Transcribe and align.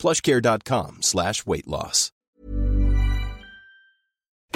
plushcare.com 0.00 1.02
slash 1.02 1.46
weight 1.46 1.68
loss. 1.68 2.10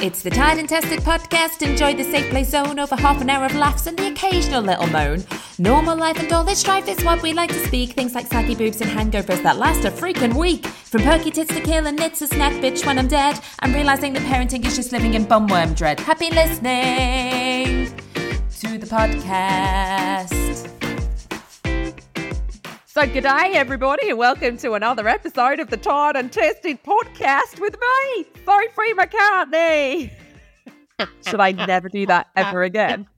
It's 0.02 0.22
the 0.24 0.30
Tired 0.30 0.58
and 0.58 0.68
Tested 0.68 1.00
podcast. 1.00 1.62
Enjoy 1.62 1.94
the 1.94 2.02
safe 2.02 2.28
play 2.28 2.42
zone 2.42 2.80
over 2.80 2.96
half 2.96 3.22
an 3.22 3.30
hour 3.30 3.46
of 3.46 3.54
laughs 3.54 3.86
and 3.86 3.96
the 3.96 4.08
occasional 4.08 4.60
little 4.60 4.88
moan. 4.88 5.24
Normal 5.58 5.96
life 5.96 6.18
and 6.18 6.30
all 6.32 6.42
this 6.42 6.58
strife 6.58 6.88
is 6.88 7.02
what 7.04 7.22
we 7.22 7.32
like 7.32 7.50
to 7.50 7.66
speak. 7.66 7.92
Things 7.92 8.12
like 8.12 8.26
saggy 8.26 8.56
boobs 8.56 8.80
and 8.80 8.90
hangovers 8.90 9.42
that 9.44 9.56
last 9.56 9.84
a 9.84 9.90
freaking 9.90 10.34
week. 10.34 10.66
From 10.66 11.02
perky 11.02 11.30
tits 11.30 11.54
to 11.54 11.60
kill 11.60 11.86
and 11.86 11.96
knits 11.96 12.20
a 12.22 12.26
snack 12.26 12.52
bitch 12.54 12.84
when 12.84 12.98
I'm 12.98 13.06
dead. 13.06 13.38
I'm 13.60 13.72
realizing 13.72 14.12
that 14.14 14.22
parenting 14.22 14.66
is 14.66 14.74
just 14.74 14.90
living 14.90 15.14
in 15.14 15.26
bumworm 15.26 15.76
dread. 15.76 16.00
Happy 16.00 16.28
listening 16.30 17.94
to 18.58 18.78
the 18.78 18.86
podcast. 18.86 20.73
So, 22.94 23.04
good 23.08 23.24
day, 23.24 23.54
everybody, 23.54 24.10
and 24.10 24.18
welcome 24.18 24.56
to 24.58 24.74
another 24.74 25.08
episode 25.08 25.58
of 25.58 25.68
the 25.68 25.76
Tired 25.76 26.14
and 26.14 26.30
Tested 26.30 26.80
podcast 26.84 27.58
with 27.58 27.74
me, 27.74 28.24
Sophie 28.44 28.94
McCartney. 28.94 30.12
Should 31.28 31.40
I 31.40 31.50
never 31.50 31.88
do 31.88 32.06
that 32.06 32.28
ever 32.36 32.62
again? 32.62 33.08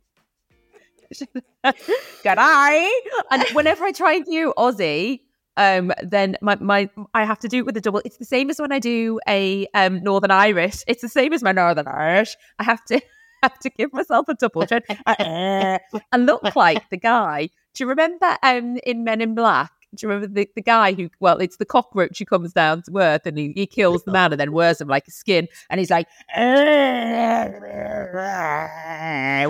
good 1.63 1.75
day. 2.23 2.91
And 3.31 3.45
whenever 3.53 3.85
I 3.85 3.93
try 3.93 4.15
and 4.15 4.25
do 4.25 4.55
Aussie, 4.57 5.21
um, 5.59 5.93
then 6.03 6.39
my, 6.41 6.55
my 6.55 6.89
I 7.13 7.27
have 7.27 7.41
to 7.41 7.49
do 7.49 7.59
it 7.59 7.67
with 7.67 7.77
a 7.77 7.83
double. 7.83 8.01
It's 8.07 8.17
the 8.17 8.25
same 8.25 8.49
as 8.49 8.59
when 8.59 8.73
I 8.73 8.79
do 8.79 9.21
a 9.29 9.67
um, 9.75 10.03
Northern 10.03 10.31
Irish. 10.31 10.85
It's 10.87 11.03
the 11.03 11.11
same 11.11 11.35
as 11.35 11.43
my 11.43 11.53
Northern 11.53 11.87
Irish. 11.87 12.35
I 12.59 12.65
have 12.65 12.83
to 12.87 12.99
have 13.43 13.59
to 13.59 13.69
give 13.69 13.93
myself 13.93 14.27
a 14.31 14.35
double 14.37 14.65
check 14.65 14.85
and 15.19 16.25
look 16.25 16.57
like 16.57 16.89
the 16.89 16.97
guy 16.97 17.51
do 17.77 17.85
you 17.85 17.89
remember 17.89 18.37
um, 18.43 18.79
in 18.85 19.05
Men 19.05 19.21
in 19.21 19.35
Black? 19.35 19.71
Do 19.95 20.07
you 20.07 20.09
remember 20.09 20.35
the, 20.35 20.49
the 20.57 20.63
guy 20.63 20.95
who, 20.95 21.11
well, 21.21 21.39
it's 21.39 21.59
the 21.59 21.65
cockroach 21.65 22.19
who 22.19 22.25
comes 22.25 22.53
down 22.53 22.83
to 22.83 22.99
Earth 22.99 23.27
and 23.27 23.39
he, 23.39 23.53
he 23.55 23.67
kills 23.67 24.03
the 24.03 24.13
man 24.13 24.33
and 24.33 24.41
then 24.41 24.53
wears 24.53 24.81
him 24.81 24.89
like 24.89 25.07
a 25.07 25.11
skin 25.11 25.47
and 25.71 25.79
he's 25.79 25.91
like, 25.91 26.09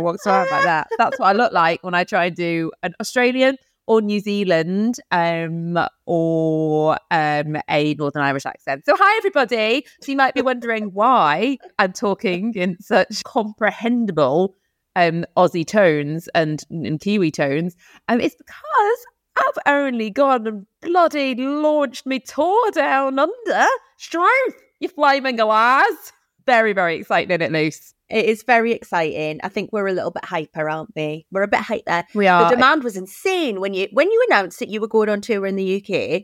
walks 0.02 0.26
around 0.26 0.50
like 0.50 0.64
that. 0.64 0.88
That's 0.98 1.18
what 1.18 1.26
I 1.26 1.32
look 1.32 1.52
like 1.52 1.82
when 1.82 1.94
I 1.94 2.04
try 2.04 2.26
and 2.26 2.36
do 2.36 2.70
an 2.82 2.94
Australian 3.00 3.56
or 3.86 4.02
New 4.02 4.20
Zealand 4.20 4.98
um, 5.10 5.78
or 6.04 6.98
um, 7.10 7.56
a 7.70 7.94
Northern 7.94 8.22
Irish 8.22 8.44
accent. 8.44 8.84
So, 8.84 8.94
hi, 8.98 9.16
everybody. 9.18 9.86
So, 10.02 10.10
you 10.12 10.16
might 10.16 10.34
be 10.34 10.42
wondering 10.42 10.92
why 10.92 11.58
I'm 11.78 11.92
talking 11.92 12.54
in 12.54 12.76
such 12.80 13.22
comprehensible 13.24 14.56
um, 14.96 15.24
Aussie 15.36 15.66
tones 15.66 16.28
and, 16.34 16.64
and 16.70 16.98
Kiwi 16.98 17.30
tones. 17.30 17.76
Um, 18.08 18.20
it's 18.20 18.34
because 18.34 19.06
I've 19.36 19.72
only 19.72 20.10
gone 20.10 20.46
and 20.46 20.66
bloody 20.80 21.34
launched 21.36 22.06
me 22.06 22.18
tour 22.18 22.70
down 22.72 23.18
under. 23.18 23.66
Strife, 23.98 24.54
you 24.80 24.88
flaming 24.88 25.38
alas. 25.38 26.12
Very, 26.46 26.72
very 26.72 26.96
exciting, 26.96 27.40
it, 27.40 27.52
Luce? 27.52 27.92
It 28.08 28.24
is 28.24 28.42
very 28.44 28.72
exciting. 28.72 29.40
I 29.42 29.48
think 29.48 29.70
we're 29.72 29.88
a 29.88 29.92
little 29.92 30.12
bit 30.12 30.24
hyper, 30.24 30.70
aren't 30.70 30.94
we? 30.96 31.26
We're 31.30 31.42
a 31.42 31.48
bit 31.48 31.60
hyper. 31.60 32.04
We 32.14 32.28
are. 32.28 32.48
The 32.48 32.54
demand 32.54 32.84
was 32.84 32.96
insane 32.96 33.60
when 33.60 33.74
you 33.74 33.88
when 33.92 34.10
you 34.10 34.26
announced 34.28 34.60
that 34.60 34.68
you 34.68 34.80
were 34.80 34.86
going 34.86 35.08
on 35.08 35.20
tour 35.20 35.44
in 35.44 35.56
the 35.56 35.76
UK. 35.76 36.22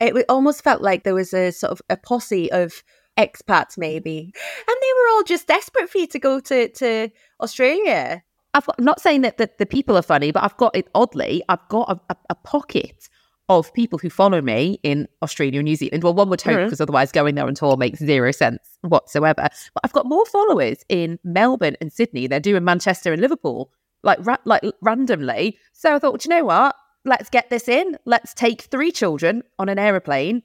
It 0.00 0.24
almost 0.28 0.62
felt 0.62 0.80
like 0.80 1.02
there 1.02 1.14
was 1.14 1.34
a 1.34 1.50
sort 1.50 1.72
of 1.72 1.82
a 1.90 1.96
posse 1.96 2.52
of 2.52 2.84
expats, 3.16 3.78
maybe, 3.78 4.32
and 4.68 4.76
they 4.80 4.92
were 4.98 5.08
all 5.12 5.22
just 5.22 5.46
desperate 5.46 5.90
for 5.90 5.98
you 5.98 6.06
to 6.08 6.18
go 6.18 6.40
to 6.40 6.68
to 6.68 7.10
Australia. 7.40 8.22
I've 8.54 8.66
got, 8.66 8.76
I'm 8.78 8.84
not 8.84 9.00
saying 9.00 9.22
that 9.22 9.38
the, 9.38 9.50
the 9.58 9.66
people 9.66 9.96
are 9.96 10.02
funny, 10.02 10.30
but 10.30 10.44
I've 10.44 10.56
got 10.56 10.76
it 10.76 10.88
oddly. 10.94 11.42
I've 11.48 11.66
got 11.68 11.90
a, 11.90 12.00
a, 12.12 12.16
a 12.30 12.34
pocket 12.36 13.08
of 13.48 13.72
people 13.74 13.98
who 13.98 14.08
follow 14.08 14.40
me 14.40 14.78
in 14.82 15.06
Australia 15.22 15.58
and 15.58 15.64
New 15.64 15.76
Zealand. 15.76 16.02
Well, 16.02 16.14
one 16.14 16.30
would 16.30 16.40
hope 16.40 16.56
because 16.56 16.74
mm-hmm. 16.74 16.82
otherwise 16.84 17.12
going 17.12 17.34
there 17.34 17.46
on 17.46 17.54
tour 17.54 17.76
makes 17.76 17.98
zero 17.98 18.30
sense 18.30 18.78
whatsoever. 18.80 19.48
But 19.74 19.80
I've 19.82 19.92
got 19.92 20.06
more 20.06 20.24
followers 20.26 20.84
in 20.88 21.18
Melbourne 21.24 21.76
and 21.80 21.92
Sydney 21.92 22.26
than 22.26 22.36
I 22.36 22.38
do 22.38 22.56
in 22.56 22.64
Manchester 22.64 23.12
and 23.12 23.20
Liverpool, 23.20 23.70
like 24.02 24.18
ra- 24.22 24.36
like 24.44 24.62
randomly. 24.80 25.58
So 25.72 25.94
I 25.94 25.98
thought, 25.98 26.24
you 26.24 26.30
know 26.30 26.44
what? 26.44 26.74
Let's 27.04 27.28
get 27.28 27.50
this 27.50 27.68
in. 27.68 27.98
Let's 28.06 28.32
take 28.32 28.62
three 28.62 28.90
children 28.90 29.42
on 29.58 29.68
an 29.68 29.78
aeroplane 29.78 30.42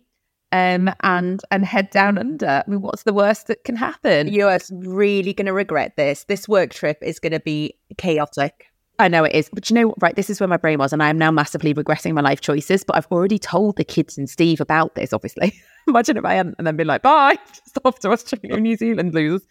um, 0.51 0.91
and 1.01 1.41
and 1.51 1.65
head 1.65 1.89
down 1.89 2.17
under. 2.17 2.63
I 2.65 2.69
mean, 2.69 2.81
what's 2.81 3.03
the 3.03 3.13
worst 3.13 3.47
that 3.47 3.63
can 3.63 3.75
happen? 3.75 4.27
You're 4.27 4.57
really 4.71 5.33
going 5.33 5.45
to 5.45 5.53
regret 5.53 5.95
this. 5.95 6.25
This 6.25 6.47
work 6.47 6.73
trip 6.73 6.97
is 7.01 7.19
going 7.19 7.33
to 7.33 7.39
be 7.39 7.75
chaotic. 7.97 8.65
I 8.99 9.07
know 9.07 9.23
it 9.23 9.33
is, 9.33 9.49
but 9.53 9.69
you 9.69 9.75
know, 9.75 9.93
right? 10.01 10.15
This 10.15 10.29
is 10.29 10.41
where 10.41 10.47
my 10.47 10.57
brain 10.57 10.77
was, 10.77 10.91
and 10.91 11.01
I 11.01 11.09
am 11.09 11.17
now 11.17 11.31
massively 11.31 11.71
regretting 11.71 12.13
my 12.13 12.21
life 12.21 12.41
choices. 12.41 12.83
But 12.83 12.97
I've 12.97 13.07
already 13.07 13.39
told 13.39 13.77
the 13.77 13.85
kids 13.85 14.17
and 14.17 14.29
Steve 14.29 14.59
about 14.59 14.95
this. 14.95 15.13
Obviously, 15.13 15.53
imagine 15.87 16.17
if 16.17 16.25
I 16.25 16.33
hadn't, 16.33 16.55
and 16.57 16.67
then 16.67 16.75
been 16.75 16.87
like, 16.87 17.01
"Bye, 17.01 17.37
just 17.53 17.77
off 17.85 17.99
to 17.99 18.11
Australia, 18.11 18.59
New 18.59 18.75
Zealand, 18.75 19.13
losers." 19.13 19.47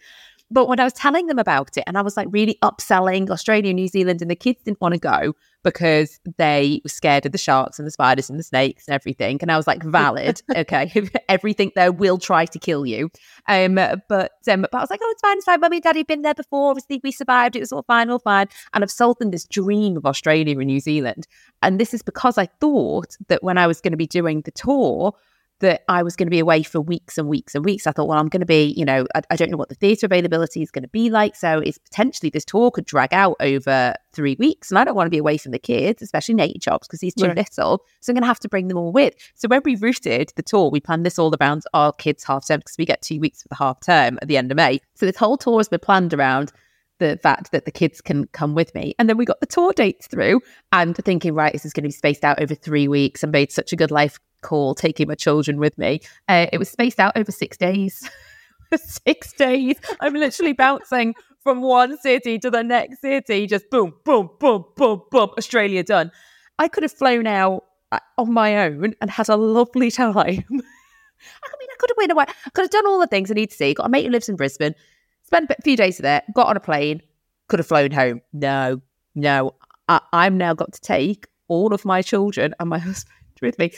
But 0.51 0.67
when 0.67 0.79
I 0.79 0.83
was 0.83 0.93
telling 0.93 1.27
them 1.27 1.37
about 1.37 1.77
it, 1.77 1.83
and 1.85 1.97
I 1.97 2.01
was 2.01 2.17
like 2.17 2.27
really 2.31 2.57
upselling 2.63 3.29
Australia, 3.29 3.69
and 3.69 3.75
New 3.75 3.87
Zealand, 3.87 4.21
and 4.21 4.31
the 4.31 4.35
kids 4.35 4.59
didn't 4.63 4.81
want 4.81 4.93
to 4.95 4.99
go 4.99 5.33
because 5.63 6.19
they 6.37 6.81
were 6.83 6.89
scared 6.89 7.25
of 7.25 7.31
the 7.31 7.37
sharks 7.37 7.77
and 7.77 7.85
the 7.85 7.91
spiders 7.91 8.29
and 8.29 8.39
the 8.39 8.43
snakes 8.43 8.87
and 8.87 8.95
everything. 8.95 9.37
And 9.41 9.51
I 9.51 9.57
was 9.57 9.67
like, 9.67 9.83
valid, 9.83 10.41
okay, 10.55 10.91
everything 11.29 11.71
there 11.75 11.91
will 11.91 12.17
try 12.17 12.45
to 12.45 12.59
kill 12.59 12.85
you. 12.85 13.09
Um, 13.47 13.75
but 13.75 14.31
um, 14.49 14.61
but 14.61 14.73
I 14.73 14.79
was 14.79 14.89
like, 14.89 15.01
oh, 15.03 15.09
it's 15.11 15.21
fine, 15.21 15.37
it's 15.37 15.45
fine. 15.45 15.59
Mummy 15.59 15.77
and 15.77 15.83
Daddy 15.83 15.99
have 15.99 16.07
been 16.07 16.21
there 16.23 16.33
before. 16.33 16.71
Obviously, 16.71 16.99
we 17.03 17.11
survived. 17.11 17.55
It 17.55 17.61
was 17.61 17.71
all 17.71 17.83
fine, 17.83 18.09
all 18.09 18.19
fine. 18.19 18.47
And 18.73 18.83
I've 18.83 18.91
sold 18.91 19.19
them 19.19 19.31
this 19.31 19.45
dream 19.45 19.97
of 19.97 20.05
Australia 20.05 20.57
and 20.57 20.67
New 20.67 20.79
Zealand. 20.79 21.27
And 21.61 21.79
this 21.79 21.93
is 21.93 22.01
because 22.01 22.37
I 22.37 22.47
thought 22.59 23.17
that 23.27 23.43
when 23.43 23.57
I 23.57 23.67
was 23.67 23.81
going 23.81 23.91
to 23.93 23.97
be 23.97 24.07
doing 24.07 24.41
the 24.41 24.51
tour, 24.51 25.13
that 25.59 25.83
I 25.87 26.03
was 26.03 26.15
going 26.15 26.27
to 26.27 26.31
be 26.31 26.39
away 26.39 26.63
for 26.63 26.79
weeks 26.79 27.17
and 27.17 27.27
weeks 27.27 27.55
and 27.55 27.65
weeks. 27.65 27.85
I 27.85 27.91
thought, 27.91 28.07
well, 28.07 28.17
I'm 28.17 28.29
going 28.29 28.39
to 28.39 28.45
be, 28.45 28.73
you 28.77 28.85
know, 28.85 29.05
I, 29.13 29.21
I 29.29 29.35
don't 29.35 29.51
know 29.51 29.57
what 29.57 29.69
the 29.69 29.75
theatre 29.75 30.05
availability 30.05 30.61
is 30.61 30.71
going 30.71 30.83
to 30.83 30.89
be 30.89 31.09
like. 31.09 31.35
So 31.35 31.59
it's 31.59 31.77
potentially 31.77 32.29
this 32.29 32.45
tour 32.45 32.71
could 32.71 32.85
drag 32.85 33.13
out 33.13 33.35
over 33.39 33.93
three 34.13 34.35
weeks. 34.39 34.71
And 34.71 34.79
I 34.79 34.83
don't 34.83 34.95
want 34.95 35.07
to 35.07 35.11
be 35.11 35.17
away 35.17 35.37
from 35.37 35.51
the 35.51 35.59
kids, 35.59 36.01
especially 36.01 36.35
Nate 36.35 36.61
Chops, 36.61 36.87
because 36.87 37.01
he's 37.01 37.13
too 37.13 37.27
right. 37.27 37.35
little. 37.35 37.83
So 37.99 38.11
I'm 38.11 38.15
going 38.15 38.23
to 38.23 38.27
have 38.27 38.39
to 38.39 38.49
bring 38.49 38.67
them 38.69 38.77
all 38.77 38.91
with. 38.91 39.13
So 39.35 39.47
when 39.47 39.61
we 39.65 39.75
routed 39.75 40.31
the 40.35 40.43
tour, 40.43 40.69
we 40.69 40.79
planned 40.79 41.05
this 41.05 41.19
all 41.19 41.33
around 41.39 41.63
our 41.73 41.91
kids' 41.91 42.23
half 42.23 42.47
term 42.47 42.59
because 42.59 42.77
we 42.77 42.85
get 42.85 43.01
two 43.01 43.19
weeks 43.19 43.41
for 43.41 43.49
the 43.49 43.55
half 43.55 43.81
term 43.81 44.17
at 44.21 44.27
the 44.27 44.37
end 44.37 44.51
of 44.51 44.57
May. 44.57 44.79
So 44.95 45.05
this 45.05 45.17
whole 45.17 45.37
tour 45.37 45.59
has 45.59 45.69
been 45.69 45.79
planned 45.79 46.13
around 46.13 46.51
the 46.99 47.17
fact 47.23 47.51
that 47.51 47.65
the 47.65 47.71
kids 47.71 48.01
can 48.01 48.27
come 48.27 48.53
with 48.53 48.75
me. 48.75 48.93
And 48.99 49.09
then 49.09 49.17
we 49.17 49.25
got 49.25 49.39
the 49.39 49.45
tour 49.45 49.73
dates 49.73 50.07
through 50.07 50.41
and 50.71 50.95
thinking, 50.95 51.33
right, 51.33 51.53
this 51.53 51.65
is 51.65 51.73
going 51.73 51.83
to 51.83 51.87
be 51.87 51.93
spaced 51.93 52.23
out 52.23 52.41
over 52.41 52.53
three 52.53 52.87
weeks 52.87 53.23
and 53.23 53.31
made 53.31 53.51
such 53.51 53.73
a 53.73 53.77
good 53.77 53.91
life 53.91 54.19
call 54.41 54.75
taking 54.75 55.07
my 55.07 55.15
children 55.15 55.59
with 55.59 55.77
me. 55.77 56.01
Uh, 56.27 56.47
it 56.51 56.57
was 56.57 56.69
spaced 56.69 56.99
out 56.99 57.15
over 57.15 57.31
six 57.31 57.57
days. 57.57 58.09
six 58.75 59.33
days. 59.33 59.77
I'm 59.99 60.13
literally 60.13 60.53
bouncing 60.53 61.15
from 61.41 61.61
one 61.61 61.97
city 61.97 62.37
to 62.39 62.51
the 62.51 62.63
next 62.63 63.01
city, 63.01 63.47
just 63.47 63.69
boom, 63.69 63.93
boom, 64.03 64.29
boom, 64.39 64.65
boom, 64.75 65.01
boom, 65.09 65.29
Australia 65.37 65.83
done. 65.83 66.11
I 66.57 66.67
could 66.67 66.83
have 66.83 66.91
flown 66.91 67.27
out 67.27 67.65
uh, 67.91 67.99
on 68.17 68.33
my 68.33 68.65
own 68.65 68.93
and 69.01 69.09
had 69.09 69.29
a 69.29 69.37
lovely 69.37 69.89
time. 69.89 70.45
I 70.49 71.55
mean, 71.59 71.69
I 71.71 71.75
could 71.79 71.89
have 71.89 71.97
been 71.97 72.11
away. 72.11 72.25
I 72.45 72.49
could 72.51 72.63
have 72.63 72.71
done 72.71 72.87
all 72.87 72.99
the 72.99 73.07
things 73.07 73.31
I 73.31 73.33
need 73.33 73.51
to 73.51 73.55
see. 73.55 73.73
Got 73.73 73.85
a 73.85 73.89
mate 73.89 74.05
who 74.05 74.11
lives 74.11 74.29
in 74.29 74.35
Brisbane, 74.35 74.75
spent 75.23 75.49
a 75.49 75.61
few 75.63 75.77
days 75.77 75.97
there, 75.97 76.21
got 76.33 76.47
on 76.47 76.57
a 76.57 76.61
plane, 76.61 77.01
could 77.47 77.59
have 77.59 77.67
flown 77.67 77.91
home. 77.91 78.21
No, 78.33 78.81
no. 79.15 79.55
I, 79.87 80.01
I'm 80.13 80.37
now 80.37 80.53
got 80.53 80.73
to 80.73 80.81
take 80.81 81.27
all 81.47 81.73
of 81.73 81.83
my 81.83 82.01
children 82.01 82.53
and 82.59 82.69
my 82.69 82.77
husband 82.79 83.13
with 83.41 83.57
me. 83.57 83.71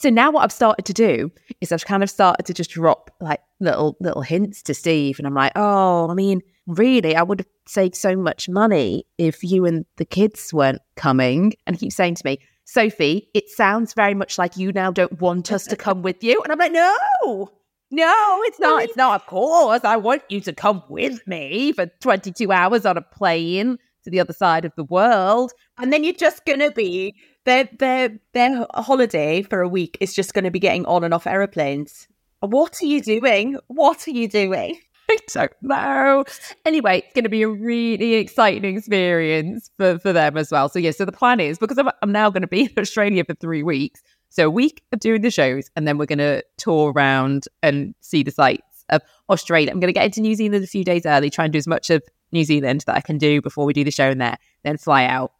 So 0.00 0.08
now 0.08 0.30
what 0.30 0.44
I've 0.44 0.52
started 0.52 0.86
to 0.86 0.94
do 0.94 1.30
is 1.60 1.72
I've 1.72 1.84
kind 1.84 2.02
of 2.02 2.08
started 2.08 2.46
to 2.46 2.54
just 2.54 2.70
drop 2.70 3.10
like 3.20 3.40
little 3.60 3.98
little 4.00 4.22
hints 4.22 4.62
to 4.62 4.72
Steve, 4.72 5.18
and 5.18 5.26
I'm 5.26 5.34
like, 5.34 5.52
oh, 5.56 6.08
I 6.08 6.14
mean, 6.14 6.40
really, 6.66 7.14
I 7.14 7.22
would 7.22 7.40
have 7.40 7.48
saved 7.66 7.94
so 7.96 8.16
much 8.16 8.48
money 8.48 9.04
if 9.18 9.44
you 9.44 9.66
and 9.66 9.84
the 9.98 10.06
kids 10.06 10.54
weren't 10.54 10.80
coming. 10.96 11.52
And 11.66 11.76
he 11.76 11.80
keeps 11.80 11.96
saying 11.96 12.14
to 12.14 12.22
me, 12.24 12.38
Sophie, 12.64 13.28
it 13.34 13.50
sounds 13.50 13.92
very 13.92 14.14
much 14.14 14.38
like 14.38 14.56
you 14.56 14.72
now 14.72 14.90
don't 14.90 15.20
want 15.20 15.52
us 15.52 15.64
to 15.66 15.76
come 15.76 16.00
with 16.00 16.24
you. 16.24 16.40
And 16.44 16.50
I'm 16.50 16.58
like, 16.58 16.72
no, 16.72 17.50
no, 17.90 18.40
it's 18.44 18.58
not. 18.58 18.82
It's 18.82 18.96
not. 18.96 19.20
Of 19.20 19.26
course, 19.26 19.84
I 19.84 19.98
want 19.98 20.22
you 20.30 20.40
to 20.40 20.54
come 20.54 20.82
with 20.88 21.26
me 21.26 21.72
for 21.72 21.84
22 22.00 22.50
hours 22.50 22.86
on 22.86 22.96
a 22.96 23.02
plane 23.02 23.76
to 24.04 24.10
the 24.10 24.20
other 24.20 24.32
side 24.32 24.64
of 24.64 24.72
the 24.76 24.84
world. 24.84 25.52
And 25.76 25.92
then 25.92 26.04
you're 26.04 26.14
just 26.14 26.46
going 26.46 26.60
to 26.60 26.70
be 26.70 27.14
their 27.44 27.68
their 27.78 28.18
their 28.32 28.66
holiday 28.74 29.42
for 29.42 29.60
a 29.60 29.68
week 29.68 29.96
is 30.00 30.14
just 30.14 30.34
going 30.34 30.44
to 30.44 30.50
be 30.50 30.58
getting 30.58 30.86
on 30.86 31.04
and 31.04 31.14
off 31.14 31.26
aeroplanes. 31.26 32.08
What 32.40 32.78
are 32.82 32.86
you 32.86 33.02
doing? 33.02 33.58
What 33.68 34.06
are 34.08 34.12
you 34.12 34.28
doing? 34.28 34.80
I 35.10 35.18
don't 35.28 35.52
know. 35.62 36.24
Anyway, 36.64 36.98
it's 36.98 37.12
going 37.14 37.24
to 37.24 37.30
be 37.30 37.42
a 37.42 37.48
really 37.48 38.14
exciting 38.14 38.76
experience 38.76 39.70
for, 39.76 39.98
for 39.98 40.12
them 40.12 40.36
as 40.36 40.50
well. 40.50 40.68
So, 40.68 40.78
yeah, 40.78 40.92
so 40.92 41.04
the 41.04 41.12
plan 41.12 41.40
is 41.40 41.58
because 41.58 41.78
I'm, 41.78 41.90
I'm 42.00 42.12
now 42.12 42.30
going 42.30 42.42
to 42.42 42.48
be 42.48 42.62
in 42.62 42.72
Australia 42.78 43.24
for 43.24 43.34
three 43.34 43.62
weeks. 43.62 44.02
So, 44.28 44.46
a 44.46 44.50
week 44.50 44.82
of 44.92 45.00
doing 45.00 45.22
the 45.22 45.30
shows, 45.30 45.68
and 45.74 45.86
then 45.86 45.98
we're 45.98 46.06
going 46.06 46.18
to 46.18 46.44
tour 46.56 46.92
around 46.92 47.46
and 47.62 47.94
see 48.00 48.22
the 48.22 48.30
sights 48.30 48.84
of 48.90 49.02
Australia. 49.28 49.70
I'm 49.70 49.80
going 49.80 49.92
to 49.92 49.98
get 49.98 50.04
into 50.04 50.20
New 50.20 50.34
Zealand 50.34 50.62
a 50.62 50.68
few 50.68 50.84
days 50.84 51.04
early, 51.04 51.30
try 51.30 51.44
and 51.44 51.52
do 51.52 51.58
as 51.58 51.66
much 51.66 51.90
of 51.90 52.02
New 52.32 52.44
Zealand 52.44 52.84
that 52.86 52.96
I 52.96 53.00
can 53.00 53.18
do 53.18 53.42
before 53.42 53.64
we 53.64 53.72
do 53.72 53.84
the 53.84 53.90
show 53.90 54.10
in 54.10 54.18
there, 54.18 54.38
then 54.62 54.76
fly 54.76 55.04
out 55.06 55.32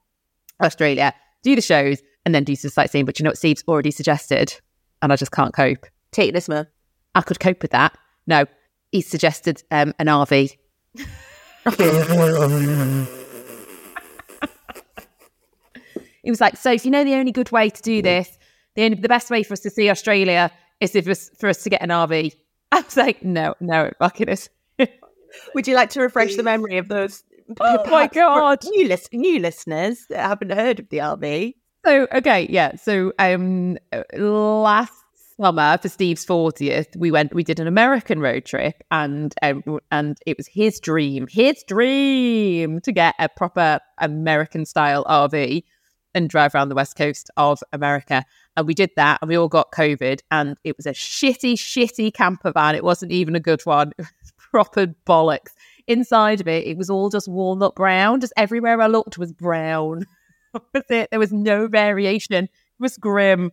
Australia, 0.61 1.14
do 1.42 1.54
the 1.54 1.62
shows, 1.62 2.02
and 2.25 2.34
then 2.34 2.44
do 2.44 2.54
some 2.54 2.70
sightseeing. 2.70 3.04
But 3.04 3.19
you 3.19 3.25
know 3.25 3.31
what 3.31 3.38
Steve's 3.38 3.64
already 3.66 3.90
suggested? 3.90 4.54
And 5.02 5.12
I 5.12 5.16
just 5.16 5.32
can't 5.32 5.54
cope. 5.54 5.87
Take 6.12 6.34
this, 6.34 6.48
man. 6.48 6.66
I 7.14 7.22
could 7.22 7.40
cope 7.40 7.62
with 7.62 7.70
that. 7.72 7.96
No, 8.26 8.44
he 8.92 9.00
suggested 9.00 9.62
um, 9.70 9.94
an 9.98 10.06
RV. 10.06 10.56
he 16.22 16.31
was 16.31 16.40
like, 16.40 16.56
"So, 16.56 16.72
if 16.72 16.84
you 16.84 16.90
know 16.90 17.04
the 17.04 17.14
only 17.14 17.32
good 17.32 17.50
way 17.52 17.70
to 17.70 17.82
do 17.82 18.02
this, 18.02 18.38
the 18.75 18.84
only, 18.84 18.96
the 18.96 19.08
best 19.08 19.31
way 19.31 19.42
for 19.42 19.54
us 19.54 19.60
to 19.60 19.70
see 19.70 19.88
Australia 19.90 20.50
is 20.81 20.94
if 20.94 21.08
us, 21.08 21.31
for 21.38 21.48
us 21.48 21.62
to 21.64 21.70
get 21.70 21.82
an 21.82 21.88
RV." 21.90 22.34
I 22.72 22.81
was 22.81 22.96
like, 22.96 23.22
"No, 23.25 23.54
no, 23.60 23.84
it 23.84 23.96
fucking 23.98 24.28
is." 24.28 24.48
Would 25.54 25.69
you 25.69 25.75
like 25.75 25.90
to 25.90 26.00
refresh 26.00 26.37
the 26.37 26.42
memory 26.42 26.78
of 26.78 26.88
those? 26.88 27.22
Oh 27.58 27.85
my 27.91 28.06
God. 28.06 28.64
New, 28.64 28.88
lis- 28.88 29.08
new 29.12 29.38
listeners 29.38 30.06
that 30.11 30.20
haven't 30.20 30.52
heard 30.52 30.81
of 30.81 30.88
the 30.88 30.99
RV. 30.99 31.55
So 31.85 32.06
okay, 32.12 32.47
yeah. 32.50 32.76
So 32.76 33.12
um, 33.19 33.79
last 34.14 34.93
summer 35.41 35.79
for 35.79 35.88
Steve's 35.88 36.25
fortieth, 36.25 36.88
we 36.97 37.11
went. 37.11 37.35
We 37.35 37.43
did 37.43 37.58
an 37.58 37.67
American 37.67 38.20
road 38.20 38.44
trip, 38.44 38.82
and 38.91 39.35
um, 39.43 39.79
and 39.91 40.19
it 40.26 40.37
was 40.37 40.47
his 40.47 40.79
dream, 40.79 41.26
his 41.31 41.64
dream 41.67 42.81
to 42.82 42.93
get 42.93 43.14
a 43.19 43.29
proper 43.31 43.81
American 43.99 44.67
style 44.67 45.05
RV 45.05 45.64
and 46.14 46.29
drive 46.29 46.55
around 46.55 46.69
the 46.69 46.75
west 46.75 46.97
coast 46.97 47.31
of 47.37 47.62
America. 47.73 48.25
And 48.56 48.67
we 48.67 48.75
did 48.75 48.91
that, 48.97 49.20
and 49.23 49.29
we 49.29 49.37
all 49.37 49.49
got 49.49 49.73
COVID, 49.73 50.20
and 50.31 50.56
it 50.64 50.76
was 50.76 50.87
a 50.87 50.91
shitty, 50.91 51.55
shitty 51.55 52.12
camper 52.12 52.52
van. 52.52 52.75
It 52.75 52.85
wasn't 52.85 53.12
even 53.12 53.35
a 53.37 53.41
good 53.41 53.62
one. 53.64 53.93
It 53.99 54.06
was 54.20 54.32
proper 54.50 54.88
bollocks. 55.06 55.52
Inside 55.86 56.40
of 56.40 56.48
it, 56.48 56.66
it 56.66 56.76
was 56.76 56.90
all 56.90 57.10
just 57.10 57.28
walnut 57.28 57.74
brown. 57.74 58.20
Just 58.20 58.32
everywhere 58.36 58.80
I 58.80 58.86
looked 58.86 59.18
was 59.18 59.32
brown. 59.32 60.06
was 60.52 60.84
it. 60.88 61.10
There 61.10 61.20
was 61.20 61.32
no 61.32 61.68
variation. 61.68 62.44
It 62.44 62.50
was 62.78 62.96
grim. 62.96 63.52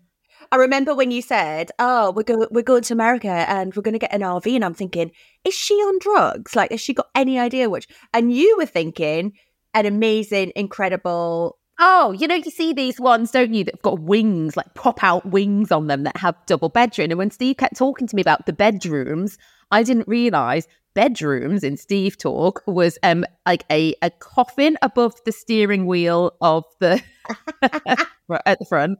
I 0.52 0.58
remember 0.58 0.96
when 0.96 1.12
you 1.12 1.22
said, 1.22 1.72
"Oh, 1.80 2.12
we're 2.12 2.24
going 2.24 2.48
we're 2.52 2.62
going 2.62 2.84
to 2.84 2.94
America 2.94 3.28
and 3.28 3.76
we're 3.76 3.82
going 3.82 3.94
to 3.94 4.00
get 4.00 4.14
an 4.14 4.22
RV," 4.22 4.56
and 4.56 4.64
I'm 4.64 4.74
thinking, 4.74 5.12
"Is 5.44 5.54
she 5.54 5.74
on 5.76 6.00
drugs? 6.00 6.56
Like, 6.56 6.72
has 6.72 6.82
she 6.82 6.94
got 6.94 7.08
any 7.16 7.40
idea 7.40 7.70
which?" 7.70 7.88
And 8.14 8.34
you 8.34 8.56
were 8.58 8.66
thinking, 8.66 9.34
"An 9.74 9.86
amazing, 9.86 10.54
incredible." 10.56 11.58
Oh, 11.80 12.12
you 12.12 12.28
know, 12.28 12.36
you 12.36 12.50
see 12.50 12.74
these 12.74 13.00
ones, 13.00 13.30
don't 13.30 13.54
you, 13.54 13.64
that've 13.64 13.82
got 13.84 14.00
wings, 14.00 14.58
like 14.58 14.74
pop 14.74 15.04
out 15.04 15.28
wings 15.28 15.72
on 15.72 15.86
them 15.86 16.04
that 16.04 16.18
have 16.18 16.36
double 16.48 16.70
bedroom. 16.70 17.12
And 17.12 17.20
when 17.20 17.30
Steve 17.30 17.58
kept 17.58 17.78
talking 17.78 18.08
to 18.08 18.16
me 18.16 18.22
about 18.22 18.48
the 18.48 18.54
bedrooms, 18.54 19.38
I 19.72 19.84
didn't 19.84 20.08
realise 20.08 20.68
bedrooms 20.94 21.64
in 21.64 21.78
Steve 21.78 22.18
talk 22.18 22.64
was 22.66 22.98
um 23.04 23.26
like 23.46 23.64
a, 23.72 23.96
a 24.02 24.10
coffin 24.10 24.78
above 24.82 25.14
the 25.26 25.32
steering 25.32 25.86
wheel 25.86 26.34
of 26.42 26.64
the 26.80 27.02
at 28.46 28.60
the 28.60 28.66
front 28.66 29.00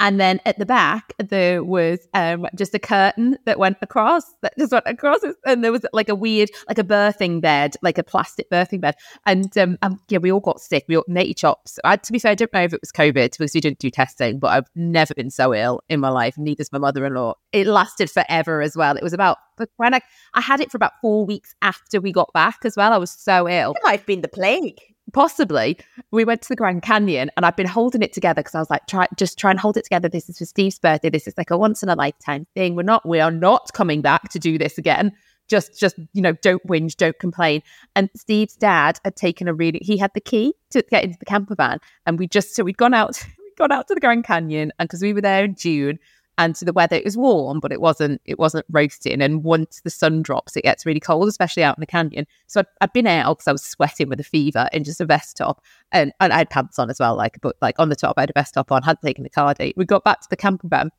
and 0.00 0.18
then 0.18 0.40
at 0.46 0.58
the 0.58 0.66
back, 0.66 1.12
there 1.18 1.62
was 1.62 2.08
um, 2.14 2.46
just 2.56 2.74
a 2.74 2.78
curtain 2.78 3.36
that 3.44 3.58
went 3.58 3.76
across, 3.82 4.24
that 4.40 4.54
just 4.58 4.72
went 4.72 4.86
across. 4.86 5.20
And 5.44 5.62
there 5.62 5.70
was 5.70 5.84
like 5.92 6.08
a 6.08 6.14
weird, 6.14 6.50
like 6.68 6.78
a 6.78 6.84
birthing 6.84 7.42
bed, 7.42 7.76
like 7.82 7.98
a 7.98 8.02
plastic 8.02 8.50
birthing 8.50 8.80
bed. 8.80 8.96
And 9.26 9.56
um, 9.58 9.78
um, 9.82 10.00
yeah, 10.08 10.18
we 10.18 10.32
all 10.32 10.40
got 10.40 10.60
sick. 10.60 10.86
We 10.88 10.96
all 10.96 11.04
natty 11.06 11.34
chops. 11.34 11.78
I, 11.84 11.96
to 11.96 12.12
be 12.12 12.18
fair, 12.18 12.32
I 12.32 12.34
don't 12.34 12.52
know 12.52 12.62
if 12.62 12.72
it 12.72 12.80
was 12.80 12.90
COVID 12.90 13.32
because 13.38 13.54
we 13.54 13.60
didn't 13.60 13.78
do 13.78 13.90
testing, 13.90 14.38
but 14.38 14.48
I've 14.48 14.70
never 14.74 15.14
been 15.14 15.30
so 15.30 15.54
ill 15.54 15.82
in 15.88 16.00
my 16.00 16.08
life. 16.08 16.38
Neither's 16.38 16.72
my 16.72 16.78
mother 16.78 17.04
in 17.04 17.14
law. 17.14 17.34
It 17.52 17.66
lasted 17.66 18.10
forever 18.10 18.62
as 18.62 18.76
well. 18.76 18.96
It 18.96 19.02
was 19.02 19.12
about, 19.12 19.36
when 19.76 19.92
I, 19.94 20.00
I 20.32 20.40
had 20.40 20.60
it 20.60 20.70
for 20.70 20.78
about 20.78 20.92
four 21.02 21.26
weeks 21.26 21.54
after 21.60 22.00
we 22.00 22.10
got 22.10 22.32
back 22.32 22.60
as 22.64 22.74
well. 22.74 22.94
I 22.94 22.98
was 22.98 23.10
so 23.10 23.46
ill. 23.46 23.72
It 23.72 23.82
might 23.84 23.98
have 23.98 24.06
been 24.06 24.22
the 24.22 24.28
plague 24.28 24.80
possibly. 25.12 25.78
We 26.10 26.24
went 26.24 26.42
to 26.42 26.48
the 26.48 26.56
grand 26.56 26.82
canyon 26.82 27.30
and 27.36 27.46
i've 27.46 27.56
been 27.56 27.66
holding 27.66 28.02
it 28.02 28.12
together 28.12 28.40
because 28.40 28.54
i 28.54 28.58
was 28.58 28.70
like 28.70 28.86
try 28.86 29.06
just 29.16 29.38
try 29.38 29.50
and 29.50 29.60
hold 29.60 29.76
it 29.76 29.84
together. 29.84 30.08
This 30.08 30.28
is 30.28 30.38
for 30.38 30.44
steve's 30.44 30.78
birthday. 30.78 31.10
This 31.10 31.26
is 31.26 31.34
like 31.36 31.50
a 31.50 31.58
once 31.58 31.82
in 31.82 31.88
a 31.88 31.94
lifetime 31.94 32.46
thing. 32.54 32.74
We're 32.74 32.82
not 32.82 33.06
we 33.06 33.20
are 33.20 33.30
not 33.30 33.72
coming 33.72 34.02
back 34.02 34.28
to 34.30 34.38
do 34.38 34.58
this 34.58 34.78
again. 34.78 35.12
Just 35.48 35.78
just 35.78 35.96
you 36.12 36.22
know 36.22 36.32
don't 36.32 36.64
whinge 36.66 36.96
don't 36.96 37.18
complain. 37.18 37.62
And 37.96 38.10
steve's 38.16 38.54
dad 38.54 39.00
had 39.04 39.16
taken 39.16 39.48
a 39.48 39.54
really 39.54 39.80
he 39.82 39.96
had 39.96 40.12
the 40.14 40.20
key 40.20 40.54
to 40.70 40.82
get 40.90 41.04
into 41.04 41.18
the 41.18 41.24
camper 41.24 41.54
van 41.54 41.78
and 42.06 42.18
we 42.18 42.26
just 42.26 42.54
so 42.54 42.64
we'd 42.64 42.76
gone 42.76 42.94
out 42.94 43.24
we'd 43.38 43.56
gone 43.56 43.72
out 43.72 43.88
to 43.88 43.94
the 43.94 44.00
grand 44.00 44.24
canyon 44.24 44.72
and 44.78 44.88
because 44.88 45.02
we 45.02 45.12
were 45.12 45.20
there 45.20 45.44
in 45.44 45.54
june 45.54 45.98
and 46.40 46.56
to 46.56 46.64
the 46.64 46.72
weather 46.72 46.96
it 46.96 47.04
was 47.04 47.18
warm 47.18 47.60
but 47.60 47.70
it 47.70 47.80
wasn't 47.80 48.20
it 48.24 48.38
wasn't 48.38 48.64
roasting 48.70 49.20
and 49.20 49.44
once 49.44 49.82
the 49.84 49.90
sun 49.90 50.22
drops 50.22 50.56
it 50.56 50.62
gets 50.62 50.86
really 50.86 50.98
cold 50.98 51.28
especially 51.28 51.62
out 51.62 51.76
in 51.76 51.80
the 51.80 51.86
canyon 51.86 52.26
so 52.46 52.60
i'd, 52.60 52.66
I'd 52.80 52.92
been 52.94 53.06
out 53.06 53.36
because 53.36 53.48
i 53.48 53.52
was 53.52 53.62
sweating 53.62 54.08
with 54.08 54.18
a 54.20 54.24
fever 54.24 54.68
in 54.72 54.82
just 54.82 55.00
a 55.00 55.04
vest 55.04 55.36
top 55.36 55.62
and, 55.92 56.12
and 56.18 56.32
i 56.32 56.38
had 56.38 56.50
pants 56.50 56.78
on 56.78 56.88
as 56.88 56.98
well 56.98 57.14
like 57.14 57.38
but 57.42 57.56
like 57.60 57.78
on 57.78 57.90
the 57.90 57.96
top 57.96 58.14
i 58.16 58.22
had 58.22 58.30
a 58.30 58.34
vest 58.34 58.54
top 58.54 58.72
on 58.72 58.82
hadn't 58.82 59.02
taken 59.02 59.22
the 59.22 59.30
car 59.30 59.52
date 59.52 59.74
we 59.76 59.84
got 59.84 60.02
back 60.02 60.22
to 60.22 60.28
the 60.30 60.36
camper 60.36 60.66
van 60.66 60.90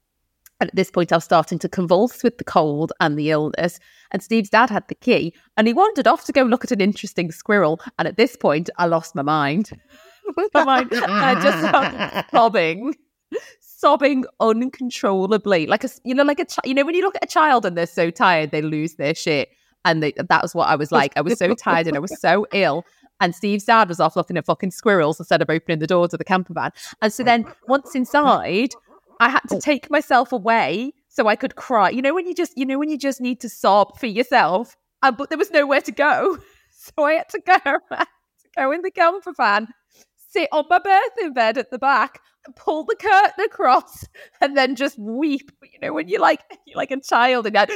and 0.59 0.69
at 0.69 0.75
this 0.75 0.91
point, 0.91 1.11
I 1.11 1.15
was 1.15 1.23
starting 1.23 1.57
to 1.57 1.67
convulse 1.67 2.21
with 2.21 2.37
the 2.37 2.43
cold 2.43 2.93
and 2.99 3.17
the 3.17 3.31
illness. 3.31 3.79
And 4.11 4.21
Steve's 4.21 4.51
dad 4.51 4.69
had 4.69 4.87
the 4.89 4.93
key 4.93 5.33
and 5.57 5.65
he 5.65 5.73
wandered 5.73 6.05
off 6.05 6.23
to 6.25 6.31
go 6.31 6.43
look 6.43 6.63
at 6.63 6.71
an 6.71 6.79
interesting 6.79 7.31
squirrel. 7.31 7.81
And 7.97 8.07
at 8.07 8.15
this 8.15 8.35
point, 8.35 8.69
I 8.77 8.85
lost 8.85 9.15
my 9.15 9.23
mind. 9.23 9.71
my 10.53 10.63
mind. 10.63 10.89
I 10.93 11.33
just 11.41 11.67
started 11.67 12.25
sobbing 12.31 12.93
sobbing 13.81 14.23
uncontrollably, 14.39 15.67
like 15.67 15.83
a 15.83 15.89
you 16.03 16.13
know, 16.13 16.23
like 16.23 16.39
a 16.39 16.45
you 16.63 16.73
know 16.73 16.85
when 16.85 16.95
you 16.95 17.01
look 17.01 17.15
at 17.15 17.25
a 17.25 17.27
child 17.27 17.65
and 17.65 17.77
they're 17.77 17.87
so 17.87 18.09
tired 18.09 18.51
they 18.51 18.61
lose 18.61 18.95
their 18.95 19.15
shit, 19.15 19.49
and 19.83 20.01
they, 20.01 20.13
that 20.13 20.41
was 20.41 20.55
what 20.55 20.69
I 20.69 20.75
was 20.75 20.91
like. 20.91 21.11
I 21.17 21.21
was 21.21 21.37
so 21.37 21.53
tired 21.55 21.87
and 21.87 21.95
I 21.97 21.99
was 21.99 22.17
so 22.19 22.45
ill. 22.53 22.85
And 23.19 23.35
Steve's 23.35 23.65
dad 23.65 23.87
was 23.87 23.99
off 23.99 24.15
looking 24.15 24.35
at 24.37 24.45
fucking 24.45 24.71
squirrels 24.71 25.19
instead 25.19 25.43
of 25.43 25.49
opening 25.49 25.77
the 25.77 25.85
door 25.85 26.07
to 26.07 26.17
the 26.17 26.23
camper 26.23 26.53
van. 26.53 26.71
And 27.03 27.13
so 27.13 27.23
then 27.23 27.45
once 27.67 27.93
inside, 27.93 28.71
I 29.19 29.29
had 29.29 29.41
to 29.49 29.59
take 29.61 29.91
myself 29.91 30.31
away 30.31 30.93
so 31.07 31.27
I 31.27 31.35
could 31.35 31.55
cry. 31.55 31.91
You 31.91 32.01
know 32.01 32.15
when 32.15 32.25
you 32.25 32.33
just 32.33 32.57
you 32.57 32.65
know 32.65 32.79
when 32.79 32.89
you 32.89 32.97
just 32.97 33.21
need 33.21 33.39
to 33.41 33.49
sob 33.49 33.99
for 33.99 34.07
yourself, 34.07 34.75
uh, 35.03 35.11
but 35.11 35.29
there 35.29 35.37
was 35.37 35.51
nowhere 35.51 35.81
to 35.81 35.91
go, 35.91 36.37
so 36.71 37.03
I 37.03 37.13
had 37.13 37.29
to 37.29 37.39
go. 37.45 37.53
I 37.91 37.97
had 37.97 38.05
to 38.05 38.49
go 38.57 38.71
in 38.71 38.81
the 38.81 38.91
camper 38.91 39.33
van 39.35 39.67
sit 40.31 40.49
on 40.51 40.65
my 40.69 40.79
birthing 40.79 41.33
bed 41.33 41.57
at 41.57 41.69
the 41.71 41.77
back, 41.77 42.19
pull 42.55 42.83
the 42.85 42.95
curtain 42.95 43.45
across, 43.45 44.05
and 44.39 44.55
then 44.57 44.75
just 44.75 44.97
weep. 44.97 45.51
You 45.61 45.79
know, 45.81 45.93
when 45.93 46.07
you're 46.07 46.21
like 46.21 46.41
you're 46.65 46.77
like 46.77 46.91
a 46.91 46.99
child 47.01 47.47
and, 47.47 47.55
and 47.57 47.69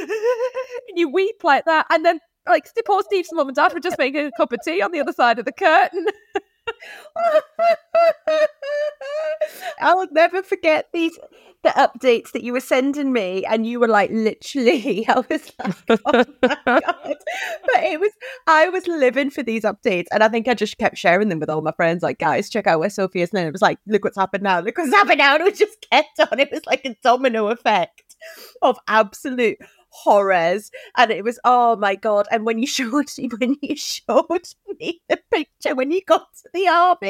you 0.95 1.09
weep 1.09 1.43
like 1.43 1.65
that, 1.65 1.85
and 1.89 2.05
then 2.05 2.19
like 2.47 2.65
poor 2.85 3.01
Steve's 3.03 3.29
mum 3.31 3.47
and 3.47 3.55
dad 3.55 3.73
were 3.73 3.79
just 3.79 3.97
making 3.97 4.27
a 4.27 4.31
cup 4.37 4.53
of 4.53 4.59
tea 4.63 4.81
on 4.81 4.91
the 4.91 4.99
other 4.99 5.13
side 5.13 5.39
of 5.39 5.45
the 5.45 5.51
curtain. 5.51 6.05
I'll 9.79 10.07
never 10.11 10.43
forget 10.43 10.87
these 10.93 11.17
the 11.65 11.71
updates 11.71 12.31
that 12.31 12.43
you 12.43 12.53
were 12.53 12.59
sending 12.59 13.11
me, 13.11 13.43
and 13.43 13.65
you 13.65 13.79
were 13.79 13.87
like, 13.87 14.11
literally, 14.11 15.05
I 15.09 15.23
was 15.27 15.51
like, 15.59 15.75
oh 16.05 16.23
my 16.43 16.57
god! 16.63 16.91
But 17.65 17.83
it 17.83 17.99
was, 17.99 18.11
I 18.45 18.69
was 18.69 18.87
living 18.87 19.31
for 19.31 19.41
these 19.41 19.63
updates, 19.63 20.05
and 20.11 20.23
I 20.23 20.29
think 20.29 20.47
I 20.47 20.53
just 20.53 20.77
kept 20.77 20.97
sharing 20.97 21.29
them 21.29 21.39
with 21.39 21.49
all 21.49 21.61
my 21.61 21.71
friends. 21.71 22.03
Like, 22.03 22.19
guys, 22.19 22.51
check 22.51 22.67
out 22.67 22.79
where 22.79 22.89
Sophie 22.91 23.21
is 23.21 23.33
now. 23.33 23.47
It 23.47 23.51
was 23.51 23.63
like, 23.63 23.79
look 23.87 24.03
what's 24.03 24.17
happened 24.17 24.43
now. 24.43 24.59
Look 24.59 24.77
what's 24.77 24.93
happened 24.93 25.17
now. 25.17 25.35
And 25.35 25.47
it 25.47 25.55
just 25.55 25.87
kept 25.91 26.19
on. 26.19 26.39
It 26.39 26.51
was 26.51 26.61
like 26.67 26.85
a 26.85 26.95
domino 27.01 27.47
effect 27.47 28.15
of 28.61 28.77
absolute 28.87 29.57
horrors 30.03 30.71
and 30.97 31.11
it 31.11 31.23
was 31.23 31.39
oh 31.45 31.75
my 31.77 31.95
god 31.95 32.27
and 32.31 32.45
when 32.45 32.59
you 32.59 32.67
showed 32.77 33.07
me 33.17 33.29
when 33.39 33.55
you 33.61 33.75
showed 33.75 34.43
me 34.79 35.01
the 35.09 35.19
picture 35.31 35.75
when 35.75 35.91
you 35.91 36.01
got 36.05 36.27
to 36.35 36.49
the 36.53 36.65
RV 36.65 37.01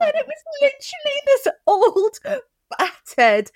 and 0.00 0.12
it 0.14 0.26
was 0.26 0.42
literally 0.60 1.20
this 1.26 1.48
old 1.66 2.18
battered 2.78 3.50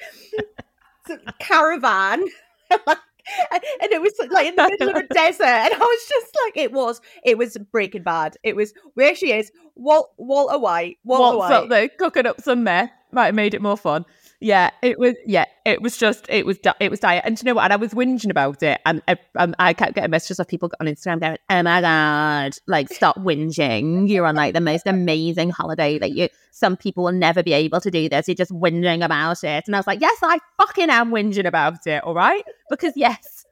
caravan 1.39 2.25
and 2.71 3.93
it 3.93 4.01
was 4.03 4.13
like 4.31 4.47
in 4.47 4.57
the 4.57 4.69
middle 4.69 4.91
of 4.91 4.97
a 4.97 5.07
desert 5.15 5.45
and 5.45 5.73
i 5.73 5.79
was 5.79 6.07
just 6.09 6.37
like 6.45 6.57
it 6.57 6.73
was 6.73 7.01
it 7.25 7.39
was 7.39 7.57
breaking 7.73 8.03
bad. 8.03 8.37
It 8.43 8.57
was 8.57 8.75
where 8.95 9.15
she 9.15 9.33
is 9.33 9.51
Walt, 9.77 10.13
walter 10.19 10.59
white 10.59 10.99
walter 11.05 11.39
Walt's 11.39 11.51
white 11.51 11.63
up 11.63 11.69
there 11.69 11.89
cooking 11.89 12.27
up 12.27 12.41
some 12.41 12.65
meth 12.65 12.91
might 13.13 13.27
have 13.27 13.35
made 13.35 13.55
it 13.55 13.63
more 13.63 13.77
fun 13.77 14.05
yeah, 14.45 14.71
it 14.83 14.99
was. 14.99 15.15
Yeah, 15.25 15.47
it 15.65 15.81
was 15.81 15.97
just. 15.97 16.27
It 16.29 16.45
was. 16.45 16.59
It 16.79 16.91
was 16.91 17.01
diet. 17.01 17.23
And 17.25 17.41
you 17.41 17.47
know 17.47 17.55
what? 17.55 17.65
And 17.65 17.73
I 17.73 17.77
was 17.77 17.95
whinging 17.95 18.31
about 18.31 18.63
it, 18.63 18.79
and 18.85 19.01
I, 19.09 19.17
um, 19.37 19.55
I 19.59 19.73
kept 19.73 19.95
getting 19.95 20.11
messages 20.11 20.39
of 20.39 20.47
people 20.47 20.71
on 20.81 20.87
Instagram 20.87 21.19
going, 21.19 21.39
"Oh 21.49 21.63
my 21.63 21.81
god, 21.81 22.53
like 22.67 22.93
stop 22.93 23.17
whinging! 23.17 24.07
You're 24.07 24.27
on 24.27 24.37
like 24.37 24.53
the 24.53 24.61
most 24.61 24.87
amazing 24.87 25.49
holiday. 25.49 25.99
Like 25.99 26.15
you, 26.15 26.29
some 26.51 26.77
people 26.77 27.05
will 27.05 27.13
never 27.13 27.43
be 27.43 27.55
able 27.55 27.81
to 27.81 27.91
do 27.91 28.07
this. 28.07 28.29
You're 28.29 28.35
just 28.35 28.51
whinging 28.51 29.03
about 29.03 29.43
it." 29.45 29.65
And 29.67 29.75
I 29.75 29.79
was 29.79 29.87
like, 29.87 30.03
"Yes, 30.03 30.19
I 30.23 30.39
fucking 30.59 30.91
am 30.91 31.11
whinging 31.11 31.47
about 31.47 31.87
it. 31.87 32.05
All 32.05 32.15
right, 32.15 32.45
because 32.69 32.93
yes." 32.97 33.47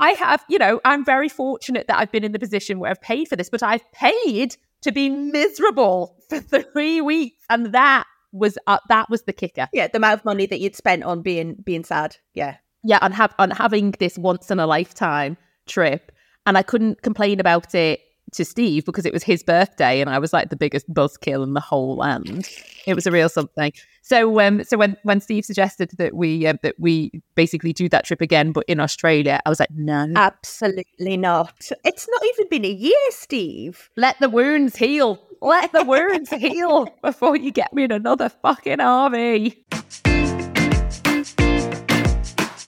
I 0.00 0.10
have, 0.12 0.44
you 0.48 0.58
know, 0.58 0.80
I'm 0.84 1.04
very 1.04 1.28
fortunate 1.28 1.88
that 1.88 1.98
I've 1.98 2.12
been 2.12 2.24
in 2.24 2.32
the 2.32 2.38
position 2.38 2.78
where 2.78 2.90
I've 2.90 3.02
paid 3.02 3.28
for 3.28 3.36
this, 3.36 3.50
but 3.50 3.62
I've 3.62 3.90
paid 3.92 4.56
to 4.82 4.92
be 4.92 5.10
miserable 5.10 6.16
for 6.30 6.40
three 6.40 7.02
weeks, 7.02 7.44
and 7.50 7.74
that 7.74 8.06
was 8.32 8.58
uh, 8.66 8.78
that 8.88 9.10
was 9.10 9.22
the 9.22 9.32
kicker. 9.32 9.68
Yeah, 9.72 9.88
the 9.88 9.98
amount 9.98 10.20
of 10.20 10.24
money 10.24 10.46
that 10.46 10.60
you'd 10.60 10.76
spent 10.76 11.04
on 11.04 11.22
being 11.22 11.56
being 11.64 11.84
sad. 11.84 12.16
Yeah, 12.34 12.56
yeah, 12.84 12.98
and 13.02 13.14
have 13.14 13.34
on 13.38 13.50
having 13.50 13.92
this 13.98 14.18
once 14.18 14.50
in 14.50 14.58
a 14.58 14.66
lifetime 14.66 15.36
trip, 15.66 16.12
and 16.46 16.56
I 16.56 16.62
couldn't 16.62 17.02
complain 17.02 17.40
about 17.40 17.74
it 17.74 18.00
to 18.32 18.44
Steve 18.44 18.84
because 18.84 19.06
it 19.06 19.12
was 19.12 19.22
his 19.22 19.42
birthday 19.42 20.00
and 20.00 20.10
I 20.10 20.18
was 20.18 20.32
like 20.32 20.50
the 20.50 20.56
biggest 20.56 20.92
buzzkill 20.92 21.42
in 21.44 21.54
the 21.54 21.60
whole 21.60 21.96
land. 21.96 22.48
It 22.86 22.94
was 22.94 23.06
a 23.06 23.12
real 23.12 23.28
something. 23.28 23.72
So 24.02 24.40
um 24.40 24.64
so 24.64 24.76
when 24.76 24.96
when 25.04 25.20
Steve 25.20 25.44
suggested 25.44 25.90
that 25.98 26.14
we 26.14 26.46
uh, 26.46 26.54
that 26.62 26.74
we 26.78 27.22
basically 27.34 27.72
do 27.72 27.88
that 27.88 28.04
trip 28.04 28.20
again 28.20 28.52
but 28.52 28.64
in 28.66 28.80
Australia, 28.80 29.40
I 29.46 29.48
was 29.48 29.60
like 29.60 29.70
no. 29.72 30.12
Absolutely 30.16 31.16
not. 31.16 31.70
It's 31.84 32.08
not 32.08 32.22
even 32.34 32.48
been 32.48 32.64
a 32.64 32.72
year, 32.72 33.10
Steve. 33.10 33.90
Let 33.96 34.18
the 34.20 34.28
wounds 34.28 34.76
heal. 34.76 35.22
Let 35.46 35.70
the 35.70 35.84
wounds 35.84 36.30
heal 36.30 36.88
before 37.02 37.36
you 37.36 37.52
get 37.52 37.72
me 37.72 37.84
in 37.84 37.92
another 37.92 38.28
fucking 38.28 38.78
RV. 38.78 39.56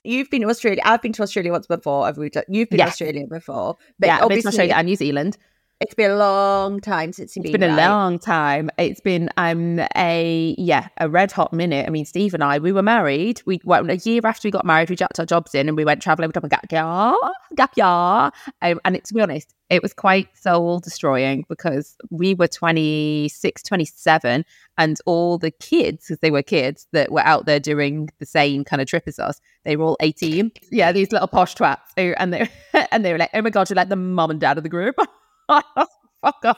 You've 0.05 0.29
been 0.29 0.43
to 0.43 0.47
Australia. 0.47 0.81
I've 0.85 1.01
been 1.01 1.11
to 1.11 1.21
Australia 1.23 1.51
once 1.51 1.67
before. 1.67 2.05
Have 2.05 2.17
we? 2.17 2.31
You've 2.47 2.69
been 2.69 2.79
Yeah. 2.79 2.85
to 2.85 2.91
Australia 2.91 3.27
before. 3.29 3.75
yeah, 4.01 4.15
been 4.15 4.17
to 4.19 4.23
obviously, 4.23 4.47
Australia 4.49 4.73
and 4.75 4.87
New 4.87 4.95
Zealand. 4.95 5.37
it's 5.81 5.93
been 5.93 6.11
a 6.11 6.15
long 6.17 6.79
time 6.81 7.11
since 7.13 7.35
you've 7.35 7.45
It's 7.45 7.51
been. 7.51 7.61
been 7.61 7.71
a 7.71 7.75
long 7.77 8.17
time. 8.17 8.69
It's 8.77 9.01
been 9.01 9.29
um 9.35 9.79
a 9.97 10.55
yeah 10.57 10.87
a 10.99 11.09
red 11.09 11.33
hot 11.33 11.51
minute. 11.51 11.85
I 11.85 11.89
mean, 11.89 12.05
Steve 12.05 12.33
and 12.33 12.43
I 12.43 12.59
we 12.59 12.71
were 12.71 12.81
married. 12.81 13.41
We 13.45 13.59
well, 13.65 13.89
a 13.89 13.95
year 13.95 14.21
after 14.23 14.47
we 14.47 14.51
got 14.51 14.65
married, 14.65 14.89
we 14.89 14.95
jacked 14.95 15.19
our 15.19 15.25
jobs 15.25 15.53
in 15.53 15.67
and 15.67 15.75
we 15.75 15.83
went 15.83 16.01
traveling. 16.01 16.31
We 16.33 16.39
went 16.41 16.51
gap 16.51 16.71
year, 16.71 17.13
gap 17.55 17.75
year. 17.75 17.85
Um, 17.85 18.79
and 18.85 18.95
it, 18.95 19.03
to 19.05 19.13
be 19.13 19.21
honest, 19.21 19.53
it 19.69 19.81
was 19.83 19.93
quite 19.93 20.35
soul 20.37 20.79
destroying 20.79 21.45
because 21.47 21.95
we 22.09 22.33
were 22.33 22.47
26, 22.47 23.61
27 23.63 24.45
and 24.77 24.97
all 25.05 25.37
the 25.37 25.51
kids, 25.51 26.05
because 26.07 26.19
they 26.21 26.31
were 26.31 26.41
kids 26.41 26.87
that 26.91 27.11
were 27.11 27.21
out 27.25 27.45
there 27.45 27.59
doing 27.59 28.09
the 28.19 28.25
same 28.25 28.63
kind 28.63 28.81
of 28.81 28.87
trip 28.87 29.03
as 29.07 29.19
us, 29.19 29.39
they 29.65 29.75
were 29.75 29.85
all 29.85 29.97
18. 29.99 30.51
Yeah, 30.71 30.91
these 30.91 31.11
little 31.11 31.27
posh 31.27 31.55
twats. 31.55 31.77
who- 31.95 32.13
And 32.17 32.33
they 32.33 32.49
and 32.91 33.03
they 33.05 33.11
were 33.11 33.19
like, 33.19 33.29
oh 33.33 33.41
my 33.41 33.49
god, 33.49 33.69
you're 33.69 33.75
like 33.75 33.89
the 33.89 33.95
mum 33.95 34.31
and 34.31 34.39
dad 34.39 34.57
of 34.57 34.63
the 34.63 34.69
group. 34.69 34.95
Fuck 35.49 36.45
off. 36.45 36.57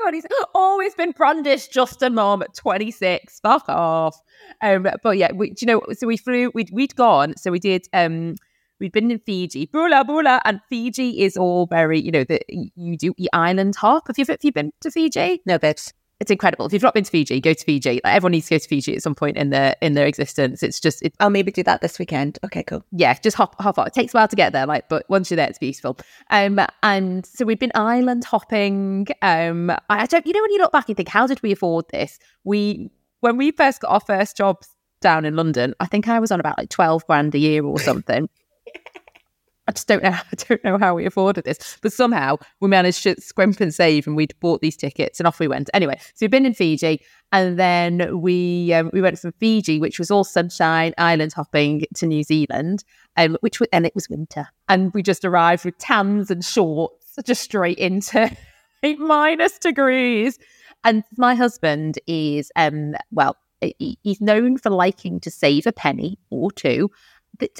20, 0.00 0.22
always 0.54 0.94
been 0.94 1.10
brandished 1.10 1.72
just 1.72 2.02
a 2.02 2.10
mom 2.10 2.40
at 2.42 2.54
26. 2.54 3.40
Fuck 3.40 3.68
off. 3.68 4.16
Um, 4.62 4.86
but 5.02 5.16
yeah, 5.18 5.32
we, 5.32 5.50
do 5.50 5.56
you 5.60 5.66
know, 5.66 5.82
so 5.92 6.06
we 6.06 6.16
flew, 6.16 6.52
we'd, 6.54 6.70
we'd 6.72 6.94
gone, 6.94 7.34
so 7.36 7.50
we 7.50 7.58
did, 7.58 7.88
um, 7.92 8.36
we'd 8.80 8.92
been 8.92 9.10
in 9.10 9.18
Fiji, 9.18 9.66
Bula 9.66 10.04
Bula, 10.04 10.40
and 10.44 10.60
Fiji 10.68 11.22
is 11.22 11.36
all 11.36 11.66
very, 11.66 12.00
you 12.00 12.10
know, 12.10 12.24
the, 12.24 12.40
you 12.48 12.96
do 12.96 13.14
the 13.18 13.30
island 13.32 13.76
hop. 13.76 14.06
Have 14.08 14.18
you, 14.18 14.24
have 14.28 14.38
you 14.42 14.52
been 14.52 14.72
to 14.80 14.90
Fiji? 14.90 15.40
No, 15.46 15.58
babes. 15.58 15.92
It's 16.20 16.32
incredible. 16.32 16.66
If 16.66 16.72
you've 16.72 16.82
not 16.82 16.94
been 16.94 17.04
to 17.04 17.10
Fiji, 17.12 17.40
go 17.40 17.52
to 17.54 17.64
Fiji. 17.64 18.00
Like, 18.02 18.12
everyone 18.16 18.32
needs 18.32 18.48
to 18.48 18.54
go 18.56 18.58
to 18.58 18.68
Fiji 18.68 18.96
at 18.96 19.02
some 19.02 19.14
point 19.14 19.36
in 19.36 19.50
their 19.50 19.76
in 19.80 19.94
their 19.94 20.06
existence. 20.06 20.64
It's 20.64 20.80
just, 20.80 21.00
it, 21.00 21.14
I'll 21.20 21.30
maybe 21.30 21.52
do 21.52 21.62
that 21.62 21.80
this 21.80 21.96
weekend. 21.96 22.40
Okay, 22.44 22.64
cool. 22.64 22.84
yeah, 22.90 23.14
just 23.14 23.36
hop 23.36 23.54
hop 23.60 23.78
on. 23.78 23.86
It 23.86 23.94
takes 23.94 24.14
a 24.14 24.16
while 24.16 24.26
to 24.26 24.34
get 24.34 24.52
there, 24.52 24.66
like, 24.66 24.88
but 24.88 25.08
once 25.08 25.30
you're 25.30 25.36
there, 25.36 25.46
it's 25.48 25.60
beautiful. 25.60 25.96
Um, 26.30 26.58
and 26.82 27.24
so 27.24 27.44
we've 27.44 27.60
been 27.60 27.70
island 27.76 28.24
hopping. 28.24 29.06
Um, 29.22 29.70
I 29.70 29.78
I 29.90 30.06
don't, 30.06 30.26
you 30.26 30.32
know, 30.32 30.42
when 30.42 30.50
you 30.50 30.58
look 30.58 30.72
back 30.72 30.88
and 30.88 30.96
think, 30.96 31.08
how 31.08 31.28
did 31.28 31.40
we 31.40 31.52
afford 31.52 31.84
this? 31.92 32.18
We 32.42 32.90
when 33.20 33.36
we 33.36 33.52
first 33.52 33.82
got 33.82 33.92
our 33.92 34.00
first 34.00 34.36
jobs 34.36 34.74
down 35.00 35.24
in 35.24 35.36
London, 35.36 35.72
I 35.78 35.86
think 35.86 36.08
I 36.08 36.18
was 36.18 36.32
on 36.32 36.40
about 36.40 36.58
like 36.58 36.70
twelve 36.70 37.06
grand 37.06 37.32
a 37.36 37.38
year 37.38 37.64
or 37.64 37.78
something. 37.78 38.28
I 39.68 39.72
just 39.72 39.86
don't 39.86 40.02
know. 40.02 40.10
I 40.10 40.34
don't 40.48 40.64
know 40.64 40.78
how 40.78 40.94
we 40.94 41.06
afforded 41.06 41.44
this, 41.44 41.78
but 41.82 41.92
somehow 41.92 42.38
we 42.60 42.68
managed 42.68 43.02
to 43.04 43.20
scrimp 43.20 43.60
and 43.60 43.72
save, 43.72 44.06
and 44.06 44.16
we'd 44.16 44.34
bought 44.40 44.60
these 44.60 44.76
tickets, 44.76 45.20
and 45.20 45.26
off 45.26 45.38
we 45.38 45.46
went. 45.46 45.70
Anyway, 45.74 45.98
so 46.00 46.14
we've 46.22 46.30
been 46.30 46.46
in 46.46 46.54
Fiji, 46.54 47.00
and 47.30 47.58
then 47.58 48.20
we 48.20 48.72
um, 48.72 48.90
we 48.92 49.00
went 49.00 49.18
from 49.18 49.32
Fiji, 49.38 49.78
which 49.78 49.98
was 49.98 50.10
all 50.10 50.24
sunshine, 50.24 50.94
island 50.98 51.32
hopping, 51.34 51.84
to 51.96 52.06
New 52.06 52.24
Zealand, 52.24 52.82
um, 53.16 53.36
which 53.40 53.60
was, 53.60 53.68
and 53.72 53.86
it 53.86 53.94
was 53.94 54.08
winter, 54.08 54.48
and 54.68 54.92
we 54.94 55.02
just 55.02 55.24
arrived 55.24 55.64
with 55.64 55.76
tans 55.78 56.30
and 56.30 56.44
shorts, 56.44 57.14
just 57.24 57.42
straight 57.42 57.78
into 57.78 58.34
eight 58.82 58.98
minus 58.98 59.58
degrees. 59.58 60.38
And 60.84 61.02
my 61.16 61.34
husband 61.34 61.98
is, 62.06 62.52
um, 62.56 62.94
well, 63.10 63.36
he- 63.60 63.98
he's 64.02 64.20
known 64.20 64.56
for 64.56 64.70
liking 64.70 65.18
to 65.20 65.30
save 65.30 65.66
a 65.66 65.72
penny 65.72 66.18
or 66.30 66.52
two. 66.52 66.90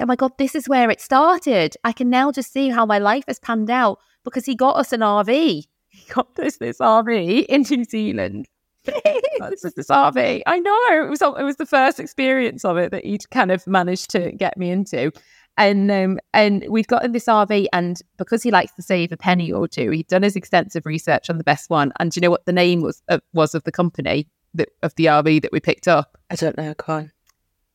Oh 0.00 0.06
my 0.06 0.16
god, 0.16 0.32
this 0.38 0.54
is 0.54 0.68
where 0.68 0.90
it 0.90 1.00
started. 1.00 1.76
I 1.85 1.92
can 1.92 2.11
now 2.11 2.32
just 2.32 2.52
see 2.52 2.68
how 2.68 2.85
my 2.85 2.99
life 2.99 3.25
has 3.28 3.38
panned 3.38 3.70
out 3.70 3.99
because 4.25 4.44
he 4.44 4.54
got 4.54 4.76
us 4.76 4.92
an 4.92 5.00
RV. 5.00 5.64
He 5.88 6.12
got 6.12 6.38
us 6.38 6.56
this 6.58 6.78
RV 6.78 7.47
in 7.47 7.62
New 7.62 7.85
Zealand. 7.85 8.47
This 8.85 9.64
is 9.64 9.75
this 9.75 9.88
RV. 9.88 10.42
I 10.47 10.58
know 10.58 10.76
it 11.04 11.08
was 11.08 11.23
it 11.23 11.42
was 11.42 11.56
the 11.56 11.66
first 11.66 12.00
experience 12.00 12.64
of 12.64 12.76
it 12.76 12.90
that 12.90 13.04
he'd 13.04 13.28
kind 13.30 13.50
of 13.50 13.66
managed 13.66 14.11
to 14.11 14.32
get 14.32 14.56
me 14.56 14.70
into, 14.70 15.12
and 15.56 15.90
um, 15.90 16.18
and 16.32 16.64
we'd 16.68 16.88
gotten 16.88 17.12
this 17.12 17.26
RV, 17.26 17.66
and 17.73 18.00
because 18.16 18.42
he 18.42 18.50
likes 18.50 18.73
to 18.75 18.82
save 18.82 19.12
a 19.12 19.16
penny 19.16 19.52
or 19.52 19.68
two, 19.68 19.90
he'd 19.90 20.08
done 20.08 20.23
his 20.23 20.37
extensive 20.37 20.87
research 20.87 21.28
on 21.30 21.38
the 21.38 21.44
best 21.44 21.70
one. 21.70 21.92
And 21.99 22.11
do 22.11 22.18
you 22.18 22.23
know 22.23 22.30
what 22.30 22.47
the 22.47 22.52
name 22.52 22.80
was 22.80 23.02
uh, 23.08 23.18
was 23.32 23.54
of 23.54 23.64
the 23.64 23.73
company 23.73 24.28
that 24.54 24.70
of 24.82 24.94
the 24.97 25.06
RV 25.06 25.42
that 25.42 25.52
we 25.52 25.61
picked 25.61 25.88
up? 25.88 26.16
I 26.30 26.37
don't 26.37 26.56
know. 26.56 26.75
Come 26.75 26.94
on. 26.94 27.12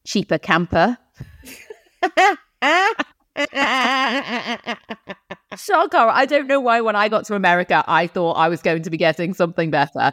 Cheaper 0.05 0.37
Camper. 0.37 0.97
Shocker. 5.57 5.97
I 5.97 6.25
don't 6.27 6.47
know 6.47 6.59
why 6.59 6.81
when 6.81 6.95
I 6.95 7.09
got 7.09 7.25
to 7.25 7.35
America, 7.35 7.83
I 7.87 8.07
thought 8.07 8.33
I 8.33 8.49
was 8.49 8.61
going 8.61 8.83
to 8.83 8.89
be 8.89 8.97
getting 8.97 9.33
something 9.33 9.71
better. 9.71 10.11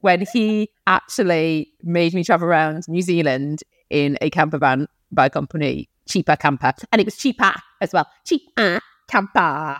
When 0.00 0.24
he 0.32 0.70
actually 0.86 1.72
made 1.82 2.14
me 2.14 2.24
travel 2.24 2.46
around 2.46 2.84
New 2.88 3.02
Zealand 3.02 3.62
in 3.88 4.18
a 4.20 4.28
camper 4.30 4.58
van 4.58 4.86
by 5.10 5.26
a 5.26 5.30
company, 5.30 5.88
Cheaper 6.06 6.36
Camper. 6.36 6.74
And 6.92 7.00
it 7.00 7.06
was 7.06 7.16
cheaper 7.16 7.54
as 7.80 7.92
well. 7.92 8.06
Cheaper 8.24 8.80
Camper. 9.08 9.78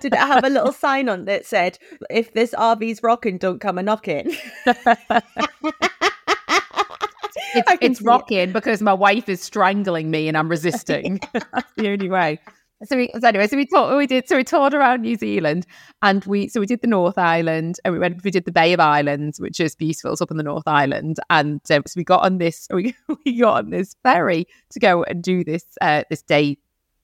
Did 0.00 0.12
it 0.12 0.18
have 0.18 0.44
a 0.44 0.50
little 0.50 0.72
sign 0.72 1.08
on 1.08 1.24
that 1.26 1.46
said, 1.46 1.78
"If 2.10 2.34
this 2.34 2.52
RV's 2.52 3.02
rocking, 3.02 3.38
don't 3.38 3.60
come 3.60 3.78
a 3.78 3.82
knocking"? 3.82 4.36
It's, 7.54 7.72
it's 7.80 7.98
see 7.98 8.04
it. 8.04 8.06
rocking 8.06 8.52
because 8.52 8.82
my 8.82 8.92
wife 8.92 9.28
is 9.28 9.40
strangling 9.40 10.10
me 10.10 10.28
and 10.28 10.36
I'm 10.36 10.48
resisting. 10.48 11.20
That's 11.32 11.72
the 11.76 11.88
only 11.88 12.08
way. 12.08 12.38
So, 12.84 12.96
we, 12.96 13.10
so 13.18 13.28
anyway, 13.28 13.46
so 13.46 13.56
we 13.56 13.66
thought 13.66 13.96
we 13.96 14.06
did. 14.06 14.28
So 14.28 14.36
we 14.36 14.44
toured 14.44 14.74
around 14.74 15.02
New 15.02 15.16
Zealand, 15.16 15.64
and 16.02 16.24
we 16.24 16.48
so 16.48 16.60
we 16.60 16.66
did 16.66 16.82
the 16.82 16.88
North 16.88 17.16
Island, 17.16 17.76
and 17.84 17.94
we 17.94 18.00
went. 18.00 18.22
We 18.24 18.30
did 18.30 18.44
the 18.44 18.52
Bay 18.52 18.72
of 18.72 18.80
Islands, 18.80 19.40
which 19.40 19.60
is 19.60 19.74
beautiful. 19.74 20.12
It's 20.12 20.20
up 20.20 20.30
in 20.30 20.36
the 20.36 20.42
North 20.42 20.66
Island, 20.66 21.18
and 21.30 21.60
um, 21.70 21.82
so 21.86 21.94
we 21.96 22.04
got 22.04 22.24
on 22.24 22.38
this. 22.38 22.68
We 22.74 22.94
we 23.24 23.38
got 23.38 23.64
on 23.64 23.70
this 23.70 23.94
ferry 24.02 24.46
to 24.70 24.80
go 24.80 25.04
and 25.04 25.22
do 25.22 25.44
this 25.44 25.64
uh, 25.80 26.02
this 26.10 26.22
day 26.22 26.58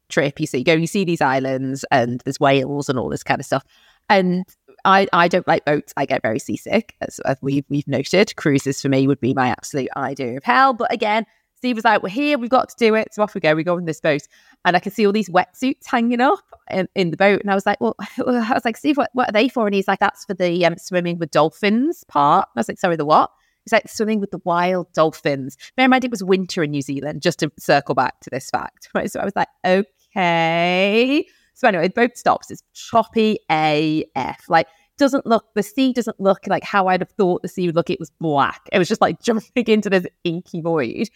trip. 0.09 0.41
You 0.41 0.47
see, 0.47 0.59
you 0.59 0.65
go, 0.65 0.75
you 0.75 0.89
see 0.89 1.05
these 1.05 1.23
islands, 1.23 1.85
and 1.91 2.21
there's 2.25 2.41
whales 2.41 2.89
and 2.89 2.99
all 2.99 3.09
this 3.09 3.23
kind 3.23 3.41
of 3.41 3.47
stuff. 3.47 3.65
And 4.11 4.45
I, 4.85 5.07
I 5.13 5.29
don't 5.29 5.47
like 5.47 5.65
boats. 5.65 5.95
I 5.97 6.05
get 6.05 6.21
very 6.21 6.39
seasick, 6.39 6.95
as, 7.01 7.21
as 7.21 7.39
we've 7.41 7.65
we've 7.69 7.89
noted. 7.89 8.35
Cruises 8.37 8.83
for 8.83 8.89
me 8.89 9.07
would 9.07 9.21
be 9.21 9.33
my 9.33 9.49
absolute 9.49 9.89
idea 9.97 10.37
of 10.37 10.45
hell. 10.45 10.73
But 10.73 10.93
again, 10.93 11.25
Steve 11.55 11.77
was 11.77 11.85
like, 11.85 12.03
"We're 12.03 12.09
here. 12.09 12.39
We've 12.39 12.51
got 12.51 12.69
to 12.71 12.75
do 12.79 12.95
it." 12.95 13.15
So 13.15 13.23
off 13.23 13.35
we 13.35 13.41
go. 13.41 13.55
We 13.55 13.63
go 13.65 13.77
on 13.77 13.85
this 13.85 14.01
boat, 14.01 14.23
and 14.65 14.77
I 14.77 14.81
can 14.81 14.93
see 14.93 15.07
all 15.07 15.13
these 15.13 15.29
wetsuits 15.29 15.87
hanging 15.87 16.21
up 16.21 16.45
in, 16.71 16.89
in 16.95 17.11
the 17.11 17.17
boat. 17.17 17.41
And 17.41 17.51
I 17.51 17.55
was 17.55 17.67
like, 17.67 17.81
"Well," 17.81 17.95
I 18.19 18.53
was 18.53 18.65
like, 18.65 18.77
"Steve, 18.77 18.97
what, 18.97 19.11
what 19.13 19.29
are 19.29 19.33
they 19.33 19.49
for?" 19.49 19.67
And 19.67 19.75
he's 19.75 19.89
like, 19.89 20.01
"That's 20.01 20.25
for 20.25 20.35
the 20.35 20.67
um, 20.67 20.77
swimming 20.77 21.19
with 21.19 21.31
dolphins 21.31 22.05
part." 22.05 22.49
I 22.57 22.61
was 22.61 22.69
like, 22.69 22.79
"Sorry, 22.79 22.97
the 22.97 23.05
what?" 23.05 23.31
He's 23.65 23.73
like 23.73 23.89
swimming 23.89 24.21
with 24.21 24.31
the 24.31 24.41
wild 24.45 24.91
dolphins. 24.95 25.57
Bear 25.77 25.85
in 25.85 25.91
mind, 25.91 26.05
it 26.05 26.11
was 26.11 26.25
winter 26.25 26.63
in 26.63 26.71
New 26.71 26.83
Zealand. 26.83 27.21
Just 27.21 27.39
to 27.41 27.53
circle 27.59 27.95
back 27.95 28.19
to 28.21 28.31
this 28.31 28.51
fact, 28.51 28.89
right? 28.95 29.11
So 29.11 29.21
I 29.21 29.25
was 29.25 29.37
like, 29.37 29.49
"Okay." 29.65 31.27
So 31.61 31.69
anyway, 31.69 31.89
the 31.89 31.95
boat 31.95 32.17
stops. 32.17 32.51
It's 32.51 32.63
choppy 32.73 33.39
AF. 33.51 34.49
Like 34.49 34.67
doesn't 34.97 35.27
look 35.27 35.45
the 35.55 35.63
sea 35.63 35.93
doesn't 35.93 36.19
look 36.19 36.47
like 36.47 36.65
how 36.65 36.87
I'd 36.87 37.03
have 37.03 37.11
thought 37.11 37.43
the 37.43 37.49
sea 37.49 37.67
would 37.67 37.77
look. 37.77 37.91
It 37.91 38.01
was 38.01 38.11
black. 38.19 38.63
It 38.73 38.79
was 38.79 38.89
just 38.89 39.03
like 39.03 39.21
jumping 39.23 39.67
into 39.67 39.91
this 39.91 40.07
inky 40.25 40.63
void. 40.63 41.11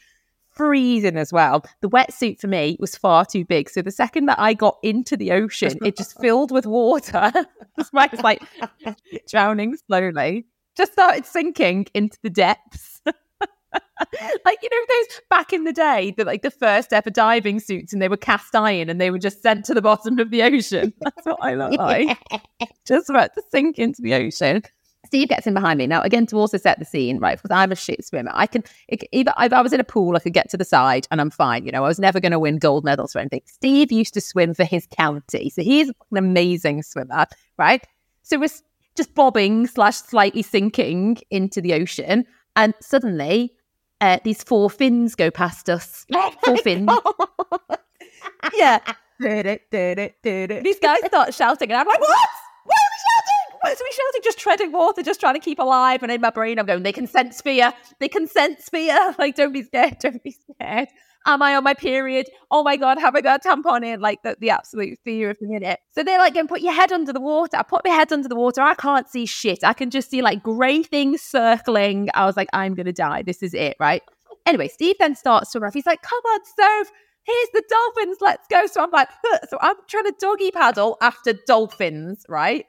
Freezing 0.51 1.17
as 1.17 1.33
well. 1.33 1.65
The 1.81 1.89
wetsuit 1.89 2.41
for 2.41 2.47
me 2.47 2.77
was 2.79 2.95
far 2.95 3.25
too 3.25 3.47
big. 3.47 3.71
So 3.71 3.81
the 3.81 3.91
second 3.91 4.27
that 4.27 4.39
I 4.39 4.53
got 4.53 4.77
into 4.83 5.17
the 5.17 5.33
ocean, 5.33 5.79
it 5.83 5.97
just 5.97 6.21
filled 6.21 6.51
with 6.51 6.67
water. 6.67 7.33
It's 7.77 8.23
like 8.23 8.43
drowning 9.29 9.77
slowly. 9.89 10.45
Just 10.77 10.93
started 10.93 11.25
sinking 11.25 11.87
into 11.95 12.19
the 12.23 12.31
depths. 12.31 13.01
like 14.45 14.59
you 14.63 14.69
know 14.71 14.85
those 14.89 15.21
back 15.31 15.53
in 15.53 15.65
the 15.65 15.73
day 15.73 16.15
the 16.17 16.25
like 16.25 16.43
the 16.43 16.51
first 16.51 16.93
ever 16.93 17.11
diving 17.11 17.61
suits 17.61 17.93
and 17.93 18.01
they 18.03 18.09
were 18.09 18.17
cast 18.17 18.55
iron 18.55 18.89
and 18.91 19.01
they 19.01 19.11
were 19.11 19.19
just 19.19 19.43
sent 19.43 19.65
to 19.65 19.75
the 19.75 19.83
bottom 19.83 20.19
of 20.19 20.31
the 20.31 20.43
ocean 20.43 20.93
that's 21.01 21.27
what 21.27 21.39
i 21.41 21.55
look 21.55 21.73
like 21.79 22.19
just 22.87 23.09
about 23.11 23.33
to 23.35 23.43
sink 23.51 23.79
into 23.79 24.03
the 24.03 24.15
ocean 24.15 24.63
Steve 25.07 25.29
gets 25.29 25.47
in 25.47 25.55
behind 25.55 25.79
me. 25.79 25.87
Now, 25.87 26.01
again, 26.03 26.27
to 26.27 26.37
also 26.37 26.57
set 26.57 26.79
the 26.79 26.85
scene, 26.85 27.19
right? 27.19 27.41
Because 27.41 27.55
I'm 27.55 27.71
a 27.71 27.77
shit 27.77 28.05
swimmer. 28.05 28.31
I 28.35 28.47
can, 28.47 28.65
it, 28.89 29.05
either, 29.13 29.33
if 29.39 29.53
I 29.53 29.61
was 29.61 29.73
in 29.73 29.81
a 29.81 29.85
pool, 29.85 30.17
I 30.17 30.19
could 30.19 30.33
get 30.33 30.49
to 30.51 30.57
the 30.57 30.65
side 30.65 31.07
and 31.11 31.21
I'm 31.21 31.31
fine. 31.31 31.67
You 31.67 31.73
know, 31.73 31.85
I 31.85 31.89
was 31.89 31.99
never 31.99 32.21
going 32.21 32.33
to 32.33 32.39
win 32.39 32.59
gold 32.59 32.85
medals 32.85 33.15
or 33.15 33.19
anything. 33.19 33.43
Steve 33.45 33.93
used 33.93 34.15
to 34.15 34.21
swim 34.21 34.55
for 34.55 34.65
his 34.65 34.87
county. 34.87 35.51
So 35.51 35.63
he's 35.63 35.89
an 35.89 36.17
amazing 36.17 36.83
swimmer, 36.83 37.27
right? 37.59 37.87
So 38.23 38.39
we're 38.39 38.49
just 38.97 39.15
bobbing 39.15 39.67
slash 39.67 39.97
slightly 39.97 40.43
sinking 40.43 41.19
into 41.31 41.61
the 41.61 41.75
ocean. 41.75 42.25
And 42.57 42.75
suddenly, 42.81 43.53
uh, 44.05 44.19
these 44.23 44.43
four 44.43 44.69
fins 44.69 45.15
go 45.15 45.31
past 45.31 45.71
us. 45.71 46.07
Four 46.45 46.59
fins. 46.59 46.91
yeah. 48.55 48.79
These 49.21 50.79
guys 50.81 50.99
start 51.07 51.33
shouting, 51.33 51.71
and 51.71 51.81
I'm 51.81 51.87
like, 51.87 52.01
what? 52.01 52.29
Why 52.65 52.75
are 52.75 52.91
we 52.91 52.99
shouting? 53.07 53.59
Why 53.61 53.71
are 53.71 53.77
we 53.79 53.93
shouting? 53.93 54.21
Just 54.23 54.39
treading 54.39 54.73
water, 54.73 55.03
just 55.03 55.21
trying 55.21 55.35
to 55.35 55.41
keep 55.41 55.59
alive. 55.59 56.03
And 56.03 56.11
in 56.11 56.21
my 56.21 56.31
brain, 56.31 56.59
I'm 56.59 56.67
going, 56.67 56.83
they 56.83 56.93
can 56.93 57.07
sense 57.07 57.41
fear. 57.41 57.73
They 58.01 58.09
can 58.09 58.27
sense 58.27 58.69
fear. 58.69 59.15
Like, 59.19 59.37
don't 59.37 59.53
be 59.53 59.63
scared. 59.63 59.99
Don't 60.01 60.23
be 60.23 60.33
scared. 60.33 60.89
Am 61.27 61.41
I 61.41 61.55
on 61.57 61.65
my 61.65 61.73
period? 61.73 62.27
Oh 62.51 62.63
my 62.63 62.77
God, 62.77 62.99
have 62.99 63.15
I 63.15 63.23
got 63.23 63.45
a 63.45 63.49
tampon 63.49 63.85
in? 63.85 64.01
Like 64.01 64.23
the, 64.23 64.37
the 64.39 64.51
absolute 64.51 64.99
fear 65.05 65.31
of 65.31 65.39
the 65.41 65.47
minute. 65.47 65.81
So 65.93 66.03
they're 66.03 66.19
like, 66.19 66.35
going, 66.35 66.49
put 66.49 66.61
your 66.61 66.75
head 66.75 66.93
under 66.93 67.15
the 67.15 67.21
water. 67.21 67.57
I 67.57 67.63
put 67.63 67.83
my 67.85 67.91
head 67.91 68.13
under 68.13 68.29
the 68.29 68.37
water. 68.37 68.61
I 68.61 68.75
can't 68.75 69.09
see 69.09 69.25
shit. 69.25 69.65
I 69.65 69.73
can 69.73 69.89
just 69.89 70.11
see 70.11 70.21
like 70.21 70.43
grey 70.43 70.83
things 70.83 71.23
circling. 71.23 72.11
I 72.13 72.27
was 72.27 72.37
like, 72.37 72.49
I'm 72.53 72.75
going 72.75 72.87
to 72.87 72.93
die. 72.93 73.23
This 73.23 73.43
is 73.43 73.55
it, 73.55 73.77
right? 73.81 74.03
Anyway, 74.45 74.69
Steve 74.69 74.97
then 74.99 75.15
starts 75.15 75.53
to 75.53 75.61
rough. 75.61 75.73
He's 75.73 75.87
like, 75.87 76.03
come 76.03 76.21
on, 76.27 76.41
Soph 76.45 76.93
here's 77.25 77.49
the 77.53 77.63
dolphins, 77.69 78.19
let's 78.21 78.47
go. 78.49 78.67
So 78.67 78.83
I'm 78.83 78.91
like, 78.91 79.09
so 79.49 79.59
I'm 79.61 79.77
trying 79.89 80.05
to 80.05 80.15
doggy 80.19 80.51
paddle 80.51 80.97
after 81.01 81.33
dolphins, 81.47 82.25
right? 82.29 82.67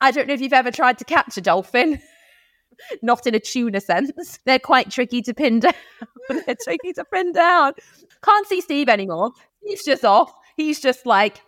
I 0.00 0.10
don't 0.10 0.28
know 0.28 0.34
if 0.34 0.40
you've 0.40 0.52
ever 0.52 0.70
tried 0.70 0.98
to 0.98 1.04
catch 1.04 1.36
a 1.36 1.40
dolphin. 1.40 2.00
Not 3.02 3.26
in 3.26 3.34
a 3.34 3.40
tuna 3.40 3.80
sense. 3.80 4.38
They're 4.46 4.58
quite 4.58 4.90
tricky 4.90 5.22
to 5.22 5.32
pin 5.34 5.60
down. 5.60 5.72
They're 6.28 6.56
tricky 6.62 6.92
to 6.94 7.04
pin 7.04 7.32
down. 7.32 7.74
Can't 8.22 8.46
see 8.46 8.60
Steve 8.60 8.88
anymore. 8.88 9.30
He's 9.62 9.84
just 9.84 10.04
off. 10.04 10.32
He's 10.56 10.80
just 10.80 11.06
like, 11.06 11.40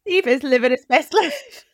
Steve 0.00 0.26
is 0.26 0.42
living 0.42 0.70
his 0.70 0.86
best 0.86 1.12
life. 1.12 1.64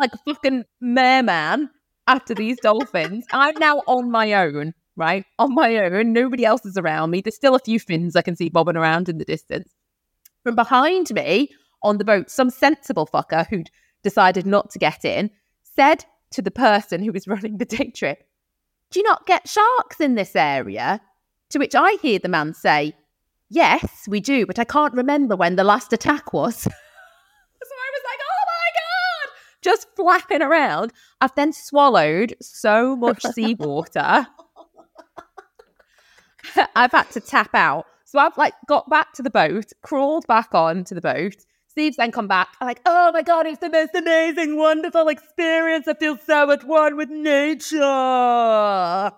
like 0.00 0.10
a 0.12 0.18
fucking 0.26 0.64
merman 0.80 1.70
after 2.06 2.34
these 2.34 2.58
dolphins. 2.60 3.26
I'm 3.32 3.54
now 3.58 3.82
on 3.86 4.10
my 4.10 4.32
own 4.32 4.72
right? 4.96 5.24
On 5.38 5.54
my 5.54 5.76
own. 5.76 6.12
Nobody 6.12 6.44
else 6.44 6.64
is 6.64 6.76
around 6.76 7.10
me. 7.10 7.20
There's 7.20 7.36
still 7.36 7.54
a 7.54 7.60
few 7.60 7.78
fins 7.78 8.16
I 8.16 8.22
can 8.22 8.36
see 8.36 8.48
bobbing 8.48 8.76
around 8.76 9.08
in 9.08 9.18
the 9.18 9.24
distance. 9.24 9.72
From 10.42 10.54
behind 10.54 11.12
me 11.12 11.50
on 11.82 11.98
the 11.98 12.04
boat, 12.04 12.30
some 12.30 12.50
sensible 12.50 13.06
fucker 13.06 13.46
who'd 13.46 13.70
decided 14.02 14.46
not 14.46 14.70
to 14.70 14.78
get 14.78 15.04
in 15.04 15.30
said 15.62 16.04
to 16.30 16.42
the 16.42 16.50
person 16.50 17.02
who 17.02 17.12
was 17.12 17.28
running 17.28 17.58
the 17.58 17.64
day 17.64 17.90
trip, 17.90 18.24
Do 18.90 19.00
you 19.00 19.04
not 19.04 19.26
get 19.26 19.48
sharks 19.48 20.00
in 20.00 20.14
this 20.14 20.34
area? 20.34 21.00
To 21.50 21.58
which 21.58 21.74
I 21.74 21.96
hear 22.02 22.18
the 22.18 22.28
man 22.28 22.54
say, 22.54 22.94
Yes, 23.48 24.06
we 24.08 24.20
do, 24.20 24.46
but 24.46 24.58
I 24.58 24.64
can't 24.64 24.94
remember 24.94 25.36
when 25.36 25.56
the 25.56 25.64
last 25.64 25.92
attack 25.92 26.32
was. 26.32 26.56
so 26.62 26.70
I 26.70 27.90
was 27.92 28.02
like, 28.04 28.20
Oh 28.22 28.44
my 28.46 28.70
God, 28.74 29.32
just 29.62 29.86
flapping 29.94 30.42
around. 30.42 30.92
I've 31.20 31.34
then 31.34 31.52
swallowed 31.52 32.34
so 32.40 32.96
much 32.96 33.22
seawater 33.32 34.26
I've 36.76 36.92
had 36.92 37.10
to 37.12 37.20
tap 37.20 37.54
out. 37.54 37.86
So 38.04 38.18
I've 38.18 38.36
like 38.38 38.54
got 38.68 38.88
back 38.88 39.12
to 39.14 39.22
the 39.22 39.30
boat, 39.30 39.72
crawled 39.82 40.26
back 40.26 40.54
on 40.54 40.84
to 40.84 40.94
the 40.94 41.00
boat. 41.00 41.36
Steve's 41.68 41.96
then 41.96 42.12
come 42.12 42.28
back. 42.28 42.48
I'm 42.60 42.68
like, 42.68 42.80
oh 42.86 43.10
my 43.12 43.22
God, 43.22 43.46
it's 43.46 43.58
the 43.58 43.68
most 43.68 43.94
amazing, 43.94 44.56
wonderful 44.56 45.08
experience. 45.08 45.86
I 45.86 45.94
feel 45.94 46.16
so 46.16 46.50
at 46.50 46.64
one 46.64 46.96
with 46.96 47.10
nature. 47.10 47.80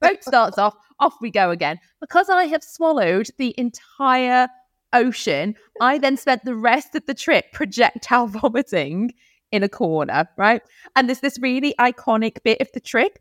boat 0.00 0.22
starts 0.22 0.58
off, 0.58 0.74
off 0.98 1.14
we 1.22 1.30
go 1.30 1.50
again. 1.50 1.78
Because 2.00 2.28
I 2.28 2.44
have 2.44 2.62
swallowed 2.62 3.28
the 3.38 3.54
entire 3.56 4.48
ocean, 4.92 5.54
I 5.80 5.98
then 5.98 6.16
spent 6.16 6.44
the 6.44 6.54
rest 6.54 6.94
of 6.94 7.06
the 7.06 7.14
trip 7.14 7.52
projectile 7.52 8.26
vomiting 8.28 9.14
in 9.52 9.62
a 9.62 9.68
corner, 9.68 10.28
right? 10.36 10.62
And 10.96 11.08
there's 11.08 11.20
this 11.20 11.38
really 11.38 11.74
iconic 11.78 12.42
bit 12.42 12.60
of 12.60 12.68
the 12.72 12.80
trip 12.80 13.18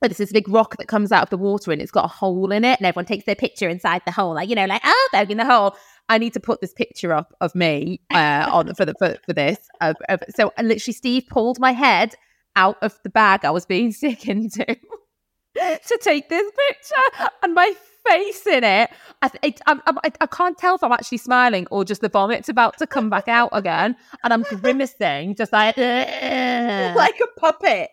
but 0.00 0.10
it's 0.10 0.18
this 0.18 0.32
big 0.32 0.48
rock 0.48 0.76
that 0.76 0.88
comes 0.88 1.12
out 1.12 1.22
of 1.22 1.30
the 1.30 1.38
water 1.38 1.72
and 1.72 1.80
it's 1.80 1.90
got 1.90 2.04
a 2.04 2.08
hole 2.08 2.52
in 2.52 2.64
it, 2.64 2.78
and 2.78 2.86
everyone 2.86 3.06
takes 3.06 3.24
their 3.24 3.34
picture 3.34 3.68
inside 3.68 4.02
the 4.04 4.12
hole, 4.12 4.34
like 4.34 4.48
you 4.48 4.54
know, 4.54 4.66
like 4.66 4.82
oh, 4.84 5.08
they're 5.12 5.24
in 5.24 5.38
the 5.38 5.44
hole. 5.44 5.76
I 6.08 6.18
need 6.18 6.34
to 6.34 6.40
put 6.40 6.60
this 6.60 6.72
picture 6.72 7.12
up 7.12 7.34
of 7.40 7.54
me 7.54 8.00
uh, 8.12 8.48
on 8.52 8.74
for 8.74 8.84
the 8.84 8.94
for, 8.98 9.16
for 9.26 9.32
this. 9.32 9.58
Of, 9.80 9.96
of, 10.08 10.22
so, 10.34 10.52
and 10.56 10.68
literally, 10.68 10.94
Steve 10.94 11.24
pulled 11.28 11.58
my 11.58 11.72
head 11.72 12.14
out 12.54 12.78
of 12.82 12.98
the 13.02 13.10
bag 13.10 13.44
I 13.44 13.50
was 13.50 13.66
being 13.66 13.92
sick 13.92 14.28
into 14.28 14.64
to 15.56 15.98
take 16.00 16.28
this 16.28 16.50
picture, 16.68 17.30
and 17.42 17.54
my 17.54 17.72
face 18.06 18.46
in 18.46 18.64
it. 18.64 18.90
I, 19.22 19.30
I, 19.42 19.54
I, 19.66 20.12
I, 20.20 20.26
can't 20.26 20.56
tell 20.56 20.76
if 20.76 20.82
I'm 20.82 20.92
actually 20.92 21.18
smiling 21.18 21.66
or 21.70 21.84
just 21.84 22.00
the 22.00 22.08
vomit's 22.08 22.48
about 22.48 22.78
to 22.78 22.86
come 22.86 23.10
back 23.10 23.28
out 23.28 23.50
again, 23.52 23.96
and 24.22 24.32
I'm 24.32 24.42
grimacing, 24.42 25.34
just 25.34 25.52
like 25.52 25.76
like 25.78 27.20
a 27.20 27.40
puppet. 27.40 27.90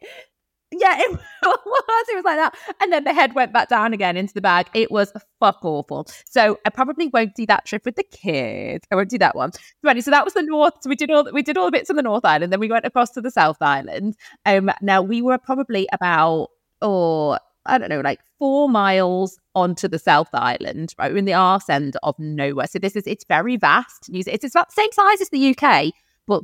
Yeah, 0.80 0.96
it 1.00 1.12
was. 1.44 2.06
It 2.10 2.16
was 2.16 2.26
like 2.26 2.38
that. 2.38 2.56
And 2.82 2.92
then 2.92 3.04
the 3.04 3.14
head 3.14 3.36
went 3.36 3.54
back 3.54 3.70
down 3.70 3.94
again 3.94 4.18
into 4.18 4.34
the 4.34 4.42
bag. 4.42 4.68
It 4.74 4.92
was 4.92 5.12
fuck 5.40 5.60
awful. 5.64 6.08
So 6.26 6.60
I 6.66 6.70
probably 6.70 7.08
won't 7.08 7.36
do 7.36 7.46
that 7.46 7.66
trip 7.66 7.86
with 7.86 7.96
the 7.96 8.04
kids. 8.04 8.86
I 8.92 8.96
won't 8.96 9.10
do 9.10 9.18
that 9.20 9.36
one. 9.36 9.52
So, 9.54 10.12
that 10.12 10.26
was 10.26 10.34
the 10.34 10.44
north. 10.44 10.74
So 10.82 10.90
we 10.90 10.96
did 10.96 11.12
all 11.12 11.28
we 11.32 11.42
did 11.42 11.58
all 11.58 11.66
the 11.66 11.72
bits 11.72 11.90
on 11.90 11.96
the 11.96 12.04
North 12.04 12.26
Island. 12.26 12.52
Then 12.52 12.60
we 12.60 12.70
went 12.70 12.86
across 12.86 13.12
to 13.12 13.22
the 13.22 13.32
South 13.32 13.62
Island. 13.62 14.16
Um, 14.46 14.72
now 14.82 15.02
we 15.02 15.22
were 15.22 15.38
probably 15.38 15.88
about 15.92 16.50
oh 16.82 17.38
I 17.66 17.78
don't 17.78 17.90
know, 17.90 18.02
like 18.02 18.20
four 18.40 18.68
miles 18.70 19.40
onto 19.56 19.88
the 19.88 20.00
South 20.00 20.30
Island, 20.34 20.94
right? 20.98 21.12
We're 21.12 21.18
in 21.18 21.26
the 21.26 21.34
arse 21.34 21.70
end 21.70 21.96
of 22.04 22.18
nowhere. 22.20 22.68
So 22.68 22.80
this 22.80 22.96
is 22.96 23.04
it's 23.08 23.26
very 23.26 23.58
vast. 23.58 24.10
It's, 24.12 24.28
it's 24.28 24.56
about 24.56 24.70
the 24.70 24.82
same 24.82 24.92
size 24.92 25.22
as 25.22 25.30
the 25.30 25.56
UK, 25.56 25.94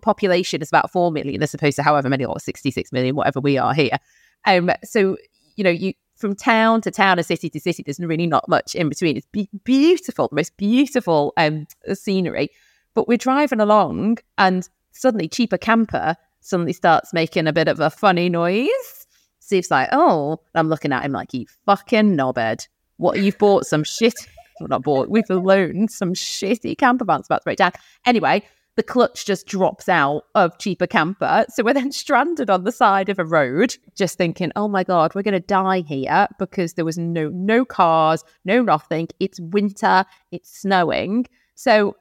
population 0.02 0.62
is 0.62 0.70
about 0.70 0.92
4 0.92 1.12
million 1.12 1.42
as 1.42 1.54
opposed 1.54 1.76
to 1.78 1.84
however 1.84 2.10
many 2.10 2.26
or 2.26 2.40
66 2.40 2.92
million, 2.92 3.16
whatever 3.16 3.40
we 3.40 3.58
are 3.58 3.74
here. 3.74 3.98
Um, 4.46 4.72
so, 4.84 5.18
you 5.56 5.64
know, 5.64 5.70
you 5.70 5.94
from 6.20 6.36
town 6.36 6.82
to 6.82 6.92
town 6.92 7.18
and 7.18 7.26
city 7.26 7.50
to 7.50 7.60
city, 7.60 7.82
there's 7.82 8.00
really 8.00 8.28
not 8.28 8.48
much 8.50 8.76
in 8.76 8.90
between. 8.90 9.16
It's 9.18 9.28
be- 9.32 9.50
beautiful, 9.64 10.28
the 10.28 10.36
most 10.36 10.58
beautiful 10.58 11.34
um, 11.38 11.66
scenery. 11.94 12.50
But 12.94 13.08
we're 13.08 13.18
driving 13.18 13.62
along 13.62 14.18
and 14.38 14.68
suddenly 14.92 15.30
cheaper 15.30 15.58
camper 15.58 16.18
suddenly 16.42 16.74
starts 16.74 17.14
making 17.14 17.48
a 17.48 17.54
bit 17.54 17.68
of 17.68 17.80
a 17.80 17.90
funny 17.90 18.28
noise. 18.30 19.08
Steve's 19.40 19.72
like, 19.72 19.90
oh, 19.92 20.42
and 20.54 20.60
I'm 20.60 20.70
looking 20.70 20.92
at 20.92 21.04
him 21.04 21.14
like, 21.14 21.34
you 21.34 21.46
fucking 21.66 22.18
knobhead. 22.18 22.68
What, 22.98 23.20
you've 23.20 23.38
bought 23.38 23.66
some 23.66 23.84
shit. 23.84 24.14
Well, 24.60 24.68
not 24.68 24.84
bought, 24.84 25.08
we've 25.08 25.30
loaned 25.30 25.90
some 25.90 26.14
shitty 26.14 26.78
camper 26.78 27.06
vans 27.06 27.28
about 27.28 27.38
to 27.38 27.44
break 27.46 27.60
down. 27.60 27.72
Anyway, 28.06 28.44
the 28.80 28.84
clutch 28.84 29.26
just 29.26 29.46
drops 29.46 29.90
out 29.90 30.24
of 30.36 30.58
cheaper 30.58 30.88
camper. 30.88 31.44
So 31.50 31.66
we're 31.66 31.74
then 31.74 31.92
stranded 32.04 32.50
on 32.50 32.64
the 32.64 32.72
side 32.72 33.10
of 33.10 33.20
a 33.20 33.26
road, 33.26 33.76
just 33.94 34.18
thinking, 34.18 34.54
oh 34.56 34.70
my 34.70 34.86
God, 34.86 35.14
we're 35.14 35.22
going 35.22 35.34
to 35.34 35.42
die 35.42 35.82
here 35.82 36.30
because 36.40 36.76
there 36.76 36.86
was 36.86 36.98
no, 36.98 37.28
no 37.28 37.66
cars, 37.66 38.24
no 38.46 38.62
nothing. 38.62 39.10
It's 39.20 39.38
winter, 39.42 40.06
it's 40.32 40.62
snowing. 40.62 41.26
So 41.56 41.98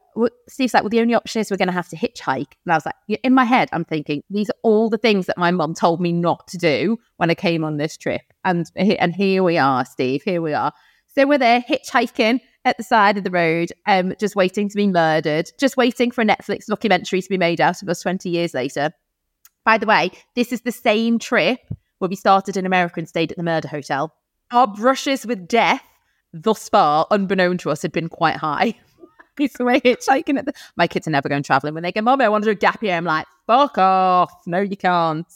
Steve's 0.49 0.73
like, 0.73 0.85
well, 0.85 0.91
the 0.91 1.01
only 1.01 1.15
option 1.15 1.41
is 1.41 1.51
we're 1.51 1.57
going 1.57 1.67
to 1.67 1.73
have 1.73 1.89
to 1.89 1.97
hitchhike. 1.97 2.53
And 2.65 2.71
I 2.71 2.77
was 2.77 2.87
like, 2.87 3.19
in 3.25 3.35
my 3.35 3.45
head, 3.45 3.69
I'm 3.73 3.85
thinking, 3.85 4.23
these 4.31 4.49
are 4.49 4.61
all 4.63 4.89
the 4.89 4.99
things 4.99 5.27
that 5.27 5.37
my 5.37 5.51
mom 5.51 5.75
told 5.75 6.01
me 6.01 6.13
not 6.13 6.47
to 6.47 6.59
do 6.59 6.97
when 7.17 7.29
I 7.29 7.35
came 7.35 7.65
on 7.65 7.79
this 7.79 7.97
trip. 7.97 8.23
And, 8.45 8.71
and 8.77 9.17
here 9.17 9.43
we 9.43 9.59
are, 9.59 9.85
Steve, 9.85 10.23
here 10.23 10.41
we 10.41 10.55
are. 10.55 10.73
So 11.09 11.27
we're 11.27 11.39
there 11.39 11.65
hitchhiking 11.69 12.39
at 12.69 12.77
the 12.77 12.85
side 12.85 13.19
of 13.19 13.25
the 13.25 13.31
road, 13.31 13.73
um, 13.87 14.15
just 14.21 14.37
waiting 14.37 14.69
to 14.69 14.77
be 14.77 14.87
murdered, 14.87 15.51
just 15.59 15.77
waiting 15.77 16.11
for 16.11 16.23
a 16.23 16.25
Netflix 16.25 16.67
documentary 16.67 17.23
to 17.23 17.29
be 17.29 17.39
made 17.39 17.61
out 17.61 17.83
of 17.83 17.89
us 17.89 18.03
20 18.03 18.29
years 18.29 18.55
later. 18.55 18.93
By 19.65 19.79
the 19.79 19.87
way, 19.87 20.11
this 20.35 20.53
is 20.53 20.63
the 20.63 20.73
same 20.73 21.19
trip 21.19 21.59
where 21.99 22.09
we 22.09 22.17
started 22.17 22.57
in 22.57 22.67
America 22.67 23.01
and 23.01 23.09
stayed 23.09 23.33
at 23.33 23.37
the 23.37 23.43
murder 23.43 23.69
hotel. 23.69 24.15
Our 24.51 24.67
brushes 24.67 25.27
with 25.27 25.49
death 25.49 25.83
thus 26.33 26.69
far, 26.69 27.07
unbeknown 27.11 27.59
to 27.59 27.71
us, 27.71 27.83
had 27.83 27.93
been 27.93 28.09
quite 28.09 28.37
high. 28.37 28.75
the 29.37 29.65
way 29.65 29.81
hitchhiking 29.81 30.39
at 30.39 30.47
the... 30.47 30.53
My 30.77 30.87
kids 30.87 31.07
are 31.07 31.11
never 31.11 31.29
going 31.29 31.43
traveling. 31.43 31.75
When 31.75 31.83
they 31.83 31.93
go, 31.93 32.03
Mommy, 32.03 32.25
I 32.25 32.29
want 32.29 32.45
to 32.45 32.49
do 32.49 32.53
a 32.53 32.55
gap 32.55 32.83
year, 32.83 32.97
I'm 32.97 33.05
like, 33.05 33.27
fuck 33.47 33.79
off. 33.79 34.33
No, 34.47 34.61
you 34.61 34.77
can't. 34.77 35.27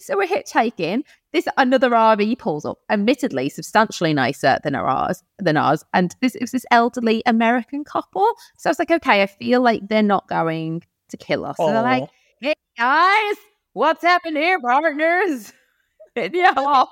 So 0.00 0.16
we're 0.16 0.26
hitchhiking. 0.26 1.02
This 1.32 1.48
another 1.56 1.90
RV 1.90 2.38
pulls 2.38 2.64
up, 2.64 2.78
admittedly 2.90 3.48
substantially 3.48 4.12
nicer 4.12 4.58
than 4.62 4.74
ours 4.74 5.22
than 5.38 5.56
ours. 5.56 5.84
And 5.94 6.14
this 6.20 6.34
it 6.34 6.42
was 6.42 6.52
this 6.52 6.66
elderly 6.70 7.22
American 7.24 7.84
couple. 7.84 8.34
So 8.58 8.68
I 8.68 8.72
was 8.72 8.78
like, 8.78 8.90
okay, 8.90 9.22
I 9.22 9.26
feel 9.26 9.62
like 9.62 9.88
they're 9.88 10.02
not 10.02 10.28
going 10.28 10.82
to 11.08 11.16
kill 11.16 11.46
us. 11.46 11.56
So 11.56 11.66
they're 11.66 11.82
like, 11.82 12.08
hey 12.40 12.54
guys, 12.76 13.36
what's 13.72 14.02
happening 14.02 14.42
here, 14.42 14.60
partners? 14.60 15.52
yeah, 16.16 16.84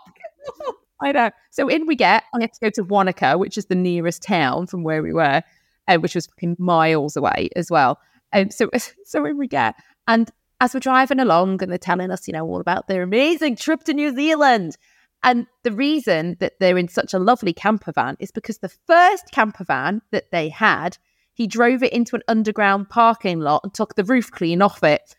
I 1.02 1.12
know. 1.12 1.30
So 1.50 1.68
in 1.68 1.86
we 1.86 1.96
get. 1.96 2.24
I 2.34 2.40
have 2.40 2.52
to 2.52 2.60
go 2.60 2.70
to 2.70 2.84
Wanaka, 2.84 3.36
which 3.38 3.58
is 3.58 3.66
the 3.66 3.74
nearest 3.74 4.22
town 4.22 4.66
from 4.66 4.84
where 4.84 5.02
we 5.02 5.12
were, 5.12 5.42
uh, 5.88 5.96
which 5.96 6.14
was 6.14 6.26
fucking 6.26 6.56
miles 6.58 7.16
away 7.16 7.48
as 7.56 7.70
well. 7.70 7.98
And 8.32 8.46
um, 8.46 8.50
so 8.50 8.70
so 9.04 9.24
in 9.24 9.36
we 9.36 9.48
get, 9.48 9.74
and 10.06 10.30
as 10.60 10.74
we're 10.74 10.80
driving 10.80 11.20
along 11.20 11.62
and 11.62 11.70
they're 11.70 11.78
telling 11.78 12.10
us, 12.10 12.28
you 12.28 12.32
know, 12.32 12.46
all 12.46 12.60
about 12.60 12.86
their 12.86 13.02
amazing 13.02 13.56
trip 13.56 13.82
to 13.84 13.94
New 13.94 14.14
Zealand. 14.14 14.76
And 15.22 15.46
the 15.64 15.72
reason 15.72 16.36
that 16.40 16.54
they're 16.60 16.78
in 16.78 16.88
such 16.88 17.12
a 17.12 17.18
lovely 17.18 17.52
camper 17.52 17.92
van 17.92 18.16
is 18.20 18.30
because 18.30 18.58
the 18.58 18.72
first 18.86 19.24
camper 19.32 19.64
van 19.64 20.02
that 20.12 20.30
they 20.30 20.48
had, 20.48 20.98
he 21.34 21.46
drove 21.46 21.82
it 21.82 21.92
into 21.92 22.16
an 22.16 22.22
underground 22.28 22.88
parking 22.88 23.40
lot 23.40 23.62
and 23.64 23.72
took 23.72 23.94
the 23.94 24.04
roof 24.04 24.30
clean 24.30 24.62
off 24.62 24.82
it. 24.82 25.14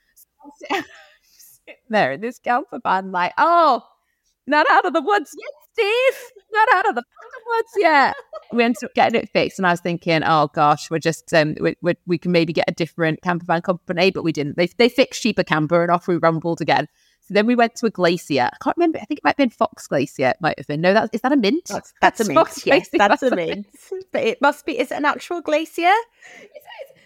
So 0.55 0.81
sitting 1.23 1.81
there 1.89 2.13
in 2.13 2.21
this 2.21 2.39
camper 2.39 2.79
van, 2.81 3.11
like, 3.11 3.33
oh, 3.37 3.83
not 4.47 4.69
out 4.69 4.85
of 4.85 4.93
the 4.93 5.01
woods 5.01 5.35
yet, 5.37 5.60
Steve. 5.73 6.31
Not 6.53 6.67
out 6.73 6.89
of 6.89 6.95
the 6.95 7.03
woods 7.47 7.71
yet. 7.77 8.15
we 8.51 8.63
ended 8.63 8.83
up 8.83 8.93
getting 8.93 9.21
it 9.21 9.29
fixed, 9.29 9.57
and 9.57 9.65
I 9.65 9.71
was 9.71 9.79
thinking, 9.79 10.21
oh 10.23 10.49
gosh, 10.53 10.91
we're 10.91 10.99
just 10.99 11.33
um, 11.33 11.55
we, 11.61 11.75
we, 11.81 11.93
we 12.05 12.17
can 12.17 12.31
maybe 12.31 12.51
get 12.51 12.65
a 12.67 12.73
different 12.73 13.21
camper 13.21 13.45
van 13.45 13.61
company, 13.61 14.11
but 14.11 14.23
we 14.23 14.31
didn't. 14.31 14.57
They 14.57 14.67
they 14.67 14.89
fixed 14.89 15.21
cheaper 15.21 15.43
camper, 15.43 15.81
and 15.81 15.91
off 15.91 16.07
we 16.07 16.17
rumbled 16.17 16.61
again. 16.61 16.87
So 17.21 17.33
then 17.33 17.45
we 17.45 17.55
went 17.55 17.75
to 17.75 17.85
a 17.85 17.89
glacier. 17.89 18.49
I 18.51 18.57
can't 18.61 18.75
remember. 18.75 18.99
I 18.99 19.05
think 19.05 19.19
it 19.19 19.23
might 19.23 19.31
have 19.31 19.37
been 19.37 19.49
Fox 19.51 19.87
Glacier. 19.87 20.29
It 20.29 20.37
might 20.41 20.57
have 20.57 20.67
been. 20.67 20.81
No, 20.81 20.93
that 20.93 21.11
is 21.13 21.21
that 21.21 21.31
a 21.31 21.37
mint? 21.37 21.65
That's, 21.67 21.93
that's 22.01 22.19
a 22.19 22.25
mint. 22.25 22.37
Yes, 22.65 22.89
Glacier. 22.89 22.97
that's 22.97 23.23
a 23.23 23.35
mint. 23.35 23.67
But 24.11 24.23
it 24.23 24.41
must 24.41 24.65
be. 24.65 24.77
Is 24.77 24.91
it 24.91 24.95
an 24.95 25.05
actual 25.05 25.39
glacier? 25.41 25.93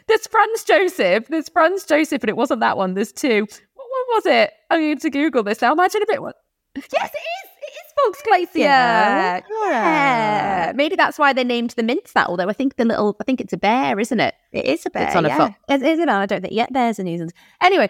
There's 0.08 0.25
Franz 0.28 0.63
Josef. 0.63 1.28
There's 1.28 1.49
Franz 1.49 1.84
Josef, 1.84 2.19
but 2.19 2.30
it 2.30 2.38
wasn't 2.38 2.62
that 2.62 2.78
one. 2.78 2.93
There's 2.93 3.12
two. 3.12 3.41
What, 3.41 3.88
what 3.89 4.08
was 4.15 4.25
it? 4.25 4.51
I 4.69 4.78
need 4.78 5.01
to 5.01 5.10
Google 5.10 5.43
this 5.43 5.62
now. 5.62 5.73
Imagine 5.73 6.01
if 6.04 6.10
it 6.10 6.21
was. 6.21 6.34
Yes, 6.75 6.88
it 6.93 6.97
is. 7.04 7.49
Is 7.97 8.03
Fox 8.03 8.21
Glacier. 8.27 8.60
Yeah. 8.60 9.41
Yeah. 9.63 10.71
Maybe 10.75 10.95
that's 10.95 11.17
why 11.17 11.34
they 11.34 11.43
named 11.43 11.71
the 11.71 11.84
mints 11.84 12.13
that. 12.13 12.27
Although 12.27 12.49
I 12.49 12.53
think 12.53 12.75
the 12.75 12.86
little, 12.86 13.15
I 13.19 13.23
think 13.23 13.41
it's 13.41 13.53
a 13.53 13.58
bear, 13.58 13.99
isn't 13.99 14.19
it? 14.19 14.36
It 14.51 14.65
is 14.65 14.86
a 14.86 14.89
bear. 14.89 15.08
it's 15.08 15.15
on 15.15 15.25
yeah. 15.25 15.36
a 15.36 15.38
fox. 15.38 15.60
Is, 15.69 15.81
is 15.81 15.99
it? 15.99 16.10
Oh, 16.10 16.13
I 16.13 16.25
don't 16.25 16.41
think. 16.41 16.53
Yeah, 16.53 16.67
bears 16.71 16.99
and 16.99 17.08
New 17.08 17.17
Zealand. 17.17 17.34
Anyway, 17.62 17.89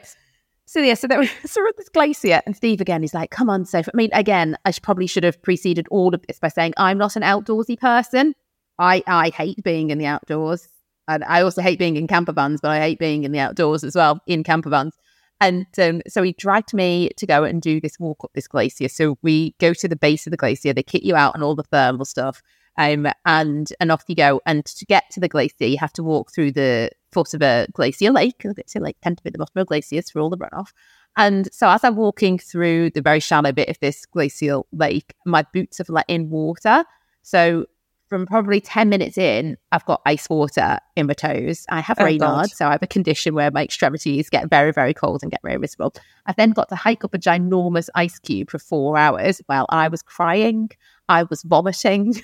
so 0.65 0.79
yeah, 0.79 0.95
so, 0.95 1.07
that 1.07 1.19
we, 1.19 1.27
so 1.45 1.61
we're 1.61 1.69
at 1.69 1.77
this 1.77 1.89
glacier, 1.89 2.41
and 2.45 2.55
Steve 2.55 2.81
again, 2.81 3.01
he's 3.01 3.13
like, 3.13 3.31
"Come 3.31 3.49
on, 3.49 3.65
Soph." 3.65 3.87
I 3.93 3.95
mean, 3.95 4.09
again, 4.13 4.57
I 4.65 4.71
should, 4.71 4.83
probably 4.83 5.07
should 5.07 5.23
have 5.23 5.41
preceded 5.41 5.87
all 5.91 6.13
of 6.13 6.25
this 6.27 6.39
by 6.39 6.49
saying 6.49 6.73
I'm 6.77 6.97
not 6.97 7.15
an 7.15 7.21
outdoorsy 7.21 7.79
person. 7.79 8.33
I 8.79 9.03
I 9.07 9.29
hate 9.29 9.63
being 9.63 9.91
in 9.91 9.97
the 9.97 10.07
outdoors, 10.07 10.67
and 11.07 11.23
I 11.23 11.41
also 11.41 11.61
hate 11.61 11.79
being 11.79 11.97
in 11.97 12.07
camper 12.07 12.33
vans, 12.33 12.61
but 12.61 12.71
I 12.71 12.79
hate 12.79 12.99
being 12.99 13.23
in 13.23 13.31
the 13.31 13.39
outdoors 13.39 13.83
as 13.83 13.95
well 13.95 14.19
in 14.27 14.43
camper 14.43 14.69
vans. 14.69 14.95
And 15.41 15.67
um, 15.79 16.01
so 16.07 16.23
he 16.23 16.33
dragged 16.33 16.73
me 16.73 17.09
to 17.17 17.25
go 17.25 17.43
and 17.43 17.61
do 17.61 17.81
this 17.81 17.99
walk 17.99 18.23
up 18.23 18.31
this 18.33 18.47
glacier. 18.47 18.87
So 18.87 19.17
we 19.21 19.53
go 19.59 19.73
to 19.73 19.87
the 19.87 19.95
base 19.95 20.25
of 20.25 20.31
the 20.31 20.37
glacier. 20.37 20.73
They 20.73 20.83
kit 20.83 21.03
you 21.03 21.15
out 21.15 21.35
and 21.35 21.43
all 21.43 21.55
the 21.55 21.63
thermal 21.63 22.05
stuff, 22.05 22.41
um, 22.77 23.07
and 23.25 23.67
and 23.79 23.91
off 23.91 24.05
you 24.07 24.15
go. 24.15 24.41
And 24.45 24.65
to 24.65 24.85
get 24.85 25.03
to 25.11 25.19
the 25.19 25.27
glacier, 25.27 25.65
you 25.65 25.77
have 25.77 25.93
to 25.93 26.03
walk 26.03 26.31
through 26.31 26.53
the 26.53 26.89
foot 27.11 27.33
of 27.33 27.41
a 27.41 27.67
glacier 27.73 28.11
lake. 28.11 28.39
Glacier 28.39 28.79
lake 28.79 28.97
tend 29.01 29.17
to 29.17 29.23
be 29.23 29.29
the 29.29 29.37
bottom 29.37 29.59
of 29.59 29.67
glaciers 29.67 30.09
for 30.09 30.19
all 30.19 30.29
the 30.29 30.37
runoff. 30.37 30.69
And 31.17 31.51
so 31.53 31.69
as 31.69 31.83
I'm 31.83 31.95
walking 31.95 32.37
through 32.37 32.91
the 32.91 33.01
very 33.01 33.19
shallow 33.19 33.51
bit 33.51 33.69
of 33.69 33.79
this 33.79 34.05
glacial 34.05 34.67
lake, 34.71 35.13
my 35.25 35.45
boots 35.53 35.77
have 35.77 35.89
let 35.89 36.05
in 36.09 36.29
water. 36.29 36.83
So 37.23 37.65
from 38.07 38.25
probably 38.25 38.61
10 38.61 38.89
minutes 38.89 39.17
in, 39.17 39.57
I've 39.71 39.85
got 39.85 40.01
ice 40.05 40.29
water 40.29 40.77
in 40.95 41.07
my 41.07 41.13
toes. 41.13 41.65
I 41.69 41.79
have 41.79 41.99
Oh, 41.99 42.03
Raynaud, 42.03 42.49
so 42.49 42.67
I 42.67 42.71
have 42.71 42.83
a 42.83 42.87
condition 42.87 43.33
where 43.33 43.49
my 43.51 43.63
extremities 43.63 44.29
get 44.29 44.49
very, 44.49 44.71
very 44.71 44.93
cold 44.93 45.21
and 45.23 45.31
get 45.31 45.41
very 45.43 45.57
miserable. 45.57 45.93
I've 46.25 46.35
then 46.35 46.51
got 46.51 46.69
to 46.69 46.75
hike 46.75 47.03
up 47.03 47.13
a 47.13 47.17
ginormous 47.17 47.89
ice 47.95 48.19
cube 48.19 48.51
for 48.51 48.59
four 48.59 48.97
hours. 48.97 49.41
while 49.47 49.65
I 49.69 49.87
was 49.87 50.01
crying, 50.01 50.69
I 51.09 51.23
was 51.23 51.41
vomiting. 51.43 52.13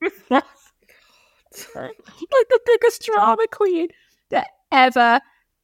like 0.30 0.44
the 1.74 2.60
biggest 2.66 3.04
drama 3.04 3.46
queen 3.50 3.88
that 4.30 4.48
ever, 4.72 5.20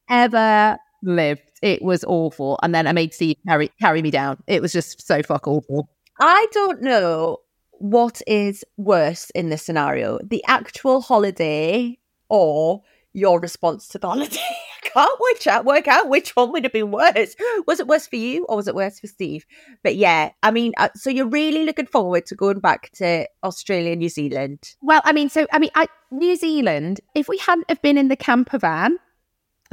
ever 0.09 0.77
lived. 1.01 1.41
It 1.61 1.81
was 1.81 2.03
awful. 2.03 2.59
And 2.61 2.75
then 2.75 2.85
I 2.85 2.91
made 2.91 3.13
Steve 3.13 3.37
carry, 3.47 3.71
carry 3.79 4.01
me 4.01 4.11
down. 4.11 4.43
It 4.45 4.61
was 4.61 4.71
just 4.71 5.05
so 5.05 5.23
fuck 5.23 5.47
awful. 5.47 5.89
I 6.19 6.47
don't 6.51 6.81
know 6.81 7.39
what 7.79 8.21
is 8.27 8.63
worse 8.77 9.29
in 9.31 9.49
this 9.49 9.63
scenario 9.63 10.19
the 10.23 10.43
actual 10.47 11.01
holiday 11.01 11.97
or 12.29 12.81
your 13.15 13.39
response 13.39 13.87
to 13.87 13.97
the 13.97 14.07
holiday. 14.07 14.37
Can't 14.83 15.19
which 15.19 15.47
out, 15.47 15.65
work 15.65 15.87
out 15.87 16.09
which 16.09 16.35
one 16.35 16.51
would 16.51 16.63
have 16.63 16.73
been 16.73 16.91
worse. 16.91 17.35
Was 17.65 17.79
it 17.79 17.87
worse 17.87 18.07
for 18.07 18.17
you 18.17 18.45
or 18.45 18.57
was 18.57 18.67
it 18.67 18.75
worse 18.75 18.99
for 18.99 19.07
Steve? 19.07 19.45
But 19.83 19.95
yeah, 19.95 20.31
I 20.43 20.51
mean, 20.51 20.73
uh, 20.77 20.89
so 20.95 21.09
you're 21.09 21.27
really 21.27 21.65
looking 21.65 21.87
forward 21.87 22.25
to 22.27 22.35
going 22.35 22.59
back 22.59 22.91
to 22.95 23.27
Australia, 23.43 23.95
New 23.95 24.09
Zealand. 24.09 24.75
Well, 24.81 25.01
I 25.03 25.11
mean, 25.11 25.29
so 25.29 25.47
I 25.51 25.59
mean, 25.59 25.71
I, 25.75 25.87
New 26.11 26.35
Zealand. 26.35 27.01
If 27.15 27.27
we 27.27 27.37
hadn't 27.37 27.69
have 27.69 27.81
been 27.81 27.97
in 27.97 28.09
the 28.09 28.15
camper 28.15 28.59
van, 28.59 28.97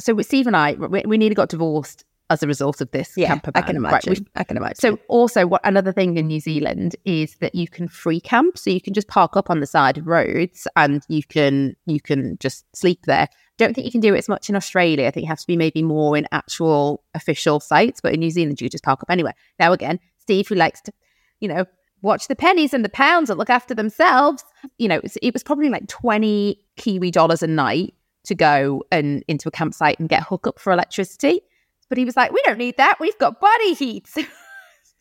so 0.00 0.18
Steve 0.22 0.46
and 0.46 0.56
I, 0.56 0.72
we, 0.72 1.02
we 1.04 1.18
nearly 1.18 1.34
got 1.34 1.50
divorced 1.50 2.04
as 2.32 2.42
a 2.42 2.46
result 2.46 2.80
of 2.80 2.90
this 2.90 3.14
camper 3.14 3.52
I 3.54 3.60
van. 3.60 3.66
can 3.74 3.82
Right, 3.82 3.90
imagine. 4.04 4.24
we- 4.24 4.40
I 4.40 4.44
can 4.44 4.56
imagine. 4.56 4.76
so 4.76 4.98
also, 5.08 5.46
what 5.46 5.60
another 5.64 5.92
thing 5.92 6.16
in 6.16 6.26
New 6.26 6.40
Zealand 6.40 6.96
is 7.04 7.36
that 7.36 7.54
you 7.54 7.68
can 7.68 7.88
free 7.88 8.20
camp. 8.20 8.58
So 8.58 8.70
you 8.70 8.80
can 8.80 8.94
just 8.94 9.08
park 9.08 9.36
up 9.36 9.50
on 9.50 9.60
the 9.60 9.66
side 9.66 9.98
of 9.98 10.06
roads 10.06 10.66
and 10.76 11.02
you 11.08 11.22
can 11.22 11.76
you 11.86 12.00
can 12.00 12.36
just 12.40 12.64
sleep 12.76 13.00
there. 13.06 13.28
Don't 13.58 13.74
think 13.74 13.84
you 13.84 13.92
can 13.92 14.00
do 14.00 14.14
it 14.14 14.18
as 14.18 14.28
much 14.28 14.48
in 14.48 14.56
Australia. 14.56 15.06
I 15.06 15.10
think 15.10 15.24
you 15.24 15.28
have 15.28 15.40
to 15.40 15.46
be 15.46 15.56
maybe 15.56 15.82
more 15.82 16.16
in 16.16 16.26
actual 16.32 17.04
official 17.14 17.60
sites, 17.60 18.00
but 18.00 18.12
in 18.14 18.20
New 18.20 18.30
Zealand 18.30 18.60
you 18.60 18.68
just 18.68 18.82
park 18.84 19.02
up 19.02 19.10
anywhere. 19.10 19.34
Now 19.60 19.72
again, 19.72 20.00
Steve 20.18 20.48
who 20.48 20.54
likes 20.54 20.80
to, 20.82 20.92
you 21.40 21.48
know, 21.48 21.64
watch 22.00 22.26
the 22.28 22.34
pennies 22.34 22.74
and 22.74 22.84
the 22.84 22.88
pounds 22.88 23.28
that 23.28 23.36
look 23.38 23.50
after 23.50 23.74
themselves. 23.74 24.42
You 24.78 24.88
know, 24.88 24.96
it 24.96 25.02
was, 25.02 25.16
it 25.22 25.32
was 25.34 25.42
probably 25.42 25.68
like 25.68 25.86
twenty 25.88 26.58
Kiwi 26.76 27.10
dollars 27.10 27.42
a 27.42 27.46
night 27.46 27.94
to 28.24 28.34
go 28.34 28.84
and 28.90 29.22
into 29.28 29.48
a 29.48 29.52
campsite 29.52 29.98
and 30.00 30.08
get 30.08 30.22
hook 30.22 30.46
up 30.46 30.58
for 30.58 30.72
electricity. 30.72 31.40
But 31.88 31.98
he 31.98 32.04
was 32.04 32.16
like, 32.16 32.32
we 32.32 32.40
don't 32.44 32.58
need 32.58 32.76
that. 32.76 32.98
We've 33.00 33.18
got 33.18 33.40
body 33.40 33.74
heat. 33.74 34.06
So 34.06 34.22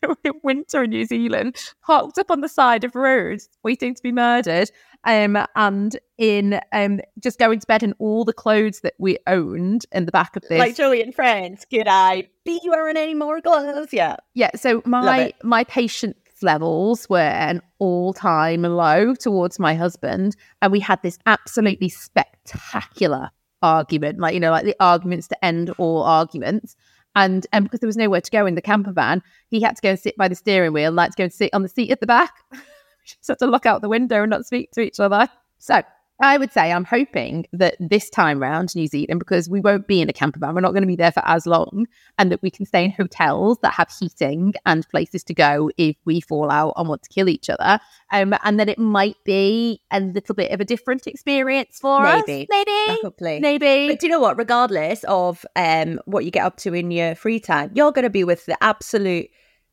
in 0.24 0.32
winter 0.42 0.82
in 0.82 0.90
New 0.90 1.04
Zealand, 1.04 1.56
parked 1.82 2.18
up 2.18 2.30
on 2.30 2.40
the 2.40 2.48
side 2.48 2.84
of 2.84 2.94
roads, 2.94 3.48
waiting 3.62 3.94
to 3.94 4.02
be 4.02 4.12
murdered, 4.12 4.70
um, 5.04 5.38
and 5.56 5.98
in 6.18 6.60
um, 6.72 7.00
just 7.20 7.38
going 7.38 7.60
to 7.60 7.66
bed 7.66 7.82
in 7.82 7.94
all 7.98 8.24
the 8.24 8.32
clothes 8.32 8.80
that 8.80 8.94
we 8.98 9.18
owned 9.26 9.86
in 9.92 10.06
the 10.06 10.12
back 10.12 10.36
of 10.36 10.42
this. 10.48 10.58
like 10.58 10.76
Joey 10.76 11.02
and 11.02 11.14
Friends, 11.14 11.64
could 11.64 11.88
I 11.88 12.28
be 12.44 12.60
wearing 12.64 12.96
any 12.96 13.14
more 13.14 13.40
gloves? 13.40 13.92
Yeah. 13.92 14.16
yeah, 14.34 14.50
so 14.56 14.82
my 14.84 15.32
my 15.42 15.64
patience 15.64 16.16
levels 16.42 17.08
were 17.08 17.18
an 17.18 17.62
all 17.78 18.12
time 18.12 18.62
low 18.62 19.14
towards 19.14 19.58
my 19.58 19.74
husband, 19.74 20.36
and 20.60 20.72
we 20.72 20.80
had 20.80 21.02
this 21.02 21.18
absolutely 21.26 21.88
spectacular 21.88 23.30
argument, 23.62 24.18
like 24.18 24.34
you 24.34 24.40
know, 24.40 24.50
like 24.50 24.64
the 24.64 24.76
arguments 24.80 25.28
to 25.28 25.44
end 25.44 25.70
all 25.78 26.02
arguments. 26.02 26.76
And 27.14 27.46
and 27.52 27.64
because 27.64 27.80
there 27.80 27.86
was 27.86 27.96
nowhere 27.96 28.20
to 28.20 28.30
go 28.30 28.46
in 28.46 28.54
the 28.54 28.62
camper 28.62 28.92
van, 28.92 29.22
he 29.48 29.60
had 29.60 29.76
to 29.76 29.82
go 29.82 29.90
and 29.90 29.98
sit 29.98 30.16
by 30.16 30.28
the 30.28 30.34
steering 30.34 30.72
wheel, 30.72 30.92
like 30.92 31.10
to 31.10 31.16
go 31.16 31.24
and 31.24 31.32
sit 31.32 31.52
on 31.52 31.62
the 31.62 31.68
seat 31.68 31.90
at 31.90 32.00
the 32.00 32.06
back. 32.06 32.32
just 33.04 33.28
had 33.28 33.38
to 33.38 33.46
look 33.46 33.66
out 33.66 33.82
the 33.82 33.88
window 33.88 34.22
and 34.22 34.30
not 34.30 34.46
speak 34.46 34.70
to 34.72 34.80
each 34.80 35.00
other. 35.00 35.28
So 35.58 35.82
I 36.20 36.36
would 36.36 36.52
say 36.52 36.70
I'm 36.70 36.84
hoping 36.84 37.46
that 37.52 37.76
this 37.80 38.08
time 38.08 38.40
round, 38.40 38.74
New 38.76 38.86
Zealand, 38.86 39.18
because 39.18 39.48
we 39.48 39.60
won't 39.60 39.88
be 39.88 40.00
in 40.00 40.08
a 40.08 40.12
camper 40.12 40.38
van, 40.38 40.54
we're 40.54 40.60
not 40.60 40.72
going 40.72 40.82
to 40.82 40.86
be 40.86 40.96
there 40.96 41.10
for 41.10 41.22
as 41.26 41.46
long, 41.46 41.86
and 42.18 42.30
that 42.30 42.42
we 42.42 42.50
can 42.50 42.64
stay 42.64 42.84
in 42.84 42.92
hotels 42.92 43.58
that 43.62 43.72
have 43.74 43.90
heating 43.98 44.54
and 44.64 44.88
places 44.88 45.24
to 45.24 45.34
go 45.34 45.70
if 45.76 45.96
we 46.04 46.20
fall 46.20 46.50
out 46.50 46.74
and 46.76 46.88
want 46.88 47.02
to 47.02 47.08
kill 47.08 47.28
each 47.28 47.50
other. 47.50 47.80
Um, 48.12 48.34
and 48.44 48.60
that 48.60 48.68
it 48.68 48.78
might 48.78 49.16
be 49.24 49.80
a 49.90 50.00
little 50.00 50.34
bit 50.34 50.52
of 50.52 50.60
a 50.60 50.64
different 50.64 51.06
experience 51.06 51.78
for 51.80 52.02
Maybe. 52.02 52.42
us. 52.42 52.48
Maybe. 52.50 53.00
Hopefully. 53.02 53.40
Maybe. 53.40 53.88
But 53.88 54.00
do 54.00 54.06
you 54.06 54.12
know 54.12 54.20
what? 54.20 54.38
Regardless 54.38 55.04
of 55.04 55.44
um 55.56 55.98
what 56.04 56.24
you 56.24 56.30
get 56.30 56.44
up 56.44 56.56
to 56.58 56.74
in 56.74 56.90
your 56.90 57.14
free 57.14 57.40
time, 57.40 57.70
you're 57.74 57.92
going 57.92 58.04
to 58.04 58.10
be 58.10 58.24
with 58.24 58.46
the 58.46 58.56
absolute 58.62 59.28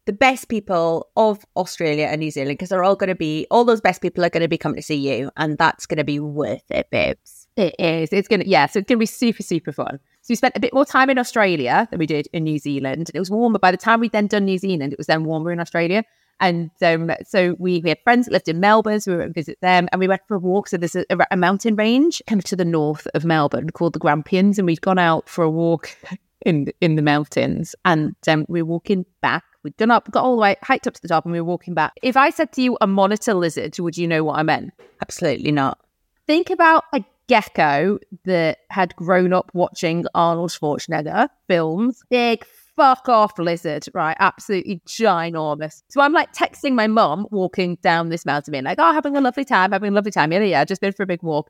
the 0.09 0.13
best 0.13 0.49
people 0.49 1.07
of 1.15 1.45
Australia 1.55 2.07
and 2.07 2.19
New 2.19 2.31
Zealand 2.31 2.57
because 2.57 2.69
they're 2.69 2.83
all 2.83 2.95
going 2.95 3.09
to 3.09 3.13
be 3.15 3.45
all 3.51 3.63
those 3.63 3.79
best 3.79 4.01
people 4.01 4.25
are 4.25 4.29
going 4.31 4.41
to 4.41 4.47
be 4.47 4.57
coming 4.57 4.77
to 4.77 4.81
see 4.81 4.95
you, 4.95 5.29
and 5.37 5.55
that's 5.59 5.85
going 5.85 5.99
to 5.99 6.03
be 6.03 6.19
worth 6.19 6.63
it, 6.71 6.89
babes. 6.89 7.45
It 7.55 7.75
is. 7.77 8.11
It's 8.11 8.27
gonna 8.27 8.45
yeah, 8.47 8.65
so 8.65 8.79
it's 8.79 8.87
gonna 8.89 8.97
be 8.97 9.05
super, 9.05 9.43
super 9.43 9.71
fun. 9.71 9.99
So 10.21 10.31
we 10.31 10.35
spent 10.35 10.57
a 10.57 10.59
bit 10.59 10.73
more 10.73 10.83
time 10.85 11.11
in 11.11 11.19
Australia 11.19 11.87
than 11.91 11.99
we 11.99 12.07
did 12.07 12.27
in 12.33 12.43
New 12.45 12.57
Zealand. 12.57 13.11
It 13.13 13.19
was 13.19 13.29
warmer. 13.29 13.59
By 13.59 13.69
the 13.69 13.77
time 13.77 13.99
we'd 13.99 14.11
then 14.11 14.25
done 14.25 14.45
New 14.45 14.57
Zealand, 14.57 14.93
it 14.93 14.97
was 14.97 15.05
then 15.05 15.25
warmer 15.25 15.51
in 15.51 15.59
Australia. 15.59 16.03
And 16.39 16.71
um, 16.81 17.11
so 17.27 17.55
we, 17.59 17.81
we 17.81 17.89
had 17.89 17.99
friends 18.03 18.25
that 18.25 18.31
lived 18.31 18.47
in 18.47 18.59
Melbourne, 18.59 19.01
so 19.01 19.11
we 19.11 19.17
went 19.17 19.35
to 19.35 19.39
visit 19.39 19.59
them 19.61 19.89
and 19.91 19.99
we 19.99 20.07
went 20.07 20.21
for 20.27 20.35
a 20.35 20.39
walk. 20.39 20.69
So 20.69 20.77
there's 20.77 20.95
a, 20.95 21.05
a 21.29 21.37
mountain 21.37 21.75
range 21.75 22.23
kind 22.27 22.39
of 22.39 22.45
to 22.45 22.55
the 22.55 22.65
north 22.65 23.05
of 23.13 23.25
Melbourne 23.25 23.69
called 23.69 23.93
the 23.93 23.99
Grampians. 23.99 24.57
And 24.57 24.65
we'd 24.65 24.81
gone 24.81 24.97
out 24.97 25.29
for 25.29 25.43
a 25.43 25.51
walk 25.51 25.95
in 26.45 26.71
in 26.81 26.95
the 26.95 27.01
mountains 27.01 27.75
and 27.85 28.15
um, 28.27 28.45
we 28.47 28.61
were 28.61 28.69
walking 28.69 29.05
back. 29.21 29.43
We'd 29.63 29.77
gone 29.77 29.91
up, 29.91 30.09
got 30.11 30.23
all 30.23 30.35
the 30.35 30.41
way, 30.41 30.55
hiked 30.63 30.87
up 30.87 30.93
to 30.93 31.01
the 31.01 31.07
top 31.07 31.25
and 31.25 31.31
we 31.33 31.41
were 31.41 31.45
walking 31.45 31.73
back. 31.73 31.93
If 32.01 32.15
I 32.15 32.29
said 32.29 32.51
to 32.53 32.61
you 32.61 32.77
a 32.79 32.87
monitor 32.87 33.33
lizard, 33.33 33.77
would 33.79 33.97
you 33.97 34.07
know 34.07 34.23
what 34.23 34.39
I 34.39 34.43
meant? 34.43 34.71
Absolutely 35.01 35.51
not. 35.51 35.79
think 36.27 36.51
about 36.51 36.83
a 36.93 37.03
gecko 37.27 37.97
that 38.25 38.59
had 38.69 38.95
grown 38.95 39.33
up 39.33 39.49
watching 39.53 40.05
Arnold 40.13 40.51
Schwarzenegger 40.51 41.27
films. 41.47 42.03
Big 42.09 42.45
fuck 42.75 43.09
off 43.09 43.37
lizard, 43.39 43.85
right? 43.93 44.15
Absolutely 44.19 44.81
ginormous. 44.87 45.81
So 45.89 46.01
I'm 46.01 46.13
like 46.13 46.33
texting 46.33 46.73
my 46.73 46.85
mum 46.87 47.27
walking 47.31 47.77
down 47.81 48.09
this 48.09 48.25
mountain, 48.27 48.51
being 48.51 48.63
like, 48.63 48.77
oh, 48.79 48.93
having 48.93 49.17
a 49.17 49.21
lovely 49.21 49.43
time, 49.43 49.71
having 49.71 49.91
a 49.91 49.95
lovely 49.95 50.11
time. 50.11 50.31
Yeah, 50.31 50.41
yeah, 50.41 50.63
just 50.65 50.81
been 50.81 50.93
for 50.93 51.03
a 51.03 51.07
big 51.07 51.23
walk. 51.23 51.49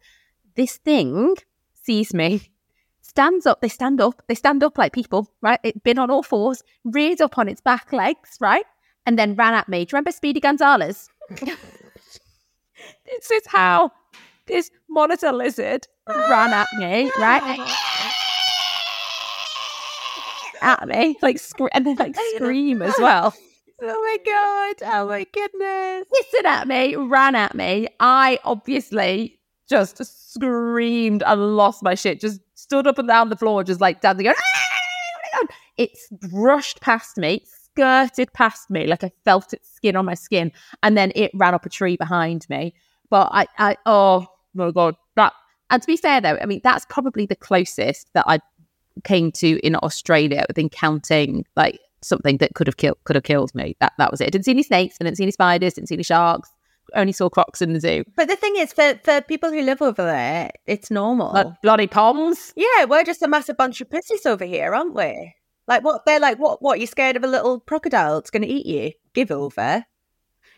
This 0.55 0.77
thing 0.77 1.35
sees 1.83 2.13
me, 2.13 2.49
stands 3.09 3.45
up. 3.45 3.61
They 3.61 3.67
stand 3.67 3.99
up. 3.99 4.21
They 4.27 4.35
stand 4.35 4.63
up 4.63 4.77
like 4.77 4.93
people, 4.93 5.29
right? 5.41 5.59
It's 5.63 5.79
been 5.79 5.99
on 5.99 6.11
all 6.11 6.23
fours, 6.23 6.63
reared 6.85 7.21
up 7.21 7.37
on 7.37 7.49
its 7.49 7.59
back 7.59 7.91
legs, 7.91 8.37
right? 8.39 8.65
And 9.05 9.17
then 9.17 9.35
ran 9.35 9.53
at 9.53 9.67
me. 9.67 9.85
Do 9.85 9.91
you 9.91 9.95
remember 9.95 10.11
Speedy 10.11 10.39
Gonzales? 10.39 11.09
this 11.29 11.57
is 13.31 13.47
how 13.47 13.91
this 14.45 14.69
monitor 14.89 15.31
lizard 15.31 15.87
ran 16.07 16.53
at 16.53 16.67
me, 16.77 17.11
right? 17.17 17.59
at 20.61 20.87
me, 20.87 21.17
like 21.21 21.39
scre- 21.39 21.67
and 21.73 21.85
then 21.85 21.95
like 21.95 22.15
scream 22.35 22.81
as 22.81 22.93
well. 22.99 23.33
Oh 23.81 23.85
my 23.85 24.17
god! 24.25 24.93
Oh 24.93 25.07
my 25.07 25.25
goodness! 25.33 26.05
Hissing 26.13 26.45
at 26.45 26.67
me, 26.67 26.95
ran 26.95 27.35
at 27.35 27.55
me. 27.55 27.87
I 27.99 28.39
obviously 28.43 29.39
just 29.69 30.03
screamed 30.33 31.23
and 31.25 31.55
lost 31.55 31.81
my 31.81 31.95
shit. 31.95 32.19
Just 32.19 32.41
stood 32.69 32.85
up 32.85 32.99
and 32.99 33.07
down 33.07 33.29
the 33.29 33.35
floor, 33.35 33.63
just 33.63 33.81
like 33.81 33.99
dancing. 33.99 34.25
Going, 34.25 34.35
it's 35.77 36.07
brushed 36.29 36.81
past 36.81 37.17
me, 37.17 37.43
skirted 37.45 38.31
past 38.33 38.69
me, 38.69 38.85
like 38.85 39.03
I 39.03 39.11
felt 39.25 39.53
its 39.53 39.73
skin 39.73 39.95
on 39.95 40.05
my 40.05 40.13
skin, 40.13 40.51
and 40.83 40.95
then 40.95 41.11
it 41.15 41.31
ran 41.33 41.55
up 41.55 41.65
a 41.65 41.69
tree 41.69 41.97
behind 41.97 42.47
me. 42.47 42.75
But 43.09 43.29
I, 43.31 43.47
I, 43.57 43.77
oh 43.87 44.27
my 44.53 44.69
god, 44.69 44.95
that. 45.15 45.33
And 45.71 45.81
to 45.81 45.87
be 45.87 45.97
fair 45.97 46.21
though, 46.21 46.37
I 46.39 46.45
mean 46.45 46.61
that's 46.63 46.85
probably 46.89 47.25
the 47.25 47.35
closest 47.35 48.13
that 48.13 48.25
I 48.27 48.39
came 49.03 49.31
to 49.31 49.59
in 49.65 49.75
Australia 49.75 50.45
with 50.47 50.59
encountering 50.59 51.45
like 51.55 51.79
something 52.01 52.37
that 52.37 52.53
could 52.53 52.67
have 52.67 52.77
killed 52.77 52.97
could 53.05 53.15
have 53.15 53.23
killed 53.23 53.55
me. 53.55 53.75
That 53.79 53.93
that 53.97 54.11
was 54.11 54.21
it. 54.21 54.27
I 54.27 54.29
didn't 54.29 54.45
see 54.45 54.51
any 54.51 54.63
snakes, 54.63 54.97
I 55.01 55.05
didn't 55.05 55.17
see 55.17 55.23
any 55.23 55.31
spiders, 55.31 55.73
didn't 55.73 55.87
see 55.87 55.95
any 55.95 56.03
sharks. 56.03 56.51
Only 56.95 57.13
saw 57.13 57.29
crocs 57.29 57.61
in 57.61 57.73
the 57.73 57.79
zoo. 57.79 58.03
But 58.15 58.27
the 58.27 58.35
thing 58.35 58.55
is, 58.57 58.73
for 58.73 58.99
for 59.03 59.21
people 59.21 59.51
who 59.51 59.61
live 59.61 59.81
over 59.81 60.03
there, 60.03 60.51
it's 60.65 60.89
normal. 60.91 61.33
Like 61.33 61.61
bloody 61.61 61.87
poms. 61.87 62.53
yeah, 62.55 62.85
we're 62.85 63.03
just 63.03 63.21
a 63.21 63.27
massive 63.27 63.57
bunch 63.57 63.81
of 63.81 63.89
pussies 63.89 64.25
over 64.25 64.45
here, 64.45 64.73
aren't 64.73 64.95
we? 64.95 65.33
Like 65.67 65.83
what? 65.83 66.05
They're 66.05 66.19
like, 66.19 66.39
what? 66.39 66.61
What? 66.61 66.79
You 66.79 66.87
scared 66.87 67.15
of 67.15 67.23
a 67.23 67.27
little 67.27 67.59
crocodile? 67.59 68.17
It's 68.17 68.31
going 68.31 68.41
to 68.43 68.47
eat 68.47 68.65
you? 68.65 68.91
Give 69.13 69.31
over. 69.31 69.85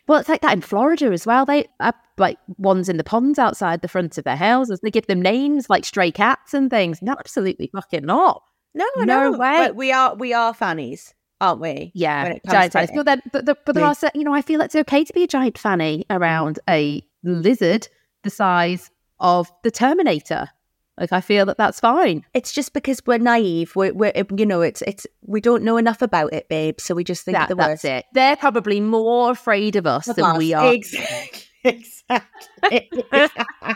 Well, 0.08 0.20
it's 0.20 0.30
like 0.30 0.42
that 0.42 0.54
in 0.54 0.62
Florida 0.62 1.12
as 1.12 1.26
well. 1.26 1.46
They 1.46 1.68
have 1.80 1.96
like 2.18 2.38
ones 2.58 2.90
in 2.90 2.98
the 2.98 3.04
ponds 3.04 3.38
outside 3.40 3.82
the 3.82 3.88
front 3.88 4.18
of 4.18 4.24
their 4.24 4.36
houses. 4.36 4.80
They 4.82 4.92
give 4.92 5.08
them 5.08 5.22
names 5.22 5.70
like 5.70 5.86
stray 5.86 6.12
cats 6.12 6.54
and 6.54 6.70
things. 6.70 7.02
No, 7.02 7.14
absolutely 7.20 7.70
fucking 7.74 8.06
not. 8.06 8.42
No, 8.74 8.86
No 8.98 9.04
no, 9.04 9.38
way. 9.38 9.58
But 9.58 9.76
we 9.76 9.92
are 9.92 10.16
we 10.16 10.34
are 10.34 10.54
fannies, 10.54 11.14
aren't 11.42 11.60
we? 11.60 11.92
Yeah, 11.94 12.24
when 12.24 12.32
it 12.34 12.44
comes 12.44 12.54
giant 12.54 12.74
fannies. 12.74 12.92
But 12.96 13.06
then, 13.06 13.22
but, 13.34 13.46
the, 13.46 13.58
but 13.66 13.76
there 13.76 13.84
Yeah. 13.84 13.94
are, 14.04 14.12
you 14.16 14.24
know, 14.24 14.34
I 14.34 14.42
feel 14.42 14.62
it's 14.62 14.76
okay 14.76 15.04
to 15.04 15.12
be 15.14 15.24
a 15.24 15.28
giant 15.28 15.58
fanny 15.58 16.06
around 16.10 16.60
a 16.70 17.04
lizard 17.24 17.90
the 18.24 18.30
size 18.30 18.90
of 19.20 19.52
the 19.64 19.72
Terminator. 19.72 20.48
Like, 21.00 21.12
I 21.14 21.22
feel 21.22 21.46
that 21.48 21.58
that's 21.58 21.80
fine. 21.80 22.26
It's 22.34 22.52
just 22.54 22.74
because 22.74 23.02
we're 23.08 23.18
naive. 23.18 23.76
We're, 23.76 23.94
we're 23.94 24.12
um, 24.16 24.28
you 24.38 24.46
know, 24.46 24.62
it's 24.62 24.84
it's 24.84 25.08
we 25.26 25.42
don't 25.42 25.64
know 25.64 25.78
enough 25.78 26.02
about 26.04 26.32
it, 26.34 26.48
babe. 26.48 26.80
So 26.80 26.94
we 26.94 27.04
just 27.04 27.26
think 27.26 27.36
That, 27.38 27.50
the 27.50 27.56
that's 27.56 27.84
worst. 27.84 27.86
it. 27.86 28.06
They're 28.14 28.36
probably 28.36 28.80
more 28.82 29.32
afraid 29.32 29.76
of 29.76 29.88
us 29.88 30.08
Of 30.08 30.18
than 30.18 30.26
us. 30.26 30.38
we 30.38 30.54
are. 30.54 30.72
Exactly. 30.74 31.42
Exactly. 31.64 32.90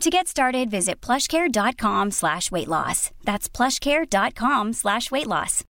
To 0.00 0.10
get 0.10 0.28
started, 0.28 0.70
visit 0.70 1.00
plushcare.com 1.00 2.10
slash 2.10 2.50
weight 2.50 2.68
loss. 2.68 3.10
That's 3.24 3.48
plushcare.com 3.48 4.74
slash 4.74 5.10
weight 5.10 5.26
loss. 5.26 5.64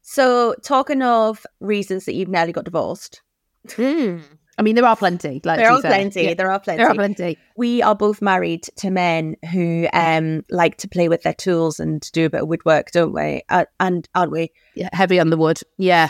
so, 0.00 0.54
talking 0.64 1.02
of 1.02 1.46
reasons 1.60 2.06
that 2.06 2.14
you've 2.14 2.28
nearly 2.30 2.52
got 2.52 2.64
divorced, 2.64 3.20
I 3.76 4.62
mean, 4.62 4.74
there 4.76 4.86
are 4.86 4.96
plenty. 4.96 5.42
Like, 5.44 5.58
there 5.58 5.70
are 5.70 5.80
plenty. 5.82 6.22
Yeah, 6.24 6.34
There 6.34 6.50
are 6.50 6.58
plenty. 6.58 6.78
There 6.78 6.88
are 6.90 6.94
plenty. 6.94 7.38
we 7.56 7.82
are 7.82 7.94
both 7.94 8.22
married 8.22 8.62
to 8.76 8.90
men 8.90 9.36
who 9.52 9.88
um 9.92 10.42
like 10.48 10.78
to 10.78 10.88
play 10.88 11.08
with 11.10 11.22
their 11.22 11.34
tools 11.34 11.78
and 11.78 12.00
do 12.12 12.24
a 12.26 12.30
bit 12.30 12.42
of 12.42 12.48
woodwork, 12.48 12.90
don't 12.92 13.12
we? 13.12 13.42
Uh, 13.50 13.66
and 13.78 14.08
aren't 14.14 14.32
we? 14.32 14.52
Yeah, 14.74 14.88
heavy 14.94 15.20
on 15.20 15.28
the 15.28 15.36
wood. 15.36 15.60
Yeah. 15.76 16.08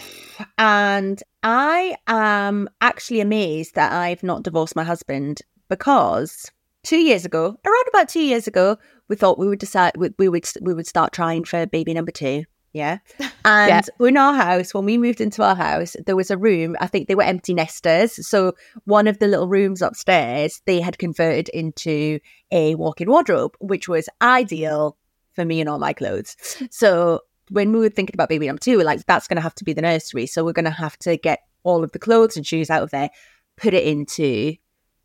And 0.56 1.20
I 1.50 1.96
am 2.06 2.68
actually 2.82 3.20
amazed 3.20 3.74
that 3.74 3.90
I've 3.90 4.22
not 4.22 4.42
divorced 4.42 4.76
my 4.76 4.84
husband 4.84 5.40
because 5.70 6.52
two 6.82 6.98
years 6.98 7.24
ago, 7.24 7.56
around 7.64 7.84
about 7.88 8.10
two 8.10 8.20
years 8.20 8.46
ago, 8.46 8.76
we 9.08 9.16
thought 9.16 9.38
we 9.38 9.48
would 9.48 9.58
decide 9.58 9.92
we, 9.96 10.10
we 10.18 10.28
would 10.28 10.46
we 10.60 10.74
would 10.74 10.86
start 10.86 11.14
trying 11.14 11.44
for 11.44 11.64
baby 11.64 11.94
number 11.94 12.12
two. 12.12 12.44
Yeah. 12.74 12.98
And 13.46 13.88
in 13.98 14.18
our 14.18 14.34
house, 14.34 14.74
when 14.74 14.84
we 14.84 14.98
moved 14.98 15.22
into 15.22 15.42
our 15.42 15.54
house, 15.54 15.96
there 16.04 16.16
was 16.16 16.30
a 16.30 16.36
room. 16.36 16.76
I 16.80 16.86
think 16.86 17.08
they 17.08 17.14
were 17.14 17.22
empty 17.22 17.54
nesters. 17.54 18.26
So 18.28 18.52
one 18.84 19.06
of 19.06 19.18
the 19.18 19.26
little 19.26 19.48
rooms 19.48 19.80
upstairs, 19.80 20.60
they 20.66 20.82
had 20.82 20.98
converted 20.98 21.48
into 21.48 22.20
a 22.50 22.74
walk-in 22.74 23.08
wardrobe, 23.08 23.56
which 23.58 23.88
was 23.88 24.10
ideal 24.20 24.98
for 25.32 25.46
me 25.46 25.62
and 25.62 25.70
all 25.70 25.78
my 25.78 25.94
clothes. 25.94 26.36
So 26.70 27.20
when 27.50 27.72
we 27.72 27.78
were 27.80 27.88
thinking 27.88 28.14
about 28.14 28.28
baby 28.28 28.46
number 28.46 28.60
two, 28.60 28.76
we're 28.76 28.84
like, 28.84 29.04
that's 29.06 29.28
going 29.28 29.36
to 29.36 29.42
have 29.42 29.54
to 29.56 29.64
be 29.64 29.72
the 29.72 29.82
nursery. 29.82 30.26
So 30.26 30.44
we're 30.44 30.52
going 30.52 30.64
to 30.64 30.70
have 30.70 30.98
to 31.00 31.16
get 31.16 31.40
all 31.62 31.84
of 31.84 31.92
the 31.92 31.98
clothes 31.98 32.36
and 32.36 32.46
shoes 32.46 32.70
out 32.70 32.82
of 32.82 32.90
there, 32.90 33.10
put 33.56 33.74
it 33.74 33.84
into 33.84 34.54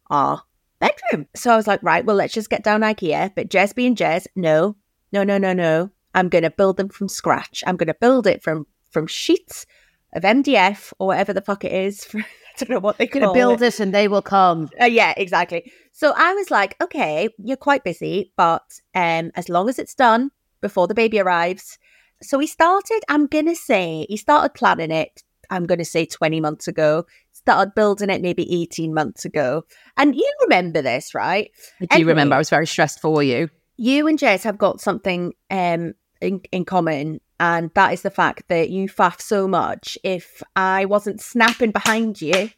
our 0.10 0.42
bedroom. 0.80 1.28
So 1.36 1.52
I 1.52 1.56
was 1.56 1.68
like, 1.68 1.82
right, 1.84 2.06
well, 2.06 2.16
let's 2.16 2.34
just 2.34 2.50
get 2.50 2.64
down 2.64 2.82
IKEA. 2.82 3.34
But 3.36 3.50
Jez 3.50 3.74
being 3.74 3.96
Jez, 3.96 4.28
no, 4.36 4.76
no, 5.12 5.24
no, 5.24 5.38
no, 5.38 5.54
no. 5.54 5.90
I'm 6.16 6.30
going 6.30 6.44
to 6.44 6.52
build 6.52 6.78
them 6.78 6.90
from 6.90 7.10
scratch. 7.10 7.64
I'm 7.66 7.76
going 7.78 7.88
to 7.88 7.96
build 8.00 8.28
it 8.28 8.44
from 8.44 8.68
from 8.92 9.08
sheets 9.08 9.66
of 10.14 10.22
MDF 10.22 10.94
or 11.00 11.08
whatever 11.08 11.34
the 11.34 11.42
fuck 11.42 11.66
it 11.66 11.72
is. 11.72 12.08
I 12.16 12.24
don't 12.60 12.70
know 12.70 12.80
what 12.80 13.00
they 13.00 13.08
Gonna 13.08 13.26
call 13.26 13.34
build 13.34 13.62
it. 13.64 13.74
it 13.74 13.80
and 13.80 13.92
they 13.92 14.08
will 14.08 14.22
come. 14.22 14.70
Uh, 14.80 14.86
yeah, 14.86 15.16
exactly. 15.18 15.72
So 15.92 16.14
I 16.16 16.34
was 16.34 16.52
like, 16.52 16.76
okay, 16.82 17.30
you're 17.40 17.58
quite 17.58 17.84
busy, 17.84 18.32
but 18.38 18.80
um, 18.94 19.32
as 19.34 19.50
long 19.50 19.70
as 19.70 19.80
it's 19.80 19.96
done 19.96 20.30
before 20.62 20.88
the 20.88 20.94
baby 20.94 21.20
arrives. 21.20 21.80
So 22.24 22.40
he 22.40 22.48
started, 22.48 23.02
I'm 23.10 23.28
going 23.28 23.46
to 23.48 23.56
say, 23.56 24.06
he 24.10 24.18
started 24.18 24.54
planning 24.54 24.92
it, 24.92 25.24
I'm 25.50 25.66
going 25.66 25.80
to 25.80 25.86
say 25.86 26.06
20 26.06 26.40
months 26.42 26.68
ago, 26.68 27.06
started 27.34 27.76
building 27.76 28.10
it 28.10 28.22
maybe 28.22 28.62
18 28.64 28.94
months 28.94 29.26
ago. 29.26 29.66
And 29.98 30.16
you 30.16 30.34
remember 30.42 30.82
this, 30.82 31.14
right? 31.14 31.52
I 31.82 31.86
do 31.86 31.96
Anyway. 31.96 32.10
remember. 32.12 32.36
I 32.36 32.40
was 32.40 32.50
very 32.50 32.66
stressed 32.68 33.00
for 33.02 33.22
you. 33.22 33.50
You 33.78 34.08
and 34.08 34.18
Jez 34.18 34.44
have 34.44 34.58
got 34.58 34.82
something 34.82 35.34
um, 35.52 35.94
in, 36.22 36.42
in 36.52 36.66
common. 36.66 37.20
And 37.40 37.72
that 37.76 37.92
is 37.94 38.04
the 38.04 38.10
fact 38.12 38.48
that 38.48 38.70
you 38.70 38.88
faff 38.88 39.20
so 39.20 39.48
much. 39.48 39.98
If 40.04 40.42
I 40.56 40.86
wasn't 40.86 41.20
snapping 41.22 41.72
behind 41.72 42.22
you, 42.22 42.50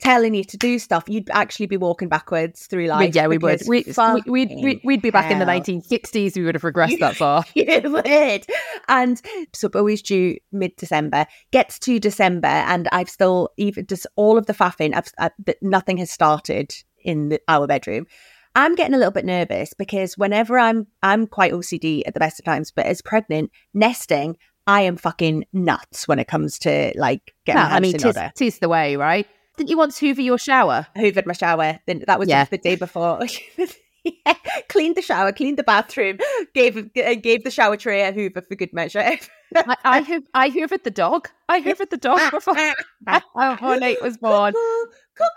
telling 0.00 0.34
you 0.34 0.44
to 0.44 0.56
do 0.56 0.78
stuff, 0.78 1.04
you'd 1.06 1.30
actually 1.30 1.66
be 1.66 1.76
walking 1.76 2.08
backwards 2.08 2.66
through 2.66 2.86
life. 2.86 3.14
yeah, 3.14 3.26
we 3.26 3.38
would. 3.38 3.62
We, 3.66 3.84
we, 3.86 4.22
we'd, 4.26 4.50
we'd, 4.62 4.80
we'd 4.84 5.02
be 5.02 5.10
back 5.10 5.30
in 5.30 5.38
the 5.38 5.44
1960s. 5.44 6.36
We 6.36 6.42
would 6.42 6.54
have 6.54 6.62
regressed 6.62 6.98
that 7.00 7.16
far. 7.16 7.44
you 7.54 7.80
would. 7.84 8.46
And 8.88 9.20
so 9.54 9.68
Bowie's 9.68 10.02
due 10.02 10.36
mid 10.52 10.74
December, 10.76 11.26
gets 11.50 11.78
to 11.80 12.00
December, 12.00 12.48
and 12.48 12.88
I've 12.92 13.10
still, 13.10 13.50
even 13.56 13.86
just 13.86 14.06
all 14.16 14.38
of 14.38 14.46
the 14.46 14.54
faffing, 14.54 14.94
I've, 14.94 15.12
I, 15.18 15.30
th- 15.44 15.58
nothing 15.62 15.98
has 15.98 16.10
started 16.10 16.74
in 17.04 17.30
the, 17.30 17.40
our 17.48 17.66
bedroom. 17.66 18.06
I'm 18.56 18.74
getting 18.74 18.94
a 18.94 18.98
little 18.98 19.12
bit 19.12 19.24
nervous 19.24 19.74
because 19.74 20.18
whenever 20.18 20.58
I'm, 20.58 20.88
I'm 21.02 21.26
quite 21.26 21.52
OCD 21.52 22.02
at 22.04 22.14
the 22.14 22.20
best 22.20 22.40
of 22.40 22.44
times, 22.44 22.72
but 22.72 22.86
as 22.86 23.00
pregnant, 23.00 23.52
nesting, 23.74 24.36
I 24.66 24.82
am 24.82 24.96
fucking 24.96 25.44
nuts 25.52 26.08
when 26.08 26.18
it 26.18 26.26
comes 26.28 26.58
to 26.60 26.92
like 26.96 27.34
getting 27.44 27.62
my 27.62 27.76
I 27.76 27.80
mean, 27.80 27.92
tis, 27.92 28.04
order. 28.04 28.32
tis 28.34 28.58
the 28.58 28.68
way, 28.68 28.96
right? 28.96 29.26
Didn't 29.56 29.70
you 29.70 29.76
want 29.78 29.92
to 29.94 30.06
hoover 30.06 30.20
your 30.22 30.38
shower? 30.38 30.86
Hoovered 30.96 31.26
my 31.26 31.32
shower. 31.34 31.78
Then 31.86 32.02
that 32.06 32.18
was 32.18 32.28
Yeah. 32.28 32.44
the 32.44 32.58
day 32.58 32.76
before. 32.76 33.20
yeah, 34.04 34.34
cleaned 34.68 34.96
the 34.96 35.02
shower, 35.02 35.32
cleaned 35.32 35.58
the 35.58 35.62
bathroom, 35.62 36.18
gave 36.54 36.76
uh, 36.78 37.14
gave 37.16 37.44
the 37.44 37.50
shower 37.50 37.76
tray 37.76 38.02
a 38.02 38.12
Hoover 38.12 38.40
for 38.40 38.54
good 38.54 38.72
measure. 38.72 39.00
I, 39.54 39.76
I, 39.84 40.02
hoo- 40.02 40.24
I 40.32 40.48
hoovered 40.50 40.84
the 40.84 40.90
dog. 40.90 41.28
I 41.48 41.60
hoovered 41.60 41.90
the 41.90 41.96
dog 41.98 42.18
before 42.30 42.54
oh, 43.06 43.78
Nate 43.80 44.00
was 44.00 44.16
born. 44.16 44.54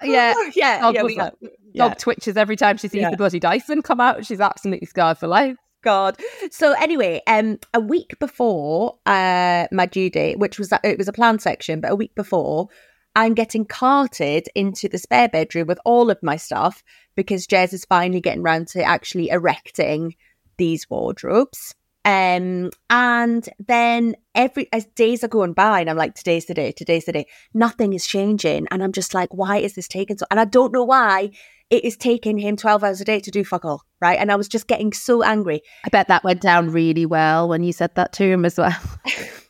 Yeah, 0.01 0.33
yeah, 0.55 0.79
Dog, 0.81 0.95
yeah, 0.95 1.03
we- 1.03 1.17
like- 1.17 1.33
yeah. 1.73 1.89
dog 1.89 1.97
twitches 1.97 2.37
every 2.37 2.55
time 2.55 2.77
she 2.77 2.87
sees 2.87 3.01
Yeah. 3.01 3.09
the 3.09 3.17
bloody 3.17 3.39
Dyson 3.39 3.81
come 3.81 3.99
out. 3.99 4.25
She's 4.25 4.39
absolutely 4.39 4.85
scarred 4.87 5.17
for 5.17 5.27
life. 5.27 5.57
God. 5.83 6.17
So 6.51 6.71
anyway, 6.79 7.21
um, 7.27 7.59
a 7.73 7.81
week 7.81 8.17
before 8.19 8.97
uh 9.05 9.67
my 9.73 9.85
due 9.87 10.09
date, 10.09 10.39
which 10.39 10.57
was 10.57 10.69
that 10.69 10.79
it 10.85 10.97
was 10.97 11.09
a 11.09 11.13
planned 11.13 11.41
section, 11.41 11.81
but 11.81 11.91
a 11.91 11.95
week 11.95 12.15
before, 12.15 12.69
I'm 13.15 13.33
getting 13.33 13.65
carted 13.65 14.47
into 14.55 14.89
the 14.89 14.97
spare 14.97 15.29
bedroom 15.29 15.67
with 15.67 15.79
all 15.85 16.09
of 16.09 16.23
my 16.23 16.35
stuff 16.35 16.83
because 17.15 17.47
Jez 17.47 17.73
is 17.73 17.85
finally 17.85 18.21
getting 18.21 18.43
round 18.43 18.67
to 18.69 18.83
actually 18.83 19.29
erecting 19.29 20.15
these 20.57 20.89
wardrobes. 20.89 21.75
Um, 22.05 22.71
and 22.89 23.47
then 23.65 24.15
every 24.35 24.67
as 24.73 24.85
days 24.87 25.23
are 25.23 25.29
going 25.29 25.53
by, 25.53 25.79
and 25.79 25.89
I'm 25.89 25.95
like, 25.95 26.15
today's 26.15 26.45
the 26.47 26.53
day, 26.53 26.73
today's 26.73 27.05
the 27.05 27.13
day. 27.13 27.25
Nothing 27.53 27.93
is 27.93 28.05
changing, 28.05 28.67
and 28.71 28.83
I'm 28.83 28.91
just 28.91 29.13
like, 29.13 29.33
why 29.33 29.57
is 29.57 29.75
this 29.75 29.87
taking 29.87 30.17
so? 30.17 30.25
And 30.29 30.39
I 30.39 30.45
don't 30.45 30.73
know 30.73 30.83
why 30.83 31.31
it 31.69 31.85
is 31.85 31.95
taking 31.95 32.37
him 32.37 32.57
12 32.57 32.83
hours 32.83 32.99
a 32.99 33.05
day 33.05 33.19
to 33.21 33.31
do 33.31 33.45
fuck 33.45 33.63
all, 33.63 33.83
right? 34.01 34.19
And 34.19 34.31
I 34.31 34.35
was 34.35 34.49
just 34.49 34.67
getting 34.67 34.91
so 34.91 35.23
angry. 35.23 35.61
I 35.85 35.89
bet 35.89 36.09
that 36.09 36.25
went 36.25 36.41
down 36.41 36.71
really 36.71 37.05
well 37.05 37.47
when 37.47 37.63
you 37.63 37.71
said 37.71 37.95
that 37.95 38.11
to 38.13 38.23
him 38.23 38.43
as 38.43 38.57
well. 38.57 38.75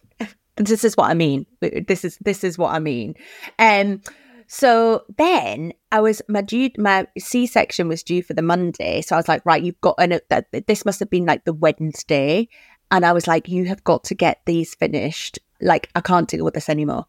this 0.56 0.84
is 0.84 0.96
what 0.96 1.10
I 1.10 1.14
mean. 1.14 1.46
This 1.62 2.06
is 2.06 2.18
this 2.22 2.44
is 2.44 2.58
what 2.58 2.74
I 2.74 2.80
mean. 2.80 3.16
Um 3.60 4.02
so 4.48 5.04
then 5.18 5.74
I 5.92 6.02
was 6.02 6.22
my 6.28 6.42
due 6.42 6.70
my 6.78 7.08
C 7.18 7.48
section 7.48 7.88
was 7.88 8.04
due 8.04 8.22
for 8.22 8.34
the 8.34 8.42
Monday. 8.42 9.02
So 9.02 9.16
I 9.16 9.20
was 9.20 9.28
like, 9.28 9.46
right, 9.46 9.64
you've 9.64 9.82
got 9.82 9.96
and 9.98 10.20
that 10.30 10.48
this 10.68 10.86
must 10.86 11.00
have 11.00 11.10
been 11.10 11.26
like 11.26 11.46
the 11.46 11.54
Wednesday. 11.54 12.50
And 12.92 13.06
I 13.06 13.14
was 13.14 13.26
like, 13.26 13.50
you 13.50 13.66
have 13.66 13.84
got 13.84 14.04
to 14.06 14.16
get 14.16 14.42
these 14.46 14.76
finished. 14.76 15.40
Like, 15.60 15.90
I 15.96 16.02
can't 16.02 16.28
deal 16.28 16.46
with 16.46 16.54
this 16.54 16.70
anymore. 16.70 17.06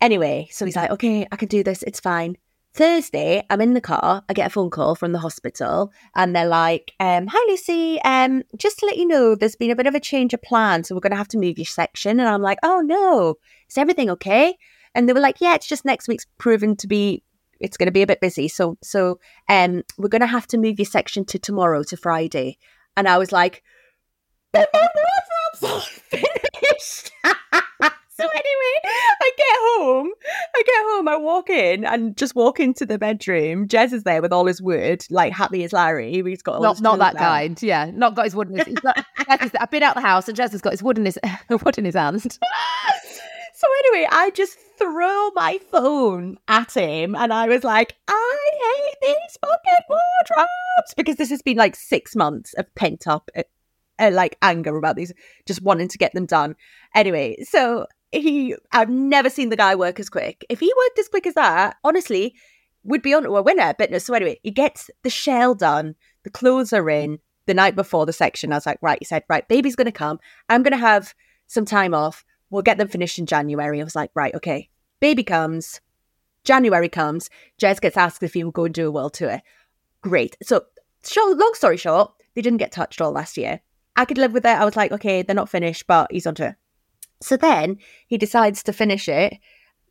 Anyway, 0.00 0.46
so 0.52 0.64
he's 0.64 0.76
like, 0.76 0.90
okay, 0.92 1.26
I 1.32 1.36
can 1.36 1.48
do 1.48 1.64
this. 1.64 1.82
It's 1.82 1.98
fine. 1.98 2.36
Thursday, 2.74 3.44
I'm 3.50 3.60
in 3.60 3.74
the 3.74 3.80
car. 3.80 4.24
I 4.28 4.32
get 4.32 4.48
a 4.48 4.50
phone 4.50 4.68
call 4.68 4.96
from 4.96 5.12
the 5.12 5.20
hospital, 5.20 5.92
and 6.16 6.34
they're 6.34 6.48
like, 6.48 6.92
um, 6.98 7.28
"Hi, 7.30 7.38
Lucy. 7.48 8.00
Um, 8.02 8.42
just 8.58 8.80
to 8.80 8.86
let 8.86 8.96
you 8.96 9.06
know, 9.06 9.36
there's 9.36 9.54
been 9.54 9.70
a 9.70 9.76
bit 9.76 9.86
of 9.86 9.94
a 9.94 10.00
change 10.00 10.34
of 10.34 10.42
plan, 10.42 10.82
so 10.82 10.94
we're 10.94 11.00
going 11.00 11.12
to 11.12 11.16
have 11.16 11.28
to 11.28 11.38
move 11.38 11.56
your 11.56 11.66
section." 11.66 12.18
And 12.18 12.28
I'm 12.28 12.42
like, 12.42 12.58
"Oh 12.64 12.80
no, 12.80 13.36
is 13.70 13.78
everything 13.78 14.10
okay?" 14.10 14.56
And 14.92 15.08
they 15.08 15.12
were 15.12 15.20
like, 15.20 15.40
"Yeah, 15.40 15.54
it's 15.54 15.68
just 15.68 15.84
next 15.84 16.08
week's 16.08 16.26
proven 16.36 16.74
to 16.76 16.88
be. 16.88 17.22
It's 17.60 17.76
going 17.76 17.86
to 17.86 17.92
be 17.92 18.02
a 18.02 18.08
bit 18.08 18.20
busy, 18.20 18.48
so 18.48 18.76
so 18.82 19.20
um, 19.48 19.84
we're 19.96 20.08
going 20.08 20.20
to 20.20 20.26
have 20.26 20.48
to 20.48 20.58
move 20.58 20.80
your 20.80 20.86
section 20.86 21.24
to 21.26 21.38
tomorrow 21.38 21.84
to 21.84 21.96
Friday." 21.96 22.58
And 22.96 23.08
I 23.08 23.18
was 23.18 23.30
like, 23.30 23.62
"But 24.52 24.68
my 24.74 24.88
finished." 25.62 27.12
So 28.24 28.30
anyway, 28.30 28.80
I 29.20 29.30
get 29.36 29.56
home. 29.60 30.10
I 30.56 30.62
get 30.64 30.84
home. 30.86 31.08
I 31.08 31.16
walk 31.16 31.50
in 31.50 31.84
and 31.84 32.16
just 32.16 32.34
walk 32.34 32.58
into 32.58 32.86
the 32.86 32.98
bedroom. 32.98 33.68
Jez 33.68 33.92
is 33.92 34.04
there 34.04 34.22
with 34.22 34.32
all 34.32 34.46
his 34.46 34.62
wood, 34.62 35.04
like 35.10 35.32
happy 35.32 35.62
as 35.64 35.72
Larry. 35.72 36.22
He's 36.22 36.42
got 36.42 36.62
not 36.62 36.80
not 36.80 36.98
that 37.00 37.16
out. 37.16 37.18
kind. 37.20 37.62
Yeah, 37.62 37.90
not 37.92 38.14
got 38.14 38.24
his 38.24 38.34
wood 38.34 38.48
in 38.50 38.56
his. 38.58 38.66
He's 38.66 38.78
got, 38.80 38.98
is- 39.42 39.50
I've 39.60 39.70
been 39.70 39.82
out 39.82 39.94
the 39.94 40.00
house 40.00 40.28
and 40.28 40.36
Jez 40.38 40.52
has 40.52 40.60
got 40.62 40.72
his 40.72 40.82
wood 40.82 40.98
in 40.98 41.04
his 41.04 41.18
wood 41.64 41.76
in 41.78 41.84
his 41.84 41.94
hand. 41.94 42.38
So 43.56 43.68
anyway, 43.86 44.08
I 44.10 44.30
just 44.30 44.58
throw 44.78 45.30
my 45.30 45.58
phone 45.70 46.38
at 46.48 46.74
him, 46.74 47.14
and 47.14 47.32
I 47.32 47.46
was 47.46 47.62
like, 47.62 47.94
"I 48.08 48.50
hate 48.52 48.96
these 49.00 49.38
fucking 49.40 49.84
wardrobes," 49.88 50.94
because 50.96 51.16
this 51.16 51.30
has 51.30 51.40
been 51.40 51.56
like 51.56 51.76
six 51.76 52.16
months 52.16 52.52
of 52.54 52.66
pent 52.74 53.06
up, 53.06 53.30
uh, 53.36 53.44
uh, 54.00 54.10
like 54.12 54.36
anger 54.42 54.76
about 54.76 54.96
these, 54.96 55.12
just 55.46 55.62
wanting 55.62 55.86
to 55.88 55.98
get 55.98 56.12
them 56.14 56.26
done. 56.26 56.56
Anyway, 56.96 57.36
so 57.44 57.86
he, 58.14 58.56
I've 58.72 58.90
never 58.90 59.28
seen 59.30 59.48
the 59.48 59.56
guy 59.56 59.74
work 59.74 59.98
as 60.00 60.08
quick. 60.08 60.44
If 60.48 60.60
he 60.60 60.72
worked 60.76 60.98
as 60.98 61.08
quick 61.08 61.26
as 61.26 61.34
that, 61.34 61.76
honestly, 61.84 62.34
would 62.84 63.02
be 63.02 63.14
on 63.14 63.24
to 63.24 63.36
a 63.36 63.42
winner. 63.42 63.74
But 63.76 63.90
no, 63.90 63.98
so 63.98 64.14
anyway, 64.14 64.38
he 64.42 64.50
gets 64.50 64.90
the 65.02 65.10
shell 65.10 65.54
done, 65.54 65.94
the 66.22 66.30
clothes 66.30 66.72
are 66.72 66.88
in 66.88 67.18
the 67.46 67.54
night 67.54 67.76
before 67.76 68.06
the 68.06 68.12
section. 68.12 68.52
I 68.52 68.56
was 68.56 68.66
like, 68.66 68.78
right, 68.80 68.98
he 68.98 69.04
said, 69.04 69.24
right, 69.28 69.46
baby's 69.48 69.76
gonna 69.76 69.92
come. 69.92 70.20
I'm 70.48 70.62
gonna 70.62 70.76
have 70.76 71.14
some 71.46 71.64
time 71.64 71.94
off. 71.94 72.24
We'll 72.50 72.62
get 72.62 72.78
them 72.78 72.88
finished 72.88 73.18
in 73.18 73.26
January. 73.26 73.80
I 73.80 73.84
was 73.84 73.96
like, 73.96 74.10
right, 74.14 74.34
okay. 74.34 74.70
Baby 75.00 75.24
comes, 75.24 75.80
January 76.44 76.88
comes. 76.88 77.28
Jez 77.60 77.80
gets 77.80 77.96
asked 77.96 78.22
if 78.22 78.34
he 78.34 78.44
will 78.44 78.52
go 78.52 78.64
and 78.64 78.74
do 78.74 78.88
a 78.88 78.90
world 78.90 79.14
tour. 79.14 79.42
Great. 80.02 80.36
So, 80.42 80.64
short, 81.04 81.36
long 81.36 81.52
story 81.54 81.76
short, 81.76 82.12
they 82.34 82.42
didn't 82.42 82.58
get 82.58 82.72
touched 82.72 83.00
all 83.00 83.12
last 83.12 83.36
year. 83.36 83.60
I 83.96 84.04
could 84.04 84.18
live 84.18 84.32
with 84.32 84.44
it. 84.44 84.48
I 84.48 84.64
was 84.64 84.76
like, 84.76 84.92
okay, 84.92 85.22
they're 85.22 85.34
not 85.34 85.48
finished, 85.48 85.86
but 85.86 86.10
he's 86.10 86.26
on 86.26 86.34
tour. 86.34 86.56
So 87.24 87.36
then 87.36 87.78
he 88.06 88.18
decides 88.18 88.62
to 88.64 88.72
finish 88.72 89.08
it. 89.08 89.38